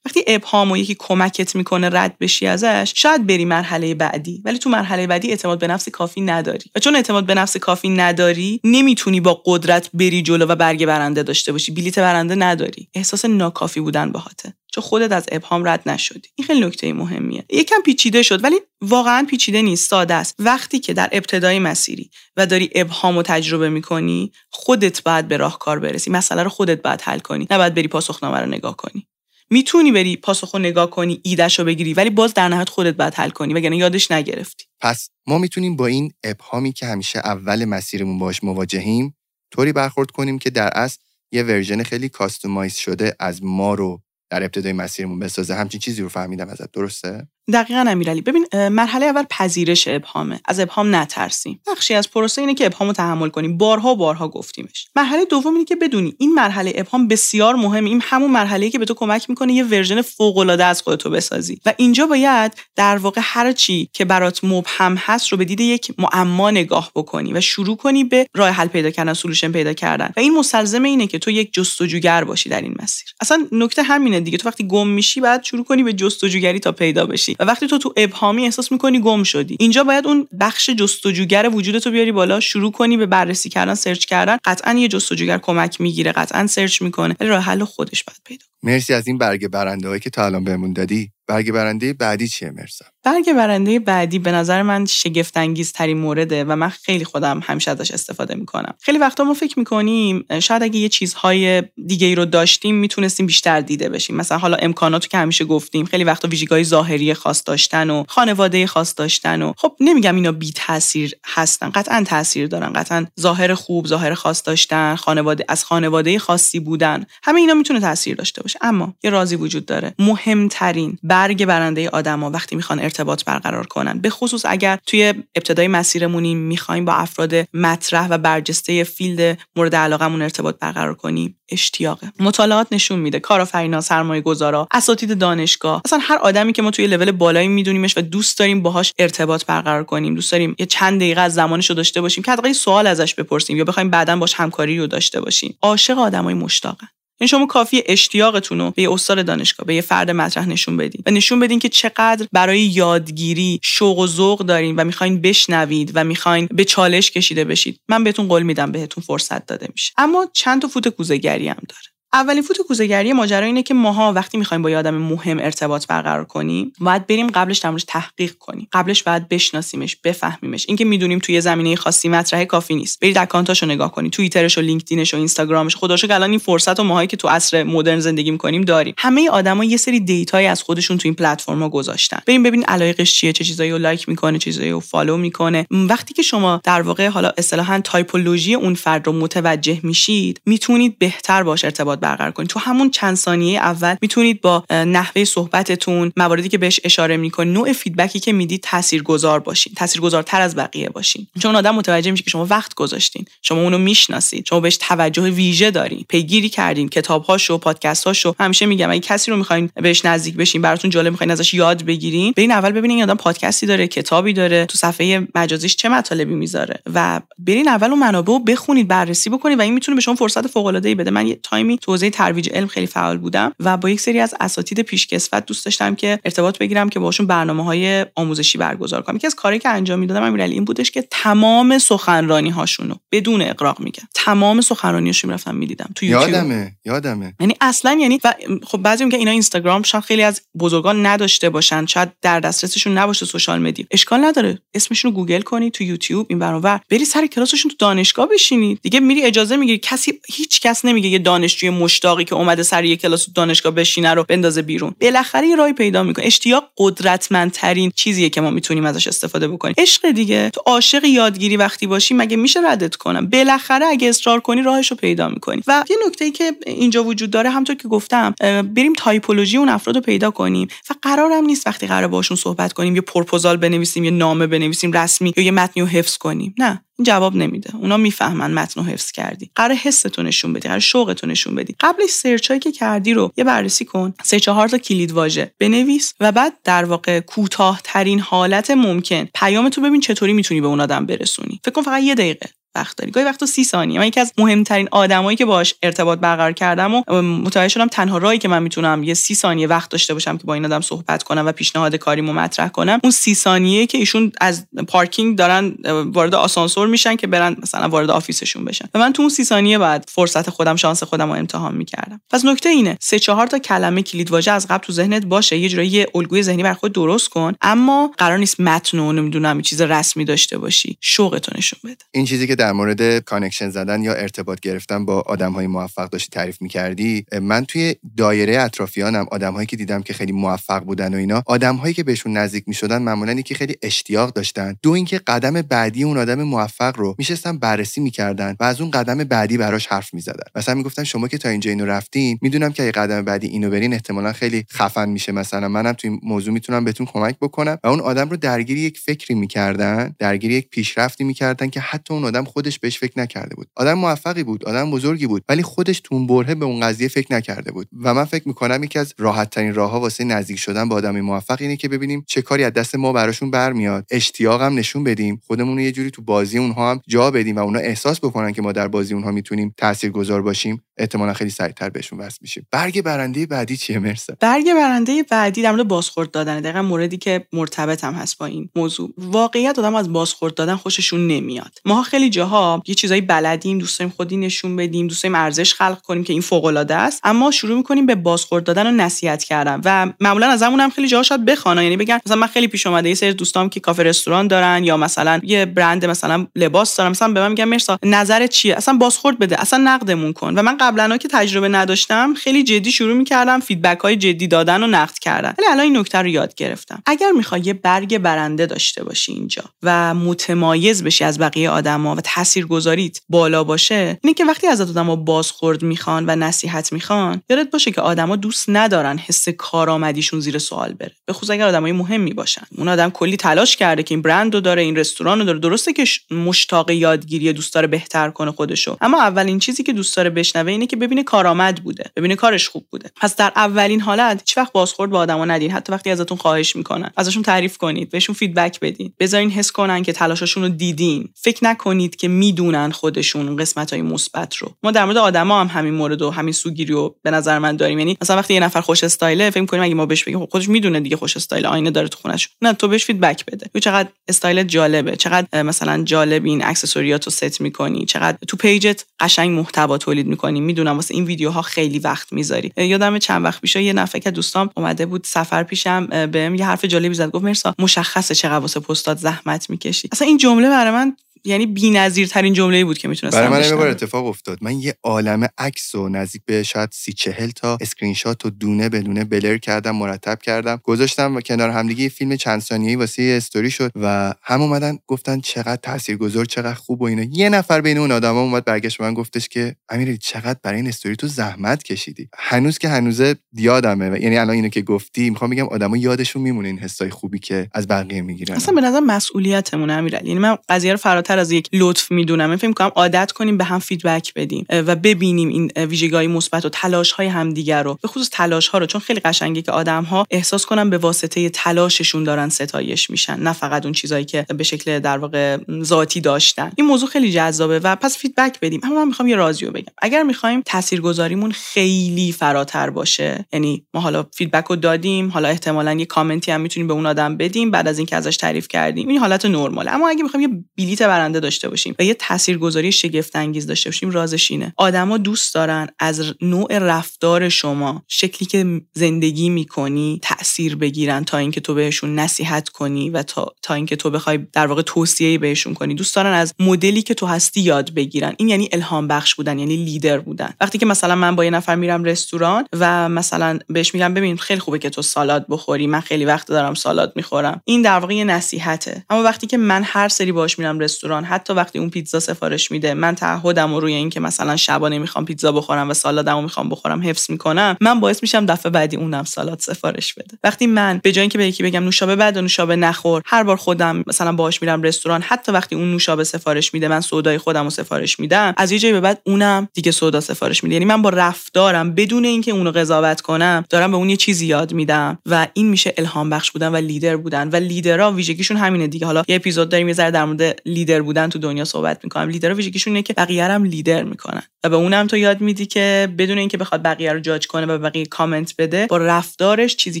وقتی 0.06 0.24
ابهام 0.26 0.70
و 0.70 0.76
یکی 0.76 0.96
کمکت 0.98 1.56
می‌کنه 1.56 1.88
رد 1.92 2.18
بشی 2.18 2.46
ازش 2.46 2.92
شاید 2.94 3.26
بری 3.26 3.44
مرحله 3.44 3.94
بعدی 3.94 4.42
ولی 4.44 4.58
تو 4.58 4.70
مرحله 4.70 5.06
بعدی 5.06 5.30
اعتماد 5.30 5.58
به 5.58 5.66
نفس 5.66 5.88
کافی 5.88 6.20
نداری. 6.20 6.70
و 6.74 6.78
چون 6.78 6.96
اعتماد 6.96 7.26
به 7.26 7.34
نفس 7.34 7.56
کافی 7.56 7.88
نداری 7.88 8.60
نمی‌تونی 8.64 9.20
با 9.20 9.42
قدرت 9.44 9.90
بری 9.94 10.22
جلو 10.22 10.46
و 10.46 10.54
برگ 10.54 10.86
برنده 10.86 11.22
داشته 11.22 11.52
باشی. 11.52 11.72
بلیت 11.72 11.98
برنده 11.98 12.34
نداری. 12.34 12.88
احساس 12.94 13.24
ناکافی 13.24 13.80
بودن 13.80 14.12
باهاته. 14.12 14.54
چون 14.72 14.84
خودت 14.84 15.12
از 15.12 15.26
ابهام 15.32 15.68
رد 15.68 15.88
نشدی. 15.88 16.28
این 16.34 16.46
خیلی 16.46 16.60
نکته 16.60 16.92
مهمیه. 16.92 17.44
یکم 17.50 17.82
پیچیده 17.84 18.22
شد 18.22 18.44
ولی 18.44 18.56
واقعا 18.80 19.26
پیچیده 19.30 19.62
نیست 19.62 19.90
ساده 19.90 20.14
است. 20.14 20.34
وقتی 20.38 20.78
که 20.78 20.92
در 20.92 21.08
ابتدای 21.12 21.58
مسیری 21.58 22.10
و 22.36 22.46
داری 22.46 22.70
ابهام 22.74 23.16
و 23.16 23.22
تجربه 23.22 23.68
می‌کنی 23.68 24.32
خودت 24.50 25.02
باید 25.02 25.28
به 25.28 25.36
راهکار 25.36 25.78
برسی. 25.78 26.10
مسئله 26.10 26.42
رو 26.42 26.50
خودت 26.50 26.82
باید 26.82 27.00
حل 27.00 27.18
کنی. 27.18 27.46
نه 27.50 27.58
باید 27.58 27.74
بری 27.74 27.88
پاسخنامه 27.88 28.38
رو 28.38 28.46
نگاه 28.46 28.76
کنی. 28.76 29.06
می‌تونی 29.50 29.92
بری 29.92 30.16
پاسخو 30.16 30.58
نگاه 30.58 30.90
کنی 30.90 31.20
ایدهشو 31.24 31.64
بگیری 31.64 31.94
ولی 31.94 32.10
باز 32.10 32.34
در 32.34 32.48
نهایت 32.48 32.68
خودت 32.68 32.94
باید 32.94 33.14
حل 33.14 33.30
کنی 33.30 33.54
وگرنه 33.54 33.76
یادش 33.76 34.10
نگرفتی. 34.10 34.64
پس 34.80 35.10
ما 35.26 35.38
می‌تونیم 35.38 35.76
با 35.76 35.86
این 35.86 36.12
ابهامی 36.24 36.72
که 36.72 36.86
همیشه 36.86 37.18
اول 37.18 37.64
مسیرمون 37.64 38.18
باش 38.18 38.44
مواجهیم 38.44 39.16
طوری 39.50 39.72
برخورد 39.72 40.10
کنیم 40.10 40.38
که 40.38 40.50
در 40.50 40.70
اصل 40.74 40.98
یه 41.32 41.42
version 41.42 41.82
خیلی 41.82 42.08
customize 42.08 42.74
شده 42.76 43.16
از 43.20 43.42
ما 43.42 43.74
رو 43.74 44.02
در 44.30 44.42
ابتدای 44.42 44.72
مسیرمون 44.72 45.18
بسازه. 45.18 45.54
همچین 45.54 45.80
چیزی 45.80 46.02
رو 46.02 46.08
فهمیدم 46.08 46.48
ازت 46.48 46.72
درسته؟ 46.72 47.28
دقیقا 47.52 47.84
امیرعلی. 47.88 48.20
ببین 48.20 48.46
مرحله 48.54 49.06
اول 49.06 49.22
پذیرش 49.30 49.88
ابهامه. 49.88 50.40
از 50.44 50.60
ابهام 50.60 50.96
نترسیم 50.96 51.60
بخشی 51.66 51.94
از 51.94 52.10
پروسه 52.10 52.40
اینه 52.40 52.54
که 52.54 52.66
ابهامو 52.66 52.92
تحمل 52.92 53.28
کنیم. 53.28 53.58
بارها 53.58 53.94
بارها 53.94 54.28
گفتیمش. 54.28 54.86
مرحله 54.96 55.24
دوم 55.24 55.52
اینه 55.54 55.64
که 55.64 55.76
بدونی 55.76 56.14
این 56.18 56.34
مرحله 56.34 56.72
ابهام 56.74 57.08
بسیار 57.08 57.54
مهمه. 57.54 57.90
این 57.90 58.02
همون 58.04 58.30
مرحله 58.30 58.70
که 58.70 58.78
به 58.78 58.84
تو 58.84 58.94
کمک 58.94 59.30
می‌کنه 59.30 59.52
یه 59.52 59.64
version 59.64 60.02
فوق 60.02 60.38
العاده 60.38 60.64
از 60.64 60.82
خودتو 60.82 61.10
بسازی. 61.10 61.60
و 61.66 61.74
اینجا 61.76 62.06
باید 62.06 62.52
در 62.76 62.96
واقع 62.96 63.20
هر 63.24 63.52
چی 63.52 63.88
که 63.92 64.04
برات 64.04 64.44
مبهم 64.44 64.96
هست 64.96 65.28
رو 65.28 65.38
به 65.38 65.44
دید 65.44 65.60
یک 65.60 65.92
معما 65.98 66.50
نگاه 66.50 66.90
بکنی 66.94 67.32
و 67.32 67.40
شروع 67.40 67.76
کنی 67.76 68.04
به 68.04 68.26
راه 68.34 68.48
حل 68.48 68.68
پیدا 68.68 68.90
کردن 68.90 69.12
solution 69.12 69.52
پیدا 69.52 69.72
کردن. 69.72 70.12
و 70.16 70.20
این 70.20 70.34
مستلزم 70.34 70.82
اینه 70.82 71.06
که 71.06 71.18
تو 71.18 71.30
یک 71.30 71.52
جستجوگر 71.52 72.24
باشی 72.24 72.48
در 72.48 72.60
این 72.60 72.74
مسیر. 72.82 73.06
اصلا 73.20 73.46
نکته 73.52 73.82
همینه 73.82 74.20
دیگه. 74.20 74.38
تو 74.38 74.48
وقتی 74.48 74.66
گم 74.66 74.88
میشی 74.88 75.20
بعد 75.20 75.42
شروع 75.42 75.64
کنی 75.64 75.82
به 75.82 75.92
جستجوگری 75.92 76.60
تا 76.60 76.72
پیدا 76.72 77.06
بشی. 77.06 77.35
و 77.40 77.44
وقتی 77.44 77.66
تو 77.66 77.78
تو 77.78 77.92
ابهامی 77.96 78.44
احساس 78.44 78.72
می‌کنی 78.72 79.00
گم 79.00 79.22
شدی. 79.22 79.56
اینجا 79.60 79.84
باید 79.84 80.06
اون 80.06 80.28
بخش 80.40 80.70
جستجوگر 80.70 81.50
وجودتو 81.52 81.90
بیاری 81.90 82.12
بالا 82.12 82.40
شروع 82.40 82.72
کنی 82.72 82.96
به 82.96 83.06
بررسی 83.06 83.48
کردن 83.48 83.74
سرچ 83.74 84.04
کردن. 84.04 84.38
قطعا 84.44 84.74
یه 84.74 84.88
جستجوگر 84.88 85.38
کمک 85.38 85.80
می‌گیره 85.80 86.12
قطعا 86.12 86.46
سرچ 86.46 86.82
می‌کنه. 86.82 87.16
ولی 87.20 87.28
راه 87.28 87.42
حل 87.42 87.64
خودش 87.64 88.04
باید 88.04 88.20
پیدا 88.24 88.44
مرسی 88.62 88.94
از 88.94 89.06
این 89.06 89.18
برگ 89.18 89.48
برنده 89.48 89.98
که 89.98 90.10
تا 90.10 90.24
الان 90.26 90.44
بهمون 90.44 90.72
دادی. 90.72 91.15
برگ 91.28 91.52
برنده 91.52 91.92
بعدی 91.92 92.28
چیه 92.28 92.50
مرسا 92.50 92.84
برگ 93.04 93.32
برنده 93.32 93.78
بعدی 93.78 94.18
به 94.18 94.32
نظر 94.32 94.62
من 94.62 94.84
شگفت 94.86 95.36
انگیز 95.36 95.72
ترین 95.72 95.98
مورده 95.98 96.44
و 96.44 96.56
من 96.56 96.68
خیلی 96.68 97.04
خودم 97.04 97.40
همیشه 97.44 97.70
ازش 97.70 97.90
استفاده 97.90 98.34
می‌کنم. 98.34 98.74
خیلی 98.80 98.98
وقتا 98.98 99.24
ما 99.24 99.34
فکر 99.34 99.58
می‌کنیم 99.58 100.24
شاید 100.40 100.62
اگه 100.62 100.78
یه 100.78 100.88
چیزهای 100.88 101.62
دیگه 101.86 102.06
ای 102.06 102.14
رو 102.14 102.24
داشتیم 102.24 102.74
می‌تونستیم 102.74 103.26
بیشتر 103.26 103.60
دیده 103.60 103.88
بشیم. 103.88 104.16
مثلا 104.16 104.38
حالا 104.38 104.56
امکاناتو 104.56 105.08
که 105.08 105.18
همیشه 105.18 105.44
گفتیم 105.44 105.84
خیلی 105.84 106.04
وقتا 106.04 106.28
ویژگی‌های 106.28 106.64
ظاهری 106.64 107.14
خاص 107.14 107.42
داشتن 107.46 107.90
و 107.90 108.04
خانواده 108.08 108.66
خاص 108.66 108.94
داشتن 108.96 109.42
و 109.42 109.52
خب 109.56 109.76
نمیگم 109.80 110.14
اینا 110.14 110.32
بی 110.32 110.52
تاثیر 110.52 111.14
هستن 111.24 111.70
قطعا 111.70 112.04
تاثیر 112.06 112.46
دارن. 112.46 112.72
قطعا 112.72 113.06
ظاهر 113.20 113.54
خوب 113.54 113.86
ظاهر 113.86 114.14
خاص 114.14 114.42
داشتن 114.44 114.96
خانواده 114.96 115.44
از 115.48 115.64
خانواده 115.64 116.18
خاصی 116.18 116.60
بودن. 116.60 117.06
همه 117.22 117.40
اینا 117.40 117.54
می‌تونه 117.54 117.80
تاثیر 117.80 118.16
داشته 118.16 118.42
باشه. 118.42 118.58
اما 118.62 118.94
یه 119.04 119.10
رازی 119.10 119.36
وجود 119.36 119.66
داره. 119.66 119.94
مهمترین 119.98 120.98
برگ 121.16 121.44
برنده 121.44 121.88
آدما 121.88 122.30
وقتی 122.30 122.56
می‌خوان 122.56 122.80
ارتباط 122.80 123.24
برقرار 123.24 123.66
کنن. 123.66 123.98
به 123.98 124.10
خصوص 124.10 124.42
اگر 124.48 124.78
توی 124.86 125.14
ابتدای 125.34 125.68
مسیرمونیم 125.68 126.38
می‌خوایم 126.38 126.84
با 126.84 126.92
افراد 126.92 127.34
مطرح 127.54 128.08
و 128.10 128.18
برجسته 128.18 128.84
فیلد 128.84 129.38
مورد 129.56 129.74
علاقمون 129.74 130.22
ارتباط 130.22 130.58
برقرار 130.58 130.94
کنیم 130.94 131.38
اشتیاقه. 131.50 132.12
مطالعات 132.20 132.66
نشون 132.70 132.98
میده 132.98 133.20
کارآفرینا 133.20 133.80
سرمایه 133.80 134.20
گذارا 134.20 134.68
اساتید 134.70 135.18
دانشگاه. 135.18 135.82
اصلا 135.84 135.98
هر 136.02 136.16
آدمی 136.16 136.52
که 136.52 136.62
ما 136.62 136.70
توی 136.70 136.86
لول 136.86 137.10
بالایی 137.10 137.48
میدونیمش 137.48 137.98
و 137.98 138.00
دوست 138.00 138.38
داریم 138.38 138.62
باهاش 138.62 138.92
ارتباط 138.98 139.44
برقرار 139.44 139.84
کنیم. 139.84 140.14
دوست 140.14 140.32
داریم 140.32 140.56
یه 140.58 140.66
چند 140.66 141.00
دقیقه 141.00 141.20
از 141.20 141.34
زمانش 141.34 141.70
رو 141.70 141.76
داشته 141.76 142.00
باشیم 142.00 142.24
که 142.24 142.32
حداقل 142.32 142.52
سوال 142.52 142.86
ازش 142.86 143.14
بپرسیم 143.14 143.56
یا 143.56 143.64
بخوایم 143.64 143.90
بعدا 143.90 144.16
باش 144.16 144.34
همکاری 144.34 144.78
رو 144.78 144.86
داشته 144.86 145.20
باشیم. 145.20 145.58
عاشق 145.62 145.98
آدمای 145.98 146.34
مشتاقن. 146.34 146.88
این 147.20 147.26
شما 147.26 147.46
کافی 147.46 147.82
اشتیاقتون 147.86 148.58
رو 148.58 148.70
به 148.70 148.82
یه 148.82 148.92
استاد 148.92 149.26
دانشگاه 149.26 149.66
به 149.66 149.74
یه 149.74 149.80
فرد 149.80 150.10
مطرح 150.10 150.48
نشون 150.48 150.76
بدین 150.76 151.02
و 151.06 151.10
نشون 151.10 151.40
بدین 151.40 151.58
که 151.58 151.68
چقدر 151.68 152.26
برای 152.32 152.60
یادگیری 152.60 153.60
شوق 153.62 153.98
و 153.98 154.06
ذوق 154.06 154.40
دارین 154.40 154.76
و 154.76 154.84
می‌خواین 154.84 155.20
بشنوید 155.20 155.92
و 155.94 156.04
می‌خواین 156.04 156.48
به 156.50 156.64
چالش 156.64 157.10
کشیده 157.10 157.44
بشید. 157.44 157.80
من 157.88 158.04
بهتون 158.04 158.28
قول 158.28 158.42
میدم 158.42 158.72
بهتون 158.72 159.04
فرصت 159.04 159.46
داده 159.46 159.68
میشه. 159.72 159.92
اما 159.98 160.26
چند 160.32 160.62
تا 160.62 160.68
فوت 160.68 160.88
کوزهگری 160.88 161.48
هم 161.48 161.62
داره. 161.68 161.95
اولین 162.16 162.42
فوت 162.42 162.60
کوزهگری 162.60 163.12
ماجرا 163.12 163.46
اینه 163.46 163.62
که 163.62 163.74
ماها 163.74 164.12
وقتی 164.12 164.38
می‌خوایم 164.38 164.62
با 164.62 164.70
یه 164.70 164.78
آدم 164.78 164.94
مهم 164.94 165.38
ارتباط 165.38 165.86
برقرار 165.86 166.24
کنیم 166.24 166.72
باید 166.80 167.06
بریم 167.06 167.26
قبلش 167.26 167.58
در 167.58 167.78
تحقیق 167.86 168.34
کنیم. 168.38 168.68
قبلش 168.72 169.02
باید 169.02 169.28
بشناسیمش 169.28 169.96
بفهمیمش. 170.04 170.64
اینکه 170.68 170.84
می‌دونیم 170.84 171.18
توی 171.18 171.40
زمینه 171.40 171.76
خاصی 171.76 172.08
مطرح 172.08 172.44
کافی 172.44 172.74
نیست. 172.74 173.00
برید 173.00 173.18
account 173.18 173.52
اشو 173.52 173.66
نگاه 173.66 173.92
کنید 173.92 174.12
توییترش 174.12 174.58
و 174.58 174.60
لینکدینش 174.60 175.14
و 175.14 175.16
اینستاگرامش. 175.16 175.76
خداروشکر 175.76 176.06
الان 176.10 176.30
این 176.30 176.38
فرصت 176.38 176.80
و 176.80 176.84
ماهایی 176.84 177.08
که 177.08 177.16
تو 177.16 177.28
عصر 177.28 177.64
مدرن 177.64 178.00
زندگی 178.00 178.30
می‌کنیم 178.30 178.62
داریم. 178.62 178.94
همه 178.98 179.30
آدما 179.30 179.64
یه 179.64 179.76
سری 179.76 180.00
data 180.00 180.31
یی 180.31 180.46
از 180.46 180.62
خودشون 180.62 180.98
تو 180.98 181.08
این 181.08 181.14
پلتفرما 181.14 181.68
گذاشتن. 181.68 182.18
بریم 182.26 182.42
ببین 182.42 182.64
علایقش 182.64 183.14
چیه 183.14 183.32
چه 183.32 183.44
چیزایی 183.44 183.70
رو 183.70 183.78
like 183.78 184.08
می‌کنه 184.08 184.38
چیزایی 184.38 184.70
رو 184.70 184.80
follow 184.80 185.16
می‌کنه. 185.16 185.66
وقتی 185.70 186.14
که 186.14 186.22
شما 186.22 186.60
در 186.64 186.82
واقع 186.82 187.08
حالا 187.08 187.32
اصطلاحا 187.38 187.80
typology 187.84 188.54
اون 188.54 188.74
فرد 188.74 189.06
رو 189.06 189.12
متوجه 189.12 189.80
میشید 189.82 190.40
می‌تونید 190.46 190.98
بهتر 190.98 191.42
باش 191.42 191.64
ارتباط 191.64 192.05
برقرار 192.06 192.32
کنید. 192.32 192.48
تو 192.48 192.58
همون 192.58 192.90
چند 192.90 193.16
ثانیه 193.16 193.58
اول 193.58 193.94
می‌تونید 194.02 194.40
با 194.40 194.64
نحوه 194.70 195.24
صحبتتون 195.24 196.12
مواردی 196.16 196.48
که 196.48 196.58
بهش 196.58 196.80
اشاره 196.84 197.16
می‌کنید 197.16 197.54
نوع 197.54 197.72
feedback 197.72 198.15
ی 198.15 198.20
که 198.20 198.32
می‌دید 198.32 198.60
تاثیرگذار 198.62 199.40
باشین 199.40 199.72
تاثیرگذارتر 199.76 200.40
از 200.40 200.56
بقیه 200.56 200.88
باشین. 200.88 201.26
چون 201.42 201.56
آدم 201.56 201.74
متوجه 201.74 202.10
میشه 202.10 202.24
که 202.24 202.30
شما 202.30 202.46
وقت 202.50 202.74
گذاشتین 202.74 203.24
شما 203.42 203.62
اونو 203.62 203.78
می‌شناسید 203.78 204.46
شما 204.46 204.60
بهش 204.60 204.76
توجه 204.76 205.22
ویژه 205.22 205.70
دارین 205.70 206.04
پیگیری 206.08 206.48
کردین 206.48 206.88
کتابهاشو 206.88 207.58
پادکستهاشو. 207.58 208.34
همیشه 208.40 208.66
میگم 208.66 208.90
اگه 208.90 209.00
کسی 209.00 209.30
رو 209.30 209.36
می‌خواین 209.36 209.70
بهش 209.74 210.04
نزدیک 210.04 210.36
بشین 210.36 210.62
براتون 210.62 210.90
جالب 210.90 211.10
می‌خواین 211.10 211.30
ازش 211.30 211.54
یاد 211.54 211.82
بگیرین 211.82 212.32
برین 212.36 212.50
اول 212.50 212.72
ببینین 212.72 213.02
آدم 213.02 213.14
پادکستی 213.14 213.66
داره 213.66 213.86
کتابی 213.86 214.32
داره 214.32 214.66
تو 214.66 214.78
صفحه 214.78 215.28
مجازیش 215.34 215.76
چه 215.76 215.88
مطالبی 215.88 216.34
می‌ذاره. 216.34 216.80
و 216.94 217.20
برین 217.38 217.68
اول 217.68 217.90
اون 217.90 217.98
منابع 217.98 218.32
رو 218.32 218.38
بخونید 218.38 218.88
بررسی 218.88 219.30
بکنید 219.30 219.58
و 219.58 219.62
این 219.62 219.74
می‌تونه 219.74 219.94
به 219.94 220.00
شما 220.00 220.14
فرصت 220.14 220.46
فوق 220.46 220.66
العاده 220.66 220.88
ای 220.88 220.94
بده. 220.94 221.10
من 221.10 221.26
یه 221.26 221.38
time 221.42 221.71
ی 221.71 221.78
تو 221.78 221.95
ترویج 221.96 222.50
علم 222.50 222.66
خیلی 222.66 222.86
فعال 222.86 223.18
بودم 223.18 223.52
و 223.60 223.76
با 223.76 223.90
یک 223.90 224.00
سری 224.00 224.20
از 224.20 224.34
اساتید 224.40 224.80
پیشکسوت 224.80 225.46
دوست 225.46 225.64
داشتم 225.64 225.94
که 225.94 226.20
ارتباط 226.24 226.58
بگیرم 226.58 226.88
که 226.88 226.98
باشون 226.98 227.26
برنامه 227.26 227.64
های 227.64 228.06
آموزشی 228.14 228.58
برگزار 228.58 229.02
کنم. 229.02 229.16
یکی 229.16 229.26
از 229.26 229.34
کاری 229.34 229.58
که 229.58 229.68
انجام 229.68 229.98
می‌دادم 229.98 230.22
امیرعلی 230.22 230.54
این 230.54 230.64
بودش 230.64 230.90
که 230.90 231.08
تمام 231.10 231.78
سخنرانی 231.78 232.50
هاشونو 232.50 232.94
بدون 233.12 233.42
اغراق 233.42 233.80
میگم 233.80 234.04
تمام 234.14 234.60
سخنرانیاشون 234.60 235.30
رفتم 235.30 235.54
می‌دیدم 235.54 235.90
تو 235.94 236.06
یوتیوب. 236.06 236.30
یادمه 236.30 236.72
یادمه. 236.84 237.34
یعنی 237.40 237.54
اصلا 237.60 237.98
یعنی 238.00 238.20
و 238.24 238.34
خب 238.66 238.78
بعضی 238.78 239.04
میگن 239.04 239.18
اینا 239.18 239.30
اینستاگرام 239.30 239.82
شاید 239.82 240.04
خیلی 240.04 240.22
از 240.22 240.40
بزرگان 240.58 241.06
نداشته 241.06 241.50
باشن 241.50 241.86
شاید 241.86 242.08
در 242.22 242.40
دسترسشون 242.40 242.98
نباشه 242.98 243.26
social 243.26 243.62
media. 243.62 243.86
اشکال 243.90 244.24
نداره. 244.24 244.58
اسمشون 244.74 245.10
رو 245.10 245.16
گوگل 245.16 245.40
کنی 245.40 245.70
تو 245.70 245.84
یوتیوب 245.84 246.26
این 246.28 246.38
برابر 246.38 246.80
بری 246.90 247.04
سر 247.04 247.26
کلاسشون 247.26 247.70
تو 247.70 247.76
دانشگاه 247.78 248.28
بشینی. 248.28 248.78
دیگه 248.82 249.00
میری 249.00 249.22
اجازه 249.22 249.56
می‌گیری. 249.56 249.78
کسی 249.78 250.12
هیچ 250.28 250.60
کس 250.60 250.84
نمیگه 250.84 251.08
یه 251.08 251.18
دانشجوی 251.18 251.70
مشتاقی 251.76 252.24
که 252.24 252.34
اومده 252.34 252.62
سر 252.62 252.84
یه 252.84 252.96
کلاس 252.96 253.26
دانشگاه 253.34 253.72
بشینه 253.72 254.14
رو 254.14 254.24
بندازه 254.28 254.62
بیرون. 254.62 254.94
بالاخره 255.00 255.46
یه 255.46 255.56
راهی 255.56 255.72
پیدا 255.72 256.02
می‌کنه. 256.02 256.26
اشتیاق 256.26 256.64
قدرتمندترین 256.78 257.92
چیزیه 257.94 258.28
که 258.28 258.40
ما 258.40 258.50
می‌تونیم 258.50 258.84
ازش 258.86 259.06
استفاده 259.06 259.48
بکنیم. 259.48 259.74
عشق 259.78 260.10
دیگه. 260.10 260.50
تو 260.50 260.60
عاشق 260.66 261.04
یادگیری 261.04 261.56
وقتی 261.56 261.86
باشی 261.86 262.14
مگه 262.14 262.36
میشه 262.36 262.60
ردت 262.60 262.96
کنم؟ 262.96 263.26
بالاخره 263.26 263.86
اگه 263.86 264.08
اصرار 264.08 264.40
کنی 264.40 264.62
راهش 264.62 264.90
رو 264.90 264.96
پیدا 264.96 265.28
می‌کنی. 265.28 265.62
و 265.66 265.84
یه 265.90 265.96
نکته 266.06 266.24
ای 266.24 266.30
که 266.30 266.52
اینجا 266.66 267.04
وجود 267.04 267.30
داره 267.30 267.50
همونطور 267.50 267.76
که 267.76 267.88
گفتم 267.88 268.34
بریم 268.74 268.92
typology 268.92 269.56
اون 269.56 269.68
افراد 269.68 269.96
رو 269.96 270.02
پیدا 270.02 270.30
کنیم. 270.30 270.68
و 270.90 270.94
قرارم 271.02 271.44
نیست 271.44 271.66
وقتی 271.66 271.86
قرار 271.86 272.08
باشون 272.08 272.36
صحبت 272.36 272.72
کنیم 272.72 272.94
یه 272.94 273.00
پروپوزال 273.00 273.56
بنویسیم 273.56 274.04
یه 274.04 274.10
نامه 274.10 274.46
بنویسیم 274.46 274.92
رسمی 274.92 275.32
یا 275.36 275.44
یه 275.44 275.50
متنی 275.50 275.82
رو 275.82 275.88
حفظ 275.88 276.16
کنیم. 276.16 276.54
نه. 276.58 276.82
این 276.98 277.04
جواب 277.04 277.36
نمیده. 277.36 277.76
اونا 277.76 277.96
می‌فهمن 277.96 278.50
متن 278.50 278.80
رو 278.80 278.86
حفظ 278.86 279.10
کردی. 279.10 279.50
قرار 279.54 279.74
حستو 279.74 280.22
نشون 280.22 280.52
بدی 280.52 280.68
قرار 280.68 280.78
شوقتو 280.78 281.26
نشون 281.26 281.54
بدی. 281.54 281.74
قبلش 281.80 282.10
search 282.10 282.52
که 282.52 282.72
کردی 282.72 283.14
رو 283.14 283.32
یه 283.36 283.44
بررسی 283.44 283.84
کن. 283.84 284.14
سه 284.24 284.40
چهار 284.40 284.68
تا 284.68 284.78
کلید 284.78 285.12
واژه. 285.12 285.54
بنویس 285.60 286.14
و 286.20 286.32
بعد 286.32 286.52
در 286.64 286.84
واقع 286.84 287.20
کوتاه 287.20 287.80
ترین 287.84 288.20
حالت 288.20 288.70
ممکن. 288.70 289.28
پیام 289.34 289.68
تو 289.68 289.80
ببین 289.80 290.00
چطوری 290.00 290.32
می‌تونی 290.32 290.60
به 290.60 290.66
اون 290.66 290.80
آدم 290.80 291.06
برسونی. 291.06 291.60
فکر 291.64 291.72
کن 291.72 291.82
فقط 291.82 292.02
یه 292.02 292.14
دقیقه. 292.14 292.48
وقت 292.76 292.96
داری 292.96 293.10
گاهی 293.10 293.26
وقتا 293.26 293.46
سی 293.46 293.64
ثانیه. 293.64 293.98
من 293.98 294.06
یکی 294.06 294.20
از 294.20 294.32
مهمترین 294.38 294.88
آدمایی 294.90 295.36
که 295.36 295.44
باش 295.44 295.74
ارتباط 295.82 296.18
برقرار 296.18 296.52
کردم 296.52 296.94
و 296.94 297.22
متوجه 297.22 297.68
شدم 297.68 297.86
تنها 297.86 298.18
راهی 298.18 298.38
که 298.38 298.48
من 298.48 298.62
می‌تونم 298.62 299.02
یه 299.02 299.14
سی 299.14 299.34
ثانیه 299.34 299.66
وقت 299.66 299.90
داشته 299.90 300.14
باشم 300.14 300.38
که 300.38 300.44
با 300.44 300.54
این 300.54 300.64
آدم 300.64 300.80
صحبت 300.80 301.22
کنم 301.22 301.46
و 301.46 301.52
پیشنهاد 301.52 301.96
کاریمو 301.96 302.32
مطرح 302.32 302.68
کنم 302.68 303.00
اون 303.02 303.10
سی 303.10 303.34
ثانیه 303.34 303.86
که 303.86 303.98
ایشون 303.98 304.32
از 304.40 304.66
پارکینگ 304.88 305.38
دارن 305.38 305.76
وارد 305.84 306.34
آسانسور 306.34 306.88
میشن 306.88 307.16
که 307.16 307.26
برن 307.26 307.56
مثلا 307.62 307.88
وارد 307.88 308.10
office 308.10 308.42
شون 308.42 308.64
بشن. 308.64 308.84
و 308.94 308.98
من 308.98 309.12
تو 309.12 309.22
اون 309.22 309.28
سی 309.28 309.44
ثانیه 309.44 309.78
بعد 309.78 310.04
فرصت 310.08 310.50
خودم 310.50 310.76
شانس 310.76 311.02
خودم 311.02 311.32
رو 311.32 311.38
امتحان 311.38 311.74
می‌کردم. 311.74 312.20
پس 312.30 312.44
نکته 312.44 312.68
اینه 312.68 312.96
سه 313.00 313.18
چهار 313.18 313.46
تا 313.46 313.58
کلمه 313.58 314.02
کلید 314.02 314.30
واژه 314.30 314.50
از 314.50 314.66
قبل 314.66 314.84
تو 314.84 314.92
ذهنت 314.92 315.24
باشه 315.24 315.58
یه 315.58 315.68
جورایی 315.68 316.06
الگوی 316.14 316.42
ذهنی 316.42 316.62
بر 316.62 316.74
خود 316.74 316.92
درست 316.92 317.28
کن 317.28 317.52
اما 317.62 318.10
قرار 318.18 318.38
نیست 318.38 318.60
متن 318.60 318.98
و 318.98 319.12
نمی‌دونم 319.12 319.60
چیز 319.60 319.80
رسمی 319.80 320.24
داشته 320.24 320.58
باشی. 320.58 320.98
شوقتو 321.00 321.52
نشون 321.58 321.80
بده. 321.84 321.96
این 322.14 322.24
چیزی 322.24 322.46
که 322.46 322.54
در 322.66 322.72
مورد 322.72 323.18
connection 323.18 323.70
زدن 323.70 324.02
یا 324.02 324.14
ارتباط 324.14 324.60
گرفتن 324.60 325.04
با 325.04 325.20
آدم 325.20 325.52
های 325.52 325.66
موفق 325.66 326.10
داشتی 326.10 326.30
تعریف 326.30 326.62
می‌کردی؟ 326.62 327.24
من 327.42 327.64
توی 327.64 327.94
دایره 328.16 328.60
اطرافیانم 328.60 329.26
آدم 329.30 329.52
هایی 329.52 329.66
که 329.66 329.76
دیدم 329.76 330.02
که 330.02 330.12
خیلی 330.12 330.32
موفق 330.32 330.84
بودن 330.84 331.14
و 331.14 331.16
اینا 331.16 331.42
آدم 331.46 331.76
هایی 331.76 331.94
که 331.94 332.02
بهشون 332.04 332.36
نزدیک 332.36 332.64
می‌شدن 332.66 333.02
معمولا 333.02 333.34
که 333.34 333.54
خیلی 333.54 333.76
اشتیاق 333.82 334.32
داشتن. 334.32 334.76
دو 334.82 334.90
اینکه 334.90 335.18
قدم 335.18 335.62
بعدی 335.62 336.04
اون 336.04 336.18
آدم 336.18 336.42
موفق 336.42 336.96
رو 336.96 337.14
میشستن 337.18 337.58
بررسی 337.58 338.00
می‌کردن 338.00 338.56
و 338.60 338.64
از 338.64 338.80
اون 338.80 338.90
قدم 338.90 339.24
بعدی 339.24 339.56
براش 339.56 339.86
حرف 339.86 340.14
می‌زدن. 340.14 340.44
مثلا 340.54 340.74
می‌گفتن 340.74 341.04
شما 341.04 341.28
که 341.28 341.38
تا 341.38 341.48
اینجا 341.48 341.70
اینو 341.70 341.86
رفتین 341.86 342.38
می‌دونم 342.42 342.72
که 342.72 342.90
قدم 342.90 343.22
بعدی 343.22 343.46
اینو 343.46 343.70
برین 343.70 343.92
احتمالا 343.92 344.32
خیلی 344.32 344.64
خفن 344.72 345.08
میشه. 345.08 345.32
مثلا 345.32 345.68
منم 345.68 345.92
تو 345.92 346.08
این 346.08 346.20
موضوع 346.22 346.54
می‌تونم 346.54 346.84
بهتون 346.84 347.06
کمک 347.06 347.36
بکنم. 347.40 347.78
و 347.84 347.88
اون 347.88 348.00
آدم 348.00 348.30
رو 348.30 348.36
درگیری 348.36 348.80
یک 348.80 348.98
فکری 348.98 349.34
می‌کردن 349.34 350.14
درگیری 350.18 350.54
یک 350.54 350.68
پیشرفتی 350.70 351.24
می‌کردن 351.24 351.68
که 351.68 351.80
حتی 351.80 352.14
اون 352.14 352.24
آدم 352.24 352.44
خودش 352.46 352.78
بهش 352.78 352.98
فکر 352.98 353.20
نکرده 353.20 353.56
بود. 353.56 353.68
آدم 353.76 353.94
موفقی 353.94 354.42
بود 354.42 354.64
آدم 354.64 354.90
بزرگی 354.90 355.26
بود 355.26 355.44
ولی 355.48 355.62
خودش 355.62 356.00
تو 356.00 356.26
برهه 356.26 356.54
به 356.54 356.64
اون 356.64 356.80
قضیه 356.80 357.08
فکر 357.08 357.34
نکرده 357.34 357.72
بود. 357.72 357.88
و 358.02 358.14
من 358.14 358.24
فکر 358.24 358.48
می‌کنم 358.48 358.84
یکی 358.84 358.98
از 358.98 359.14
راحت 359.18 359.50
ترین 359.50 359.74
راهها 359.74 360.00
واسه 360.00 360.24
نزدیک 360.24 360.58
شدن 360.58 360.88
به 360.88 360.94
آدم 360.94 361.20
موفق 361.20 361.56
اینه 361.60 361.76
که 361.76 361.88
ببینیم 361.88 362.24
چه 362.26 362.42
کاری 362.42 362.64
از 362.64 362.72
دست 362.72 362.94
ما 362.94 363.12
براشون 363.12 363.50
برمیاد. 363.50 364.06
اشتیاقم 364.10 364.74
نشون 364.74 365.04
بدیم 365.04 365.40
خودمون 365.46 365.76
رو 365.76 365.82
یه 365.82 365.92
جوری 365.92 366.10
تو 366.10 366.22
بازی 366.22 366.58
اونها 366.58 366.90
هم 366.90 367.00
جا 367.08 367.30
بدیم 367.30 367.56
و 367.56 367.58
اونا 367.58 367.78
احساس 367.78 368.18
بکنن 368.20 368.52
که 368.52 368.62
ما 368.62 368.72
در 368.72 368.88
بازی 368.88 369.14
اونها 369.14 369.30
می‌تونیم 369.30 369.74
تاثیرگذار 369.76 370.42
باشیم. 370.42 370.82
احتمالا 370.98 371.32
خیلی 371.32 371.50
سریعتر 371.50 371.90
بهشون 371.90 372.18
وصل 372.18 372.38
میشیم. 372.40 372.66
برگ 372.70 373.02
برنده 373.02 373.46
بعدی 373.46 373.76
چیه؟ 373.76 373.98
مرسا. 373.98 374.36
برگ 374.40 374.64
برنده 374.74 375.22
بعدی 375.22 375.62
در 375.62 375.70
مورد 375.70 375.88
بازخورد 375.88 376.30
دادن 376.30 376.60
دقیقا 376.60 376.82
موردی 376.82 377.16
که 377.16 377.46
مرتبط 377.52 378.04
هم 378.04 378.14
هست 378.14 378.38
با 378.38 378.46
این 378.46 378.70
موضوع. 378.76 379.10
واقعیت 379.18 379.78
آدم 379.78 379.94
از 379.94 380.12
بازخورد 380.12 380.54
دادن 380.54 380.76
خوششون 380.76 381.26
نمیاد. 381.26 381.78
ما 381.84 382.02
خیلی 382.02 382.30
جاها 382.36 382.82
یه 382.86 382.94
چیزایی 382.94 383.20
بلدیم 383.20 383.78
دوست 383.78 383.98
داریم 383.98 384.14
خودی 384.16 384.36
نشون 384.36 384.76
بدیم 384.76 385.06
دوست 385.06 385.22
داریم 385.22 385.34
ارزش 385.34 385.74
خلق 385.74 386.00
کنیم 386.02 386.24
که 386.24 386.32
این 386.32 386.42
فوق 386.42 386.64
العاده 386.64 386.94
است. 386.94 387.20
اما 387.24 387.50
شروع 387.50 387.76
می‌کنیم 387.76 388.06
به 388.06 388.14
بازخورد 388.14 388.64
دادن 388.64 388.86
و 388.86 388.90
نصیحت 388.90 389.44
کردن 389.44 389.80
و 389.84 390.12
معمولا 390.20 390.46
از 390.46 390.62
هم 390.62 390.90
خیلی 390.90 391.08
جاها 391.08 391.22
شاید 391.22 391.44
بخوانن 391.44 391.82
یعنی 391.82 391.96
بگن 391.96 392.18
مثلا 392.26 392.36
من 392.36 392.46
خیلی 392.46 392.68
پیش 392.68 392.86
اومده 392.86 393.08
یه 393.08 393.14
سری 393.14 393.32
دوستام 393.32 393.68
که 393.68 393.80
کافه 393.80 394.02
رستوران 394.02 394.48
دارن 394.48 394.84
یا 394.84 394.96
مثلا 394.96 395.40
یه 395.42 395.66
برند 395.66 396.04
مثلا 396.04 396.46
لباس 396.56 396.96
دارن 396.96 397.10
مثلا 397.10 397.32
به 397.32 397.40
من 397.40 397.48
میگن 397.48 397.64
مرسا 397.64 397.98
نظر 398.02 398.46
چیه؟ 398.46 398.76
اصلا 398.76 398.94
بازخورد 398.94 399.38
بده 399.38 399.60
اصلا 399.60 399.78
نقدمون 399.78 400.32
کن. 400.32 400.54
و 400.58 400.62
من 400.62 400.76
قبلا 400.76 401.16
که 401.16 401.28
تجربه 401.28 401.68
نداشتم 401.68 402.34
خیلی 402.34 402.62
جدی 402.62 402.92
شروع 402.92 403.14
می‌کردم 403.14 403.60
فیدبک 403.60 403.98
های 403.98 404.16
جدی 404.16 404.46
دادن 404.46 404.82
و 404.82 404.86
نقد 404.86 405.18
کردن. 405.18 405.54
ولی 405.58 405.66
الان 405.70 405.80
این 405.80 405.96
نکته 405.96 406.18
رو 406.18 406.26
یاد 406.26 406.54
گرفتم. 406.54 407.02
اگر 407.06 407.30
می‌خوای 407.30 407.60
یه 407.64 407.72
برگ 407.74 408.18
برنده 408.18 408.66
داشته 408.66 409.04
باشی 409.04 409.32
اینجا 409.32 409.62
و 409.82 410.14
متمایز 410.14 411.04
بشی 411.04 411.24
از 411.24 411.38
بقیه 411.38 411.70
آدما 411.70 412.16
و 412.16 412.20
تاثیرگذاریت 412.34 413.20
بالا 413.28 413.64
باشه 413.64 414.18
اینه 414.22 414.34
که 414.34 414.44
وقتی 414.44 414.66
از 414.66 414.80
آدما 414.80 415.16
بازخورد 415.16 415.82
می‌خوان 415.82 416.24
و 416.28 416.36
نصیحت 416.36 416.92
می‌خوان 416.92 417.42
یادت 417.50 417.70
باشه 417.70 417.90
که 417.90 418.00
آدما 418.00 418.36
دوست 418.36 418.64
ندارن 418.68 419.18
حس 419.18 419.48
کارآمدیشون 419.48 420.40
زیر 420.40 420.58
سوال 420.58 420.92
بره. 420.92 421.12
به 421.26 421.32
خصوص 421.32 421.50
اگر 421.50 421.66
آدمای 421.66 421.92
مهمی 421.92 422.32
باشن. 422.32 422.62
اون 422.78 422.88
آدم 422.88 423.10
کلی 423.10 423.36
تلاش 423.36 423.76
کرده 423.76 424.02
که 424.02 424.14
این 424.14 424.22
برند 424.22 424.54
رو 424.54 424.60
داره 424.60 424.82
این 424.82 424.96
رستوران 424.96 425.38
رو 425.38 425.44
داره. 425.44 425.58
درسته 425.58 425.92
که 425.92 426.04
مشتاق 426.30 426.90
یادگیری 426.90 427.52
دوست 427.52 427.74
داره 427.74 427.86
بهتر 427.86 428.30
کنه 428.30 428.52
خودشو. 428.52 428.96
اما 429.00 429.22
اولین 429.22 429.58
چیزی 429.58 429.82
که 429.82 429.92
دوست 429.92 430.16
داره 430.16 430.30
بشنوه 430.30 430.70
اینه 430.70 430.86
که 430.86 430.96
ببینه 430.96 431.22
کارآمد 431.22 431.82
بوده 431.82 432.04
ببینه 432.16 432.36
کارش 432.36 432.68
خوب 432.68 432.86
بوده. 432.90 433.10
پس 433.16 433.36
در 433.36 433.52
اولین 433.56 434.00
حالت 434.00 434.40
هیچ 434.40 434.58
وقت 434.58 434.72
بازخورد 434.72 435.10
به 435.10 435.18
آدما 435.18 435.44
ندین. 435.44 435.70
حتی 435.70 435.92
وقتی 435.92 436.10
ازتون 436.10 436.38
خواهش 436.38 436.76
می‌کنن. 436.76 437.10
ازشون 437.16 437.42
تعریف 437.42 437.78
کنید 437.78 438.10
بهشون 438.10 438.34
feedback 438.34 438.80
بدین. 438.80 439.12
بذارین 439.18 439.50
حس 439.50 439.72
کنن 439.72 440.02
که 440.02 440.12
تلاششون 440.12 440.62
رو 440.62 440.68
دیدین. 440.68 441.28
فکر 441.34 441.64
نکنید 441.64 442.15
که 442.16 442.28
می‌دونن 442.28 442.90
خودشون 442.90 443.56
قسمت 443.56 443.92
های 443.92 444.02
مثبت 444.02 444.56
رو. 444.56 444.74
ما 444.82 444.90
در 444.90 445.04
مورد 445.04 445.16
آدما 445.16 445.60
هم 445.60 445.66
همین 445.66 445.94
مورد 445.94 446.22
و 446.22 446.30
همین 446.30 446.52
سوگیری 446.52 446.92
رو 446.92 447.16
به 447.22 447.30
نظر 447.30 447.58
من 447.58 447.76
داریم. 447.76 447.98
یعنی 447.98 448.16
مثلا 448.22 448.36
وقتی 448.36 448.54
یه 448.54 448.60
نفر 448.60 448.80
خوش 448.80 449.04
استایله 449.04 449.50
فکر 449.50 449.66
کنیم 449.66 449.82
اگه 449.82 449.94
ما 449.94 450.06
بهش 450.06 450.24
بگیم 450.24 450.38
خب 450.38 450.48
خودش 450.50 450.68
می‌دونه 450.68 451.00
دیگه 451.00 451.16
خوش 451.16 451.36
استایل 451.36 451.66
آینه 451.66 451.90
داره 451.90 452.08
تو 452.08 452.18
خونش. 452.18 452.48
نه 452.62 452.72
تو 452.72 452.88
بهش 452.88 453.04
feedback 453.04 453.44
بده. 453.44 453.70
تو 453.72 453.78
چقدر 453.78 454.08
استایل 454.28 454.62
جالبه 454.62 455.16
چقدر 455.16 455.62
مثلا 455.62 456.02
جالب 456.02 456.44
این 456.44 456.64
accessory 456.64 457.18
ات 457.18 457.24
رو 457.24 457.32
ست 457.32 457.60
می‌کنی 457.60 458.04
چقدر 458.06 458.38
تو 458.48 458.56
page 458.56 458.94
ت 458.94 459.04
قشنگ 459.20 459.50
محتوا 459.50 459.98
تولید 459.98 460.26
می‌کنی. 460.26 460.60
می‌دونم 460.60 460.96
واسه 460.96 461.14
این 461.14 461.24
ویدیوها 461.24 461.62
خیلی 461.62 461.98
وقت 461.98 462.32
می‌ذاری. 462.32 462.72
یادم 462.76 463.18
چند 463.18 463.44
وقت 463.44 463.60
پیش 463.60 463.76
یه 463.76 463.92
نفر 463.92 464.18
که 464.18 464.30
دوستام 464.30 464.70
اومده 464.76 465.06
بود 465.06 465.24
سفر 465.24 465.62
پیشم 465.62 466.06
بهم 466.06 466.54
یه 466.54 466.66
حرف 466.66 466.84
جالبی 466.84 467.14
زد 467.14 467.30
گفت 467.30 467.44
مرسا 467.44 467.74
مشخصه 467.78 468.34
چقدر 468.34 468.58
واسه 468.58 468.80
پستات 468.80 469.18
زحمت 469.18 469.70
می‌کشی. 469.70 470.08
اصلا 470.12 470.28
این 470.28 470.36
جمله 470.36 470.68
برای 470.68 470.92
من 470.92 471.16
یعنی 471.44 471.66
بی‌نظیر 471.66 472.26
ترین 472.26 472.52
جمله‌ای 472.52 472.84
بود 472.84 472.98
که 472.98 473.08
می‌تونستم 473.08 473.50
برای 473.50 473.70
من 473.70 473.76
بار 473.76 473.88
اتفاق 473.88 474.26
افتاد. 474.26 474.58
من 474.60 474.80
یه 474.80 474.94
عالم 475.02 475.48
عکس 475.58 475.94
و 475.94 476.08
نزدیک 476.08 476.42
به 476.46 476.62
شاید 476.62 476.88
سی 476.92 477.12
چهل 477.12 477.50
تا 477.50 477.78
اسکرین 477.80 478.14
شات 478.14 478.46
و 478.46 478.50
دونه 478.50 478.88
بدونه 478.88 479.24
blur 479.24 479.58
کردم 479.58 479.96
مرتب 479.96 480.38
کردم. 480.42 480.80
گذاشتم 480.82 481.36
و 481.36 481.40
کنار 481.40 481.70
همدیگه 481.70 482.02
یه 482.02 482.08
فیلم 482.08 482.36
چند 482.36 482.60
ثانیه‌ای 482.60 482.96
واسه 482.96 483.22
یه 483.22 483.36
استوری 483.36 483.70
شد 483.70 483.92
و 483.94 484.34
هم 484.42 484.62
اومدن 484.62 484.98
گفتن 485.06 485.40
چقدر 485.40 485.76
تاثیرگذار 485.76 486.44
چقدر 486.44 486.74
خوب 486.74 487.02
و 487.02 487.04
اینا. 487.04 487.22
یه 487.32 487.48
نفر 487.48 487.80
بین 487.80 487.98
اون 487.98 488.12
آدما 488.12 488.40
اومد 488.40 488.64
برگشت 488.64 489.00
من 489.00 489.14
گفتش 489.14 489.48
که 489.48 489.76
امیر 489.88 490.16
چقدر 490.16 490.58
برای 490.62 490.76
این 490.76 490.88
استوری 490.88 491.16
تو 491.16 491.26
زحمت 491.26 491.82
کشیدی. 491.82 492.28
هنوز 492.36 492.78
که 492.78 492.88
هنوزه 492.88 493.36
یادمه 493.52 494.10
و 494.10 494.16
یعنی 494.16 494.38
الان 494.38 494.54
اینو 494.54 494.68
که 494.68 494.82
گفتی 494.82 495.30
می‌خوام 495.30 495.50
بگم 495.50 495.66
آدما 495.66 495.96
یادشون 495.96 496.42
میمونه 496.42 496.68
این 496.68 496.78
حسای 496.78 497.10
خوبی 497.10 497.38
که 497.38 497.68
از 497.72 497.86
بقیه 497.88 498.22
می‌گیرن. 498.22 498.56
اصلا 498.56 498.74
به 498.74 498.80
نظرم 498.80 499.00
مسئولیتمونه 499.00 499.90
امیرعلی. 499.90 500.28
یعنی 500.28 500.40
من 500.40 500.56
قضیه 500.68 500.90
رو 500.92 500.96
فراتر 501.26 501.40
از 501.40 501.52
یک 501.52 501.68
لطف 501.72 502.10
می‌دونم. 502.10 502.56
فکر 502.56 502.72
کنم 502.72 502.90
عادت 502.94 503.32
کنیم 503.32 503.56
به 503.58 503.64
هم 503.64 503.78
feedback 503.78 504.34
بدیم 504.34 504.66
و 504.70 504.96
ببینیم 504.96 505.48
این 505.48 505.70
ویژگی‌های 505.84 506.26
مثبت 506.26 506.64
و 506.64 506.68
تلاش 506.68 507.12
های 507.12 507.26
همدیگر 507.26 507.82
رو. 507.82 507.98
به 508.02 508.08
خصوص 508.08 508.28
تلاش 508.32 508.68
ها 508.68 508.78
رو 508.78 508.86
چون 508.86 509.00
خیلی 509.00 509.20
قشنگه 509.20 509.62
که 509.62 509.72
آدم 509.72 510.04
ها 510.04 510.26
احساس 510.30 510.66
کنن 510.66 510.90
به 510.90 510.98
واسطه 510.98 511.48
تلاششون 511.48 512.24
دارن 512.24 512.48
ستایش 512.48 513.10
میشن 513.10 513.40
نه 513.40 513.52
فقط 513.52 513.84
اون 513.84 513.92
چیزایی 513.92 514.24
که 514.24 514.46
به 514.56 514.64
شکل 514.64 514.98
در 514.98 515.18
واقع 515.18 515.58
ذاتی 515.82 516.20
داشتن. 516.20 516.72
این 516.76 516.86
موضوع 516.86 517.08
خیلی 517.08 517.32
جذابه 517.32 517.78
و 517.78 517.96
پس 517.96 518.18
feedback 518.18 518.60
بدیم. 518.60 518.80
اما 518.82 518.94
من 518.94 519.08
می‌خوام 519.08 519.28
یه 519.28 519.36
رازیو 519.36 519.70
بگم. 519.70 519.92
اگر 520.02 520.22
می‌خوایم 520.22 520.62
تاثیرگذاریمون 520.66 521.52
خیلی 521.52 522.32
فراتر 522.32 522.90
باشه 522.90 523.46
یعنی 523.52 523.86
ما 523.94 524.00
حالا 524.00 524.26
feedback 524.32 524.64
رو 524.64 524.76
دادیم 524.76 525.30
حالا 525.30 525.48
احتمالا 525.48 525.92
یه 525.92 526.06
کامنتی 526.06 526.52
هم 526.52 526.60
می‌تونیم 526.60 526.86
به 526.86 526.94
اون 526.94 527.06
آدم 527.06 527.36
بدیم 527.36 527.70
بعد 527.70 527.88
از 527.88 527.98
اینکه 527.98 528.16
ازش 528.16 528.36
تعریف 528.36 528.68
کردیم 528.68 529.08
این 529.08 529.18
حالت 529.18 529.44
نرماله. 529.44 529.90
اما 529.90 530.08
اگه 530.08 530.22
می‌خوایم 530.22 530.50
یه 530.50 530.62
بلیت 530.76 531.02
برنده 531.16 531.40
داشته 531.40 531.68
باشیم 531.68 531.94
و 531.98 532.04
یه 532.04 532.14
تاثیرگذاری 532.14 532.92
شگفت 532.92 533.36
انگیز 533.36 533.66
داشته 533.66 533.90
باشیم 533.90 534.10
رازش 534.10 534.50
اینه 534.50 534.72
آدما 534.76 535.18
دوست 535.18 535.54
دارن 535.54 535.88
از 535.98 536.34
نوع 536.40 536.78
رفتار 536.78 537.48
شما 537.48 538.02
شکلی 538.08 538.46
که 538.46 538.80
زندگی 538.94 539.48
می‌کنی 539.48 540.20
تاثیر 540.22 540.76
بگیرن 540.76 541.24
تا 541.24 541.38
اینکه 541.38 541.60
تو 541.60 541.74
بهشون 541.74 542.18
نصیحت 542.18 542.68
کنی 542.68 543.10
و 543.10 543.22
تا, 543.22 543.54
تا 543.62 543.74
اینکه 543.74 543.96
تو 543.96 544.10
بخوای 544.10 544.38
در 544.52 544.66
واقع 544.66 544.82
توصیه 544.82 545.38
بهشون 545.38 545.74
کنی. 545.74 545.94
دوست 545.94 546.16
دارن 546.16 546.32
از 546.32 546.54
مدلی 546.58 547.02
که 547.02 547.14
تو 547.14 547.26
هستی 547.26 547.60
یاد 547.60 547.94
بگیرن. 547.94 548.34
این 548.36 548.48
یعنی 548.48 548.68
الهام 548.72 549.08
بخش 549.08 549.34
بودن 549.34 549.58
یعنی 549.58 549.76
لیدر 549.76 550.18
بودن. 550.18 550.54
وقتی 550.60 550.78
که 550.78 550.86
مثلا 550.86 551.14
من 551.14 551.36
با 551.36 551.44
یه 551.44 551.50
نفر 551.50 551.74
میرم 551.74 552.04
رستوران 552.04 552.64
و 552.72 553.08
مثلا 553.08 553.58
بهش 553.68 553.94
میگم 553.94 554.14
ببین 554.14 554.36
خیلی 554.36 554.60
خوبه 554.60 554.78
که 554.78 554.90
تو 554.90 555.02
سالاد 555.02 555.46
بخوری 555.48 555.86
من 555.86 556.00
خیلی 556.00 556.24
وقت 556.24 556.48
دارم 556.48 556.74
سالاد 556.74 557.12
می‌خورم. 557.16 557.60
این 557.64 557.82
در 557.82 557.98
واقع 557.98 558.14
یه 558.14 558.24
نصیحته. 558.24 559.04
اما 559.10 559.22
وقتی 559.22 559.46
که 559.46 559.56
من 559.56 559.82
هر 559.84 560.08
سری 560.08 560.32
باش 560.32 560.58
میرم 560.58 560.78
رستوران 560.78 561.05
حتی 561.12 561.52
وقتی 561.52 561.78
اون 561.78 561.90
پیتزا 561.90 562.20
سفارش 562.20 562.70
میده 562.70 562.94
من 562.94 563.14
تعهدم 563.14 563.74
رو 563.74 563.80
روی 563.80 563.94
اینکه 563.94 564.20
مثلا 564.20 564.56
شبانه 564.56 564.98
می‌خوام 564.98 565.24
پیتزا 565.24 565.52
بخورم 565.52 565.90
و 565.90 565.94
سالادمو 565.94 566.42
می‌خوام 566.42 566.68
بخورم 566.68 567.02
حفظ 567.02 567.30
می‌کنم 567.30 567.76
من 567.80 568.00
باعث 568.00 568.22
میشم 568.22 568.46
دفعه 568.46 568.72
بعدی 568.72 568.96
اونم 568.96 569.24
سالاد 569.24 569.60
سفارش 569.60 570.14
بده. 570.14 570.38
وقتی 570.44 570.66
من 570.66 571.00
به 571.02 571.12
جای 571.12 571.20
اینکه 571.20 571.38
به 571.38 571.46
یکی 571.46 571.62
بگم 571.62 571.84
نوشابه 571.84 572.16
بعد 572.16 572.36
و 572.36 572.40
نوشابه 572.40 572.76
نخور 572.76 573.22
هر 573.26 573.42
بار 573.42 573.56
خودم 573.56 574.04
مثلا 574.06 574.32
باهاش 574.32 574.62
میرم 574.62 574.82
رستوران 574.82 575.22
حتی 575.22 575.52
وقتی 575.52 575.74
اون 575.74 575.92
نوشابه 575.92 576.24
سفارش 576.24 576.74
میده 576.74 576.88
من 576.88 577.00
سودای 577.00 577.38
خودم 577.38 577.64
رو 577.64 577.70
سفارش 577.70 578.20
میدم 578.20 578.54
از 578.56 578.72
یه 578.72 578.78
جایی 578.78 578.94
به 578.94 579.00
بعد 579.00 579.20
اونم 579.24 579.68
دیگه 579.74 579.92
سودا 579.92 580.20
سفارش 580.20 580.64
میده. 580.64 580.74
یعنی 580.74 580.84
من 580.84 581.02
با 581.02 581.08
رفتارم 581.08 581.94
بدون 581.94 582.24
اینکه 582.24 582.52
اونو 582.52 582.70
قضاوت 582.70 583.20
کنم 583.20 583.64
دارم 583.70 583.90
به 583.90 583.96
اون 583.96 584.10
یه 584.10 584.16
چیزی 584.16 584.46
یاد 584.46 584.72
میدم 584.72 585.18
و 585.26 585.46
این 585.54 585.68
میشه 585.68 585.94
الهام 585.98 586.30
بخش 586.30 586.50
بودن 586.50 586.68
و 586.68 586.76
لیدر 586.76 587.16
بودن. 587.16 587.48
و 587.48 587.56
لیدرها 587.56 588.12
ویژگیشون 588.12 588.56
همینه 588.56 588.86
دیگه. 588.86 589.06
حالا 589.06 589.22
یه 589.28 589.36
اپیزود 589.36 589.68
داریم 589.68 589.88
یه 589.88 589.94
ذره 589.94 590.10
در 590.10 590.24
مورد 590.24 590.60
لیدر 590.66 590.95
بودن 591.02 591.28
تو 591.28 591.38
دنیا 591.38 591.64
صحبت 591.64 592.04
می‌کنم. 592.04 592.28
لیدر 592.28 592.54
ویژگیشون 592.54 592.92
اینه 592.92 593.02
که 593.02 593.12
بقیه 593.12 593.44
هم 593.44 593.64
لیدر 593.64 594.02
می‌کنن. 594.02 594.42
و 594.64 594.68
به 594.68 594.76
اونم 594.76 595.06
تو 595.06 595.16
یاد 595.16 595.40
میدی 595.40 595.66
که 595.66 596.08
بدون 596.18 596.38
اینکه 596.38 596.56
بخواد 596.56 596.82
بقیه 596.82 597.12
رو 597.12 597.20
جاج 597.20 597.46
کنه 597.46 597.66
و 597.66 597.78
بقیه 597.78 598.06
کامنت 598.06 598.54
بده 598.58 598.86
با 598.86 598.96
رفتارش 598.96 599.76
چیزی 599.76 600.00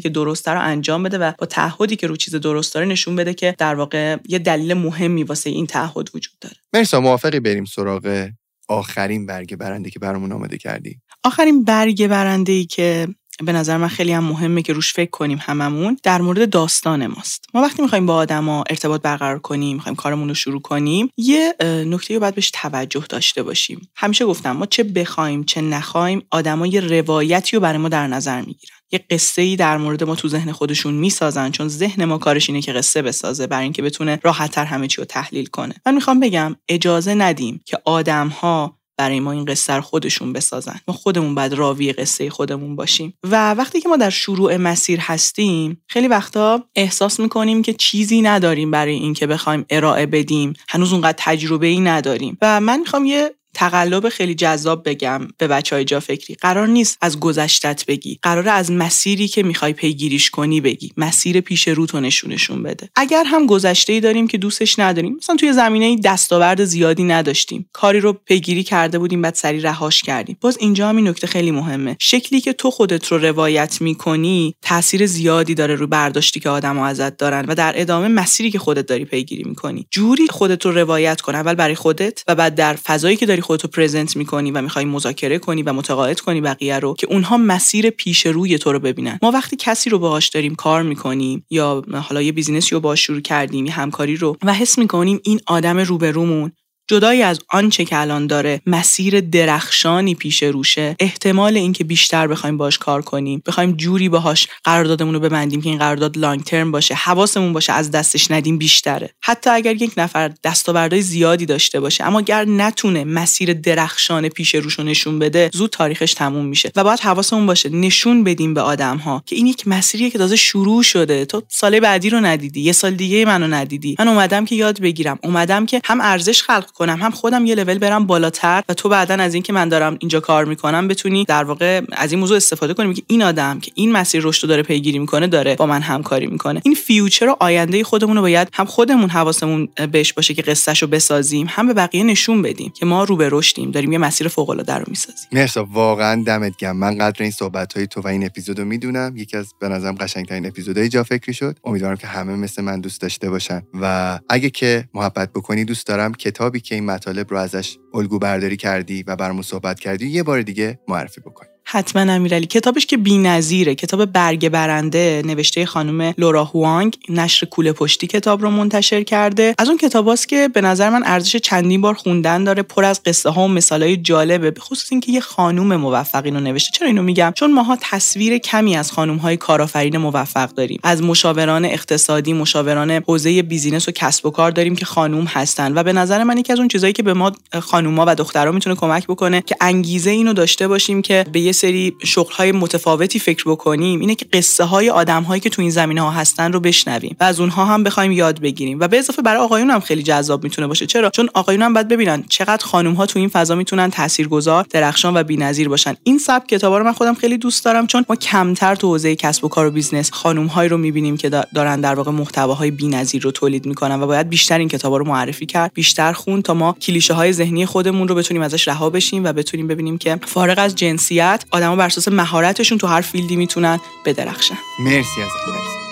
که 0.00 0.08
درسته 0.08 0.50
رو 0.50 0.60
انجام 0.60 1.02
بده 1.02 1.18
و 1.18 1.32
با 1.38 1.46
تعهدی 1.46 1.96
که 1.96 2.06
رو 2.06 2.16
چیز 2.16 2.34
درست 2.34 2.74
داره 2.74 2.86
نشون 2.86 3.16
بده 3.16 3.34
که 3.34 3.54
در 3.58 3.74
واقع 3.74 4.16
یه 4.28 4.38
دلیل 4.38 4.74
مهمی 4.74 5.22
واسه 5.22 5.50
این 5.50 5.66
تعهد 5.66 6.10
وجود 6.14 6.38
داره. 6.40 6.56
مرسا 6.72 7.00
موافقی 7.00 7.40
بریم 7.40 7.64
سراغ 7.64 8.28
آخرین 8.68 9.26
برگ 9.26 9.56
برنده 9.56 9.90
که 9.90 9.98
برامون 9.98 10.32
آماده 10.32 10.58
کردی؟ 10.58 11.00
آخرین 11.24 11.64
برگ 11.64 12.06
برنده 12.06 12.52
ای 12.52 12.64
که 12.64 13.08
به 13.44 13.52
نظر 13.52 13.76
من 13.76 13.88
خیلی 13.88 14.12
هم 14.12 14.24
مهمه 14.24 14.62
که 14.62 14.72
روش 14.72 14.92
فکر 14.92 15.10
کنیم 15.10 15.38
هممون 15.40 15.98
در 16.02 16.20
مورد 16.20 16.50
داستان 16.50 17.06
ماست. 17.06 17.44
ما 17.54 17.62
وقتی 17.62 17.82
می‌خوایم 17.82 18.06
با 18.06 18.14
آدما 18.14 18.64
ارتباط 18.70 19.02
برقرار 19.02 19.38
کنیم 19.38 19.76
می‌خوایم 19.76 19.96
کارمون 19.96 20.28
رو 20.28 20.34
شروع 20.34 20.62
کنیم 20.62 21.10
یه 21.16 21.54
نکته 21.62 22.14
رو 22.14 22.20
باید 22.20 22.34
بهش 22.34 22.50
توجه 22.54 23.04
داشته 23.08 23.42
باشیم. 23.42 23.88
همیشه 23.96 24.26
گفتم 24.26 24.52
ما 24.52 24.66
چه 24.66 24.82
بخوایم 24.82 25.44
چه 25.44 25.60
نخوایم 25.60 26.22
آدما 26.30 26.66
یه 26.66 26.80
روایتی 26.80 27.56
رو 27.56 27.62
برای 27.62 27.78
ما 27.78 27.88
در 27.88 28.06
نظر 28.06 28.40
می‌گیرن. 28.40 28.76
یه 28.92 29.04
قصه 29.10 29.42
ای 29.42 29.56
در 29.56 29.76
مورد 29.76 30.04
ما 30.04 30.14
تو 30.14 30.28
ذهن 30.28 30.52
خودشون 30.52 30.94
می‌سازن 30.94 31.50
چون 31.50 31.68
ذهن 31.68 32.04
ما 32.04 32.18
کارش 32.18 32.50
اینه 32.50 32.62
که 32.62 32.72
قصه 32.72 33.02
بسازه 33.02 33.46
برای 33.46 33.64
اینکه 33.64 33.82
بتونه 33.82 34.18
راحتتر 34.22 34.64
همه 34.64 34.86
چی 34.86 34.96
رو 34.96 35.04
تحلیل 35.04 35.46
کنه. 35.46 35.74
من 35.86 35.94
می‌خوام 35.94 36.20
بگم 36.20 36.56
اجازه 36.68 37.14
ندیم 37.14 37.60
که 37.64 37.78
آدم 37.84 38.28
ها 38.28 38.78
برای 38.96 39.20
ما 39.20 39.32
این 39.32 39.44
قصه 39.44 39.72
رو 39.72 39.82
خودشون 39.82 40.32
بسازن. 40.32 40.80
ما 40.88 40.94
خودمون 40.94 41.34
باید 41.34 41.52
راوی 41.52 41.92
قصه 41.92 42.30
خودمون 42.30 42.76
باشیم. 42.76 43.14
و 43.24 43.54
وقتی 43.54 43.80
که 43.80 43.88
ما 43.88 43.96
در 43.96 44.10
شروع 44.10 44.56
مسیر 44.56 45.00
هستیم 45.00 45.82
خیلی 45.86 46.08
وقتا 46.08 46.64
احساس 46.76 47.20
می‌کنیم 47.20 47.62
که 47.62 47.72
چیزی 47.72 48.22
نداریم 48.22 48.70
برای 48.70 48.94
اینکه 48.94 49.26
بخوایم 49.26 49.64
ارائه 49.70 50.06
بدیم. 50.06 50.52
هنوز 50.68 50.92
اونقدر 50.92 51.16
تجربه 51.18 51.66
ای 51.66 51.80
نداریم. 51.80 52.38
و 52.42 52.60
من 52.60 52.80
می‌خوام 52.80 53.04
یه 53.04 53.34
تقلب 53.56 54.08
خیلی 54.08 54.34
جذاب 54.34 54.88
بگم 54.88 55.28
به 55.38 55.48
بچه 55.48 55.76
های 55.76 55.84
جا 55.84 56.00
فکری. 56.00 56.34
قرار 56.34 56.66
نیست 56.66 56.98
از 57.00 57.20
گذشتت 57.20 57.86
بگی. 57.86 58.18
قرار 58.22 58.48
از 58.48 58.72
مسیری 58.72 59.28
که 59.28 59.42
می‌خوای 59.42 59.72
پیگیریش 59.72 60.30
کنی 60.30 60.60
بگی. 60.60 60.92
مسیر 60.96 61.40
پیش 61.40 61.68
رو 61.68 61.86
تو 61.86 62.00
نشونشون 62.00 62.62
بده. 62.62 62.88
اگر 62.96 63.24
هم 63.26 63.46
گذشته 63.46 63.92
ای 63.92 64.00
داریم 64.00 64.28
که 64.28 64.38
دوستش 64.38 64.78
نداریم 64.78 65.16
مثلا 65.16 65.36
توی 65.36 65.52
زمینه 65.52 65.96
دستاورد 66.04 66.64
زیادی 66.64 67.04
نداشتیم. 67.04 67.68
کاری 67.72 68.00
رو 68.00 68.12
پیگیری 68.12 68.62
کرده 68.62 68.98
بودیم 68.98 69.22
بعد 69.22 69.34
سری 69.34 69.60
رهاش 69.60 70.02
کردیم. 70.02 70.36
باز 70.40 70.56
اینجا 70.60 70.88
هم 70.88 70.96
این 70.96 71.08
نکته 71.08 71.26
خیلی 71.26 71.50
مهمه. 71.50 71.96
شکلی 72.00 72.40
که 72.40 72.52
تو 72.52 72.70
خودت 72.70 73.06
رو 73.06 73.18
روایت 73.18 73.80
می‌کنی 73.80 74.54
تاثیر 74.62 75.06
زیادی 75.06 75.54
داره 75.54 75.74
رو 75.74 75.86
برداشتی 75.86 76.40
که 76.40 76.48
آدم 76.48 76.78
ازت 76.78 77.16
دارن 77.16 77.44
و 77.48 77.54
در 77.54 77.72
ادامه 77.76 78.08
مسیری 78.08 78.50
که 78.50 78.58
خودت 78.58 78.86
داری 78.86 79.04
پیگیری 79.04 79.44
می‌کنی. 79.44 79.86
جوری 79.90 80.26
خودت 80.28 80.66
رو 80.66 80.72
روایت 80.72 81.20
کن 81.20 81.34
اول 81.34 81.54
برای 81.54 81.74
خودت 81.74 82.22
و 82.28 82.34
بعد 82.34 82.54
در 82.54 82.74
فضایی 82.74 83.16
که 83.16 83.26
داری 83.26 83.42
خودتو 83.46 83.68
پرزنت 83.68 84.16
می‌کنی 84.16 84.50
و 84.50 84.62
می‌خوای 84.62 84.84
مذاکره 84.84 85.38
کنی 85.38 85.62
و 85.62 85.72
متقاعد 85.72 86.20
کنی 86.20 86.40
بقیه 86.40 86.78
رو 86.78 86.94
که 86.94 87.06
اونها 87.06 87.36
مسیر 87.36 87.90
پیش 87.90 88.26
روی 88.26 88.58
تو 88.58 88.72
رو 88.72 88.78
ببینن. 88.78 89.18
ما 89.22 89.30
وقتی 89.30 89.56
کسی 89.56 89.90
رو 89.90 89.98
باهاش 89.98 90.28
داریم 90.28 90.54
کار 90.54 90.82
می‌کنیم 90.82 91.46
یا 91.50 91.84
حالا 91.92 92.22
یه 92.22 92.32
بیزینسی 92.32 92.74
رو 92.74 92.80
باهاش 92.80 93.06
شروع 93.06 93.20
کردیم 93.20 93.66
یه 93.66 93.72
همکاری 93.72 94.16
رو 94.16 94.36
و 94.42 94.54
حس 94.54 94.78
می‌کنیم 94.78 95.20
این 95.24 95.40
آدم 95.46 95.78
روبرومون 95.78 96.52
جدایی 96.88 97.22
از 97.22 97.40
آنچه 97.48 97.84
که 97.84 98.00
الان 98.00 98.26
داره 98.26 98.60
مسیر 98.66 99.20
درخشانی 99.20 100.14
پیش 100.14 100.42
روشه 100.42 100.96
احتمال 101.00 101.56
اینکه 101.56 101.84
بیشتر 101.84 102.26
بخوایم 102.26 102.56
باش 102.56 102.78
کار 102.78 103.02
کنیم 103.02 103.42
بخوایم 103.46 103.72
جوری 103.72 104.08
باهاش 104.08 104.48
قراردادمون 104.64 105.14
رو 105.14 105.20
ببندیم 105.20 105.62
که 105.62 105.68
این 105.68 105.78
قرارداد 105.78 106.18
لانگ 106.18 106.44
ترم 106.44 106.72
باشه 106.72 106.94
حواسمون 106.94 107.52
باشه 107.52 107.72
از 107.72 107.90
دستش 107.90 108.30
ندیم 108.30 108.58
بیشتره. 108.58 109.10
حتی 109.22 109.50
اگر 109.50 109.82
یک 109.82 109.92
نفر 109.96 110.32
دستاوردهای 110.44 111.02
زیادی 111.02 111.46
داشته 111.46 111.80
باشه 111.80 112.04
اما 112.04 112.18
اگر 112.18 112.44
نتونه 112.44 113.04
مسیر 113.04 113.52
درخشان 113.52 114.28
پیش 114.28 114.54
روش 114.54 114.74
رو 114.74 114.84
نشون 114.84 115.18
بده 115.18 115.50
زود 115.52 115.70
تاریخش 115.70 116.14
تموم 116.14 116.46
میشه 116.46 116.72
و 116.76 116.84
باید 116.84 117.00
حواسمون 117.00 117.46
باشه 117.46 117.68
نشون 117.68 118.24
بدیم 118.24 118.54
به 118.54 118.60
آدم 118.60 118.96
ها 118.96 119.22
که 119.26 119.36
این 119.36 119.46
یک 119.46 119.68
مسیریه 119.68 120.10
که 120.10 120.18
تازه 120.18 120.36
شروع 120.36 120.82
شده. 120.82 121.24
تو 121.24 121.42
سال 121.48 121.80
بعدی 121.80 122.10
رو 122.10 122.20
ندیدی 122.20 122.60
یه 122.60 122.72
سال 122.72 122.94
دیگه 122.94 123.24
منو 123.24 123.46
ندیدی. 123.46 123.96
من 123.98 124.08
اومدم 124.08 124.44
که 124.44 124.54
یاد 124.54 124.80
بگیرم 124.80 125.18
اومدم 125.22 125.66
که 125.66 125.80
هم 125.84 126.00
ارزش 126.00 126.42
خلق 126.42 126.75
کنم 126.76 126.98
هم 127.02 127.10
خودم 127.10 127.46
یه 127.46 127.54
لول 127.54 127.78
برم 127.78 128.06
بالاتر 128.06 128.62
و 128.68 128.74
تو 128.74 128.88
بعدا 128.88 129.14
از 129.14 129.34
اینکه 129.34 129.52
من 129.52 129.68
دارم 129.68 129.96
اینجا 130.00 130.20
کار 130.20 130.44
می‌کنم 130.44 130.88
بتونی 130.88 131.24
در 131.24 131.44
واقع 131.44 131.80
از 131.92 132.12
این 132.12 132.20
موضوع 132.20 132.36
استفاده 132.36 132.74
کنیم 132.74 132.94
که 132.94 133.02
این 133.06 133.22
آدم 133.22 133.60
که 133.60 133.72
این 133.74 133.92
مسیر 133.92 134.22
رشد 134.24 134.48
داره 134.48 134.62
پیگیری 134.62 134.98
می‌کنه 134.98 135.26
داره 135.26 135.56
با 135.56 135.66
من 135.66 135.82
همکاری 135.82 136.26
می‌کنه. 136.26 136.60
این 136.64 136.74
فیوچر 136.74 137.28
و 137.28 137.36
آینده 137.40 137.84
خودمون 137.84 138.16
رو 138.16 138.22
باید 138.22 138.48
هم 138.52 138.66
خودمون 138.66 139.10
حواسمون 139.10 139.68
بهش 139.92 140.12
باشه 140.12 140.34
که 140.34 140.42
قصهش 140.42 140.82
رو 140.82 140.88
بسازیم 140.88 141.46
هم 141.50 141.66
به 141.66 141.74
بقیه 141.74 142.04
نشون 142.04 142.42
بدیم 142.42 142.72
که 142.76 142.86
ما 142.86 143.04
رو 143.04 143.16
به 143.16 143.28
رشدیم. 143.32 143.70
داریم 143.70 143.92
یه 143.92 143.98
مسیر 143.98 144.28
فوق 144.28 144.50
العاده 144.50 144.74
رو 144.74 144.84
می‌سازیم. 144.86 145.28
مرسا 145.32 145.64
واقعا 145.64 146.22
دمت 146.26 146.56
گرم. 146.56 146.76
من 146.76 146.98
قدر 146.98 147.22
این 147.22 147.30
صحبت 147.30 147.72
های 147.72 147.86
تو 147.86 148.00
و 148.00 148.08
این 148.08 148.26
اپیزودو 148.26 148.64
می‌دونم. 148.64 149.16
یکی 149.16 149.36
از 149.36 149.54
به 149.60 149.68
نظرم 149.68 149.94
قشنگترین 149.94 150.46
اپیزودهای 150.46 150.88
جا 150.88 151.02
فکری 151.02 151.34
شد. 151.34 151.56
امیدوارم 151.64 151.96
که 151.96 152.06
همه 152.06 152.34
مثل 152.34 152.62
من 152.62 152.80
دوست 152.80 153.00
داشته 153.00 153.30
باشن. 153.30 153.62
و 153.80 154.18
اگه 154.28 154.50
که 154.50 154.88
محبت 154.94 155.32
بکنی 155.32 155.64
دوست 155.64 155.86
دارم 155.86 156.14
کتابی 156.14 156.60
که 156.66 156.74
این 156.74 156.84
مطالب 156.84 157.30
رو 157.30 157.36
ازش 157.36 157.78
الگو 157.94 158.18
برداری 158.18 158.56
کردی 158.56 159.02
و 159.02 159.16
برامون 159.16 159.42
صحبت 159.42 159.80
کردی 159.80 160.06
یه 160.06 160.22
بار 160.22 160.42
دیگه 160.42 160.80
معرفی 160.88 161.20
بکنی 161.20 161.55
حتما 161.68 162.12
امیرعلی. 162.12 162.46
کتابش 162.46 162.86
که 162.86 162.96
بی‌نظیره. 162.96 163.74
کتاب 163.74 164.04
برگ 164.04 164.48
برنده 164.48 165.22
نوشته 165.24 165.66
خانم 165.66 166.14
لورا 166.18 166.44
هوانگ. 166.44 166.96
نشر 167.08 167.46
کوله 167.46 167.72
پشتی 167.72 168.06
کتاب 168.06 168.42
رو 168.42 168.50
منتشر 168.50 169.02
کرده. 169.02 169.54
از 169.58 169.68
اون 169.68 169.78
کتاباست 169.78 170.28
که 170.28 170.48
به 170.48 170.60
نظر 170.60 170.90
من 170.90 171.02
ارزش 171.04 171.36
چندین 171.36 171.80
بار 171.80 171.94
خوندن 171.94 172.44
داره. 172.44 172.62
پر 172.62 172.84
از 172.84 173.02
قصه 173.02 173.30
ها 173.30 173.44
و 173.44 173.48
مثالای 173.48 173.96
جالبه. 173.96 174.50
به 174.50 174.60
خصوص 174.60 174.88
اینکه 174.92 175.12
یه 175.12 175.20
خانم 175.20 175.76
موفق 175.76 176.24
اینو 176.24 176.40
نوشته. 176.40 176.78
چرا 176.78 176.88
اینو 176.88 177.02
میگم؟ 177.02 177.32
چون 177.36 177.52
ماها 177.52 177.78
تصویر 177.80 178.38
کمی 178.38 178.76
از 178.76 178.92
خانم 178.92 179.16
های 179.16 179.36
کارآفرین 179.36 179.96
موفق 179.96 180.50
داریم. 180.50 180.80
از 180.82 181.02
مشاوران 181.02 181.64
اقتصادی 181.64 182.32
مشاوران 182.32 182.90
حوزه 182.90 183.42
بیزینس 183.42 183.88
و 183.88 183.92
کسب 183.92 184.26
و 184.26 184.30
کار 184.30 184.50
داریم 184.50 184.76
که 184.76 184.84
خانم 184.84 185.24
هستن. 185.24 185.78
و 185.78 185.82
به 185.82 185.92
نظر 185.92 186.24
من 186.24 186.38
یکی 186.38 186.52
از 186.52 186.58
اون 186.58 186.68
چیزایی 186.68 186.92
که 186.92 187.02
به 187.02 187.14
ما 187.14 187.32
خانوما 187.60 188.04
و 188.08 188.14
دخترها 188.14 188.52
می‌تونه 188.52 188.76
کمک 188.76 189.06
بکنه 189.06 189.40
که 189.40 189.56
انگیزه 189.60 190.10
اینو 190.10 190.32
داشته 190.32 190.68
باشیم 190.68 191.02
که 191.02 191.24
یه 191.32 191.40
سری 191.56 191.96
شغل 192.04 192.32
های 192.32 192.52
متفاوتی 192.52 193.18
فکر 193.18 193.44
بکنیم 193.46 194.00
اینه 194.00 194.14
که 194.14 194.26
قصه 194.32 194.64
های 194.64 194.90
آدم 194.90 195.22
هایی 195.22 195.40
که 195.40 195.50
تو 195.50 195.62
این 195.62 195.70
زمینه 195.70 196.00
ها 196.00 196.10
هستن 196.10 196.52
رو 196.52 196.60
بشنویم 196.60 197.16
و 197.20 197.24
از 197.24 197.40
اونها 197.40 197.64
هم 197.64 197.84
بخوایم 197.84 198.12
یاد 198.12 198.40
بگیریم. 198.40 198.80
و 198.80 198.88
به 198.88 198.98
اضافه 198.98 199.22
برای 199.22 199.40
آقایون 199.40 199.70
هم 199.70 199.80
خیلی 199.80 200.02
جذاب 200.02 200.44
می‌تونه 200.44 200.66
باشه. 200.66 200.86
چرا؟ 200.86 201.10
چون 201.10 201.28
آقایون 201.34 201.62
هم 201.62 201.74
باید 201.74 201.88
ببینن 201.88 202.24
چقدر 202.28 202.64
خانم 202.64 202.94
ها 202.94 203.06
تو 203.06 203.18
این 203.18 203.28
فضا 203.28 203.54
می‌تونن 203.54 203.90
تاثیرگذار 203.90 204.66
درخشان 204.70 205.16
و 205.16 205.22
بی‌نظیر 205.22 205.68
باشن. 205.68 205.94
این 206.02 206.18
سبک 206.18 206.48
کتابا 206.48 206.78
رو 206.78 206.84
من 206.84 206.92
خودم 206.92 207.14
خیلی 207.14 207.38
دوست 207.38 207.64
دارم 207.64 207.86
چون 207.86 208.04
ما 208.08 208.16
کمتر 208.16 208.74
تو 208.74 208.88
حوزه 208.88 209.16
کسب 209.16 209.44
و 209.44 209.48
کار 209.48 209.66
و 209.66 209.70
business 209.70 210.10
خانم 210.12 210.46
هایی 210.46 210.68
رو 210.68 210.76
می‌بینیم 210.78 211.16
که 211.16 211.28
دارن 211.28 211.80
در 211.80 211.94
واقع 211.94 212.10
محتواهای 212.10 212.70
بی‌نظیر 212.70 213.22
رو 213.22 213.30
تولید 213.30 213.66
می‌کنن 213.66 214.02
و 214.02 214.06
باید 214.06 214.28
بیشتر 214.28 214.58
این 214.58 214.68
کتابا 214.68 214.96
رو 214.96 215.04
معرفی 215.04 215.46
کرد 215.46 215.72
بیشتر 215.74 216.12
خوند 216.12 216.42
تا 216.42 216.54
ما 216.54 216.76
کلیشه 216.82 217.14
های 217.14 217.32
ذهنی 217.32 217.66
خودمون 217.66 218.08
رو 218.08 218.14
بتونیم 218.14 218.42
ازش 218.42 218.68
رها 218.68 218.90
بشیم 218.90 219.24
و 219.24 219.32
بتونیم 219.32 219.66
ببینیم 219.66 219.98
که 219.98 220.18
فارغ 220.26 220.58
از 220.58 220.74
جنسیت 220.74 221.44
آدما 221.50 221.76
بر 221.76 221.86
اساس 221.86 222.08
مهارتشون 222.08 222.78
تو 222.78 222.86
هر 222.86 223.00
field 223.00 223.30
ی 223.30 223.36
می‌تونن 223.36 223.80
بدرخشن 224.04 224.58
مرسی 224.80 225.22
از 225.22 225.30
مرسی 225.48 225.86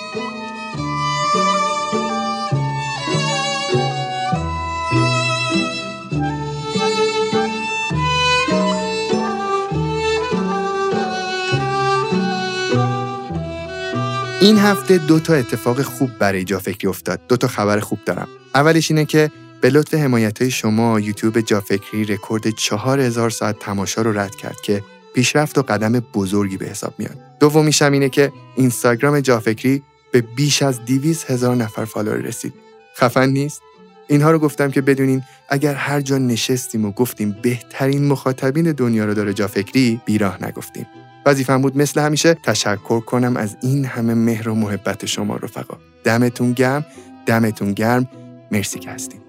این 14.45 14.59
هفته 14.59 14.99
دو 14.99 15.21
تا 15.21 15.35
اتفاق 15.35 15.83
خوب 15.83 16.11
برای 16.19 16.45
جافکری 16.45 16.89
افتاد. 16.89 17.21
دو 17.29 17.37
تا 17.37 17.49
خبر 17.49 17.81
خوب 17.81 17.99
دارم. 18.07 18.29
اولش 18.55 18.91
اینه 18.91 19.05
که 19.05 19.31
به 19.61 19.71
لطف 19.71 19.95
حمایت 19.95 20.43
های 20.43 20.51
شما 20.51 21.01
یوتیوب 21.01 21.41
جافکری 21.41 22.05
رکورد 22.05 22.51
4000 22.51 23.31
ساعت 23.31 23.59
تماشا 23.59 24.03
رو 24.03 24.19
رد 24.19 24.35
کرد 24.35 24.61
که 24.61 24.83
پیشرفت 25.15 25.59
و 25.59 25.63
قدم 25.63 25.93
بزرگی 25.93 26.57
به 26.57 26.67
حساب 26.67 26.95
میاد. 26.99 27.17
دومیش 27.41 27.83
هم 27.83 27.93
اینه 27.93 28.09
که 28.09 28.33
اینستاگرام 28.57 29.21
جافکری 29.21 29.83
به 30.13 30.21
بیش 30.21 30.63
از 30.63 30.85
200 30.85 31.31
هزار 31.31 31.57
نفر 31.57 31.85
follower 31.85 32.17
رسید. 32.17 32.55
خفن 32.97 33.29
نیست؟ 33.29 33.63
اینها 34.09 34.31
رو 34.31 34.39
گفتم 34.39 34.71
که 34.71 34.81
بدونین 34.81 35.23
اگر 35.49 35.75
هر 35.75 36.01
جا 36.01 36.19
نشستیم 36.19 36.85
و 36.85 36.91
گفتیم 36.91 37.37
بهترین 37.43 38.07
مخاطبین 38.07 38.73
دنیا 38.73 39.05
رو 39.05 39.15
داره 39.15 39.35
جافکری 39.35 40.01
بیراه 40.05 40.45
نگفتیم. 40.45 40.87
وظیفم 41.27 41.63
بود 41.63 41.79
مثل 41.79 42.01
همیشه 42.01 42.35
تشکر 42.35 43.01
کنم 43.01 43.37
از 43.37 43.57
این 43.63 43.85
همه 43.85 44.15
مهر 44.15 44.49
و 44.49 44.55
محبت 44.55 45.07
شما 45.07 45.37
رفقا. 45.37 45.77
دمتون 46.05 46.53
گرم، 46.53 46.87
دمتون 47.27 47.73
گرم، 47.73 48.09
مرسی 48.53 48.79
که 48.79 48.91
هستیم. 48.91 49.21